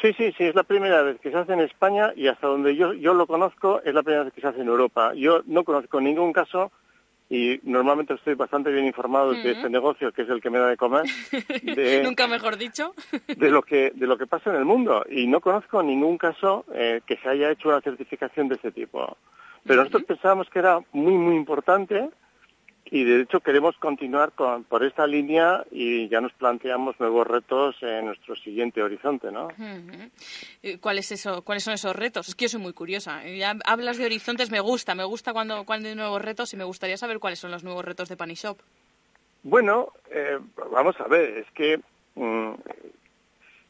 [0.00, 2.74] Sí, sí, sí, es la primera vez que se hace en España y hasta donde
[2.76, 5.12] yo, yo lo conozco es la primera vez que se hace en Europa.
[5.14, 6.72] Yo no conozco ningún caso
[7.32, 10.66] y normalmente estoy bastante bien informado de este negocio, que es el que me da
[10.66, 11.04] de comer,
[11.62, 12.94] de, Nunca mejor dicho.
[13.26, 16.66] de lo que de lo que pasa en el mundo y no conozco ningún caso
[16.74, 19.16] eh, que se haya hecho una certificación de este tipo.
[19.64, 22.10] Pero nosotros pensábamos que era muy muy importante
[22.94, 27.74] y de hecho queremos continuar con, por esta línea y ya nos planteamos nuevos retos
[27.80, 29.48] en nuestro siguiente horizonte, ¿no?
[30.62, 32.28] Eh, ¿Cuál es eso, ¿Cuáles son esos retos?
[32.28, 33.26] Es que yo soy muy curiosa.
[33.26, 34.94] Eh, Ya hablas de horizontes, me gusta.
[34.94, 37.82] Me gusta cuando, cuando hay nuevos retos y me gustaría saber cuáles son los nuevos
[37.82, 38.58] retos de Pan y Shop.
[39.42, 40.38] Bueno, eh,
[40.70, 41.80] vamos a ver, es que
[42.14, 42.52] mm,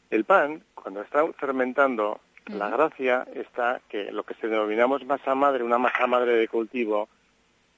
[0.09, 5.63] el pan, cuando está fermentando, la gracia está que lo que se denominamos masa madre,
[5.63, 7.07] una masa madre de cultivo,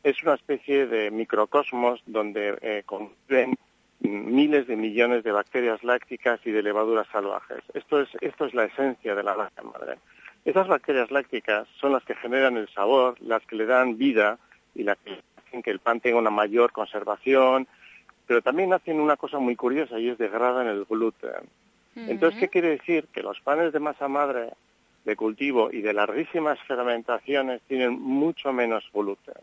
[0.06, 3.56] es una especie de microcosmos donde eh, conviven
[4.02, 7.64] miles de millones de bacterias lácticas y de levaduras salvajes.
[7.74, 9.98] Esto es, esto es la esencia de la masa madre.
[10.46, 14.38] Esas bacterias lácticas son las que generan el sabor, las que le dan vida
[14.76, 17.68] y las que hacen que el pan tenga una mayor conservación,
[18.28, 21.50] pero también hacen una cosa muy curiosa y es degradan el gluten.
[21.96, 23.08] Entonces, ¿qué quiere decir?
[23.12, 24.52] Que los panes de masa madre
[25.04, 29.34] de cultivo y de larguísimas fermentaciones tienen mucho menos gluten.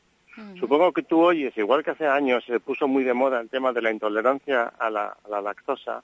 [0.59, 3.73] Supongo que tú oyes, igual que hace años se puso muy de moda el tema
[3.73, 6.03] de la intolerancia a la, a la lactosa,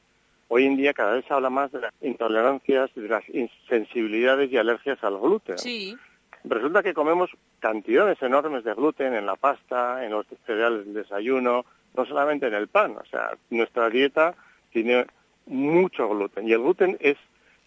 [0.49, 4.51] hoy en día cada vez se habla más de las intolerancias y de las insensibilidades
[4.51, 5.59] y alergias al gluten.
[5.59, 5.97] Sí.
[6.45, 7.31] Resulta que comemos
[7.61, 11.65] cantidades enormes de gluten en la pasta, en los cereales del desayuno,
[11.95, 12.97] no solamente en el pan.
[12.97, 14.35] O sea, nuestra dieta
[14.73, 15.07] tiene
[15.47, 17.17] mucho gluten y el gluten es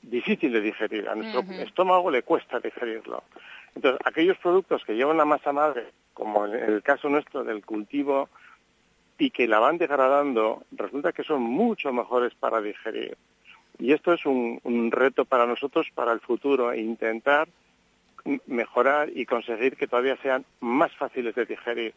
[0.01, 1.09] difícil de digerir.
[1.09, 3.23] A nuestro estómago le cuesta digerirlo.
[3.75, 8.29] Entonces, aquellos productos que llevan una masa madre, como en el caso nuestro del cultivo,
[9.17, 13.17] y que la van degradando, resulta que son mucho mejores para digerir.
[13.77, 17.47] Y esto es un, reto para nosotros para el futuro, intentar
[18.45, 21.93] mejorar y conseguir que todavía sean más fáciles de digerir.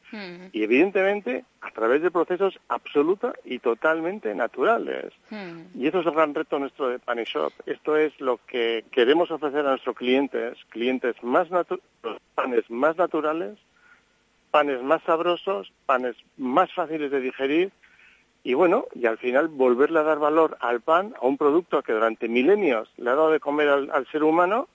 [0.53, 5.13] Y evidentemente a través de procesos absoluta y totalmente naturales.
[5.75, 7.53] Y eso es el gran reto nuestro de Pan y Shop.
[7.67, 13.59] Esto es lo que queremos ofrecer a nuestros clientes, clientes más los panes más naturales,
[14.51, 17.73] panes más sabrosos, panes más fáciles de digerir
[18.47, 21.95] y bueno, y al final volverle a dar valor al pan, a un producto que
[21.95, 24.69] durante milenios le ha dado de comer al, al ser humano,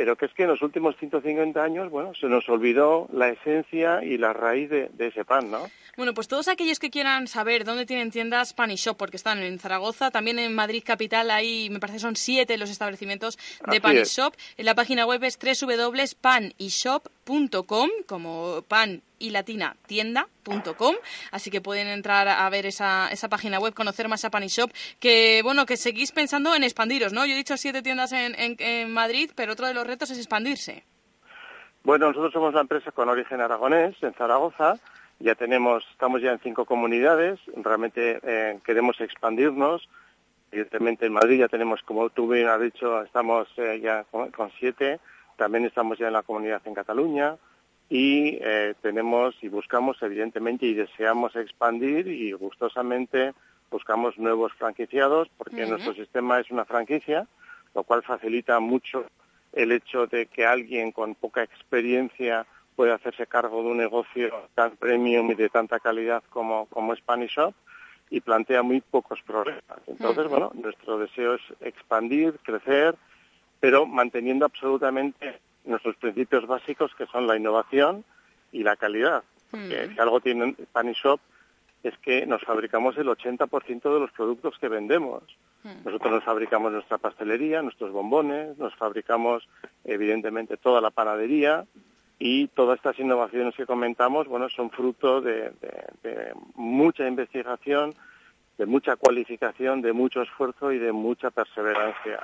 [0.00, 4.02] pero que es que en los últimos 150 años, bueno, se nos olvidó la esencia
[4.02, 5.70] y la raíz de, de ese pan, ¿no?
[5.98, 9.40] Bueno, pues todos aquellos que quieran saber dónde tienen tiendas Pan y Shop, porque están
[9.40, 13.80] en Zaragoza, también en Madrid Capital, ahí me parece son siete los establecimientos de Así
[13.80, 14.04] Pan y.
[14.04, 14.32] Shop.
[14.56, 20.94] En la página web es www.panishop.com www.panishop.com, como pan y latina tienda.com,
[21.30, 25.40] así que pueden entrar a ver esa, esa página web, conocer más a Panishop, que
[25.42, 27.26] bueno, que seguís pensando en expandiros, ¿no?
[27.26, 30.18] Yo he dicho siete tiendas en, en, en Madrid, pero otro de los retos es
[30.18, 30.84] expandirse.
[31.82, 34.74] Bueno, nosotros somos una empresa con origen aragonés, en Zaragoza.
[35.18, 37.38] Ya tenemos, estamos ya en cinco comunidades.
[37.56, 39.88] Realmente eh, queremos expandirnos.
[40.50, 44.50] Evidentemente en Madrid ya tenemos, como tú bien has dicho, estamos eh, ya con, con,
[44.58, 44.98] siete.
[45.40, 47.38] También estamos ya en la comunidad en Cataluña.
[47.88, 53.32] Y eh, tenemos y buscamos, evidentemente, y deseamos expandir y gustosamente
[53.70, 55.70] buscamos nuevos franquiciados porque uh -huh.
[55.70, 57.26] nuestro sistema es una franquicia,
[57.74, 59.06] lo cual facilita mucho
[59.54, 62.44] el hecho de que alguien con poca experiencia
[62.76, 67.34] pueda hacerse cargo de un negocio tan premium y de tanta calidad como, como Spanish
[67.34, 67.54] Shop
[68.10, 69.80] y plantea muy pocos problemas.
[69.86, 70.30] Entonces, uh -huh.
[70.30, 72.94] bueno, nuestro deseo es expandir, crecer,
[73.60, 78.04] pero manteniendo absolutamente nuestros principios básicos que son la innovación
[78.50, 79.22] y la calidad.
[79.50, 79.94] Porque -huh.
[79.94, 81.20] si algo tiene Spanish Shop
[81.82, 85.22] es que nos fabricamos el 80% de los productos que vendemos.
[85.84, 89.46] Nosotros nos fabricamos nuestra pastelería, nuestros bombones, nos fabricamos
[89.84, 91.66] evidentemente toda la panadería
[92.18, 97.94] y todas estas innovaciones que comentamos, bueno, son fruto de, de, de mucha investigación,
[98.56, 102.20] de mucha cualificación, de mucho esfuerzo y de mucha perseverancia.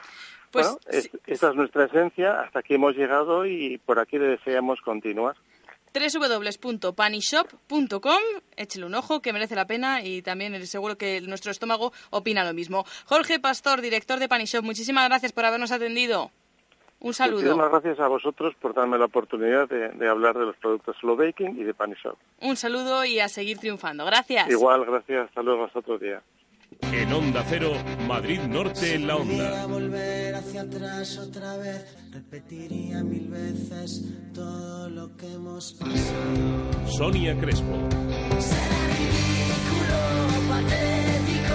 [0.57, 4.81] Pues, bueno, es, esta es nuestra esencia, hasta aquí hemos llegado y por aquí deseamos
[4.81, 5.37] continuar
[5.97, 8.23] www.panishop.com.
[8.57, 12.53] Échele un ojo, que merece la pena y también seguro que nuestro estómago opina lo
[12.55, 12.85] mismo.
[13.07, 16.31] Jorge Pastor, director de Panishop, muchísimas gracias por habernos atendido.
[16.99, 17.43] Un saludo.
[17.43, 21.15] Muchísimas gracias a vosotros por darme la oportunidad de, de hablar de los productos Slow
[21.17, 22.17] Baking y de Panishop.
[22.41, 24.07] Un saludo y a seguir triunfando.
[24.07, 24.49] Gracias.
[24.49, 25.29] Igual, gracias.
[25.29, 26.23] Hasta luego, hasta otro día.
[26.81, 27.73] En Onda Cero,
[28.07, 29.67] Madrid Norte en la Onda.
[29.67, 36.91] volver hacia atrás otra vez, repetiría mil veces todo lo que hemos pasado.
[36.97, 37.73] Sonia Crespo.
[38.39, 39.99] Será ridículo,
[40.49, 41.55] patético,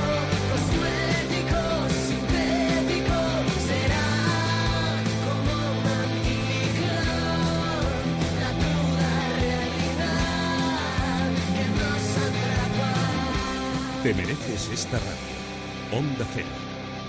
[14.03, 15.99] Te mereces esta radio.
[15.99, 16.47] Onda Cero,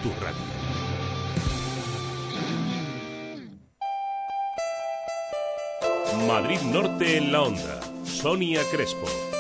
[0.02, 0.42] tu radio.
[6.26, 7.80] Madrid Norte en la Onda.
[8.04, 9.31] Sonia Crespo.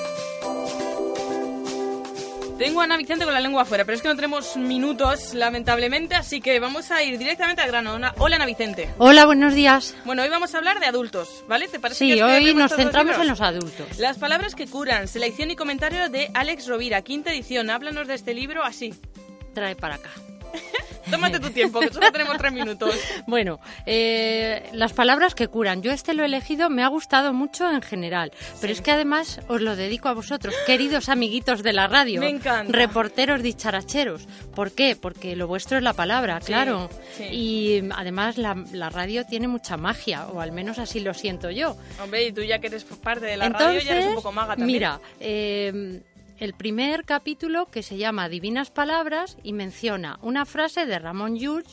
[2.62, 6.14] Tengo a Ana Vicente con la lengua afuera, pero es que no tenemos minutos, lamentablemente,
[6.14, 7.98] así que vamos a ir directamente al grano.
[8.18, 8.88] Hola, Ana Vicente.
[8.98, 9.96] Hola, buenos días.
[10.04, 11.66] Bueno, hoy vamos a hablar de adultos, ¿vale?
[11.66, 13.98] ¿Te parece sí, que hoy que nos centramos en los adultos.
[13.98, 17.68] Las palabras que curan, selección y comentario de Alex Rovira, quinta edición.
[17.68, 18.94] Háblanos de este libro así.
[19.54, 20.10] Trae para acá.
[21.12, 22.94] Tómate tu tiempo, que solo tenemos tres minutos.
[23.26, 25.82] Bueno, eh, las palabras que curan.
[25.82, 28.78] Yo este lo he elegido, me ha gustado mucho en general, pero sí.
[28.78, 32.20] es que además os lo dedico a vosotros, queridos amiguitos de la radio.
[32.20, 32.72] Me encanta.
[32.72, 34.26] Reporteros dicharacheros.
[34.54, 34.96] ¿Por qué?
[34.96, 36.90] Porque lo vuestro es la palabra, sí, claro.
[37.16, 37.24] Sí.
[37.24, 41.76] Y además la, la, radio tiene mucha magia, o al menos así lo siento yo.
[42.02, 44.32] Hombre, y tú ya que eres parte de la Entonces, radio ya eres un poco
[44.32, 44.66] maga también.
[44.66, 46.00] Mira, eh,
[46.38, 51.64] el primer capítulo que se llama Divinas Palabras y menciona una frase de Ramón Llull,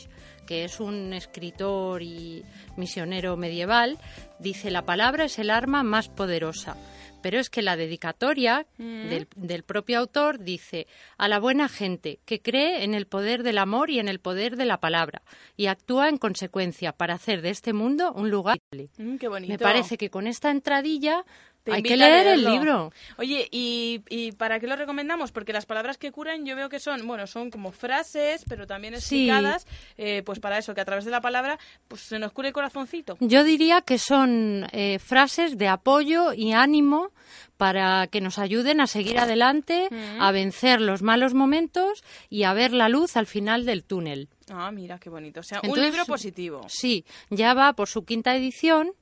[0.46, 2.44] que es un escritor y
[2.76, 3.98] misionero medieval,
[4.40, 6.76] dice la palabra es el arma más poderosa.
[7.22, 9.10] Pero es que la dedicatoria mm.
[9.10, 10.88] del, del, propio autor dice
[11.18, 14.56] a la buena gente que cree en el poder del amor y en el poder
[14.56, 15.22] de la palabra
[15.58, 18.58] y actúa en consecuencia para hacer de este mundo un lugar.
[18.98, 19.52] Mm, qué bonito.
[19.52, 21.26] Me parece que con esta entradilla
[21.70, 22.92] te Hay que leer el libro.
[23.18, 25.32] Oye, ¿y, ¿y, para qué lo recomendamos?
[25.32, 28.94] Porque las palabras que curan yo veo que son, bueno, son como frases, pero también
[28.94, 29.70] explicadas, sí.
[29.98, 32.54] eh, pues para eso, que a través de la palabra pues se nos cure el
[32.54, 33.18] corazoncito.
[33.20, 37.12] Yo diría que son eh, frases de apoyo y ánimo
[37.58, 40.22] para que nos ayuden a seguir adelante, mm.
[40.22, 44.30] a vencer los malos momentos y a ver la luz al final del túnel.
[44.50, 45.42] Ah, mira, qué bonito.
[45.42, 46.62] O sea, Entonces, un libro positivo.
[46.70, 48.94] Sí, ya va por su quinta edición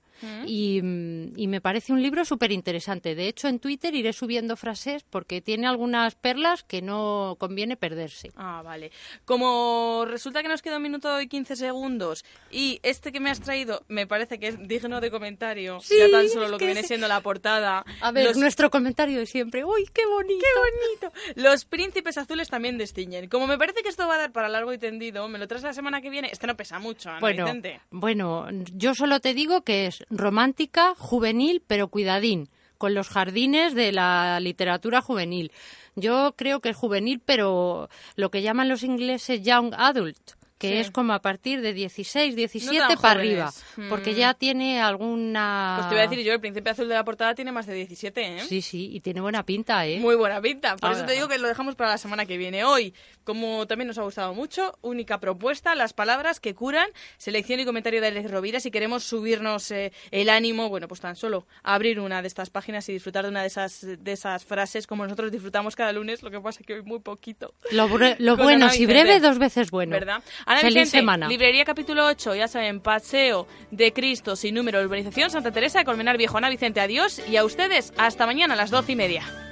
[0.45, 3.15] y, y, me parece un libro súper interesante.
[3.15, 8.31] De hecho, en Twitter iré subiendo frases porque tiene algunas perlas que no conviene perderse.
[8.35, 8.91] Ah, vale.
[9.26, 13.41] Como resulta que nos queda un minuto y 15 segundos y este que me has
[13.41, 16.73] traído me parece que es digno de comentario, sí, ya tan solo lo que, que
[16.73, 17.85] viene siendo la portada.
[18.02, 18.38] A ver, los...
[18.38, 19.64] nuestro comentario de siempre.
[19.64, 20.39] ¡Uy, qué bonito!
[20.39, 21.19] ¡Qué bonito!
[21.35, 23.27] Los príncipes azules también destiñen.
[23.30, 25.64] Como me parece que esto va a dar para largo y tendido, me lo traes
[25.64, 26.30] la semana que viene.
[26.31, 27.81] Este no pesa mucho, Ana bueno, Vicente.
[27.91, 33.91] Bueno, yo solo te digo que es romántica, juvenil, pero cuidadín, con los jardines de
[33.91, 35.51] la literatura juvenil.
[35.95, 40.73] Yo creo que es juvenil, pero lo que llaman los ingleses young adult, que Sí.
[40.77, 43.51] es como a partir de 16, 17 tan para arriba,
[43.89, 44.15] porque Mm.
[44.15, 45.75] ya tiene alguna...
[45.77, 47.73] Pues te voy a decir yo, el príncipe azul de la portada tiene más de
[47.75, 48.39] 17, ¿eh?
[48.47, 49.99] Sí, sí, y tiene buena pinta, ¿eh?
[49.99, 50.75] Muy buena pinta.
[50.77, 52.63] Por eso te digo que lo dejamos para la semana que viene.
[52.63, 52.93] Hoy,
[53.23, 58.01] como también nos ha gustado mucho, única propuesta, las palabras que curan, selección y comentario
[58.01, 58.59] de Alex Rovira.
[58.59, 62.88] Si queremos subirnos eh, el ánimo, bueno, pues tan solo abrir una de estas páginas
[62.89, 66.31] y disfrutar de una de esas, de esas frases como nosotros disfrutamos cada lunes, lo
[66.31, 67.53] que pasa que hoy muy poquito.
[67.71, 67.88] Lo,
[68.19, 69.91] lo bueno, si breve, dos veces bueno.
[69.91, 70.23] ¿Verdad?
[70.47, 71.27] Ana Feliz Vicente, semana.
[71.27, 76.17] Librería capítulo 8, ya saben, Paseo de Cristo sin número, urbanización Santa Teresa de Colmenar
[76.17, 76.37] Viejo.
[76.37, 79.46] Ana Vicente, adiós y a ustedes hasta mañana a las doce y media.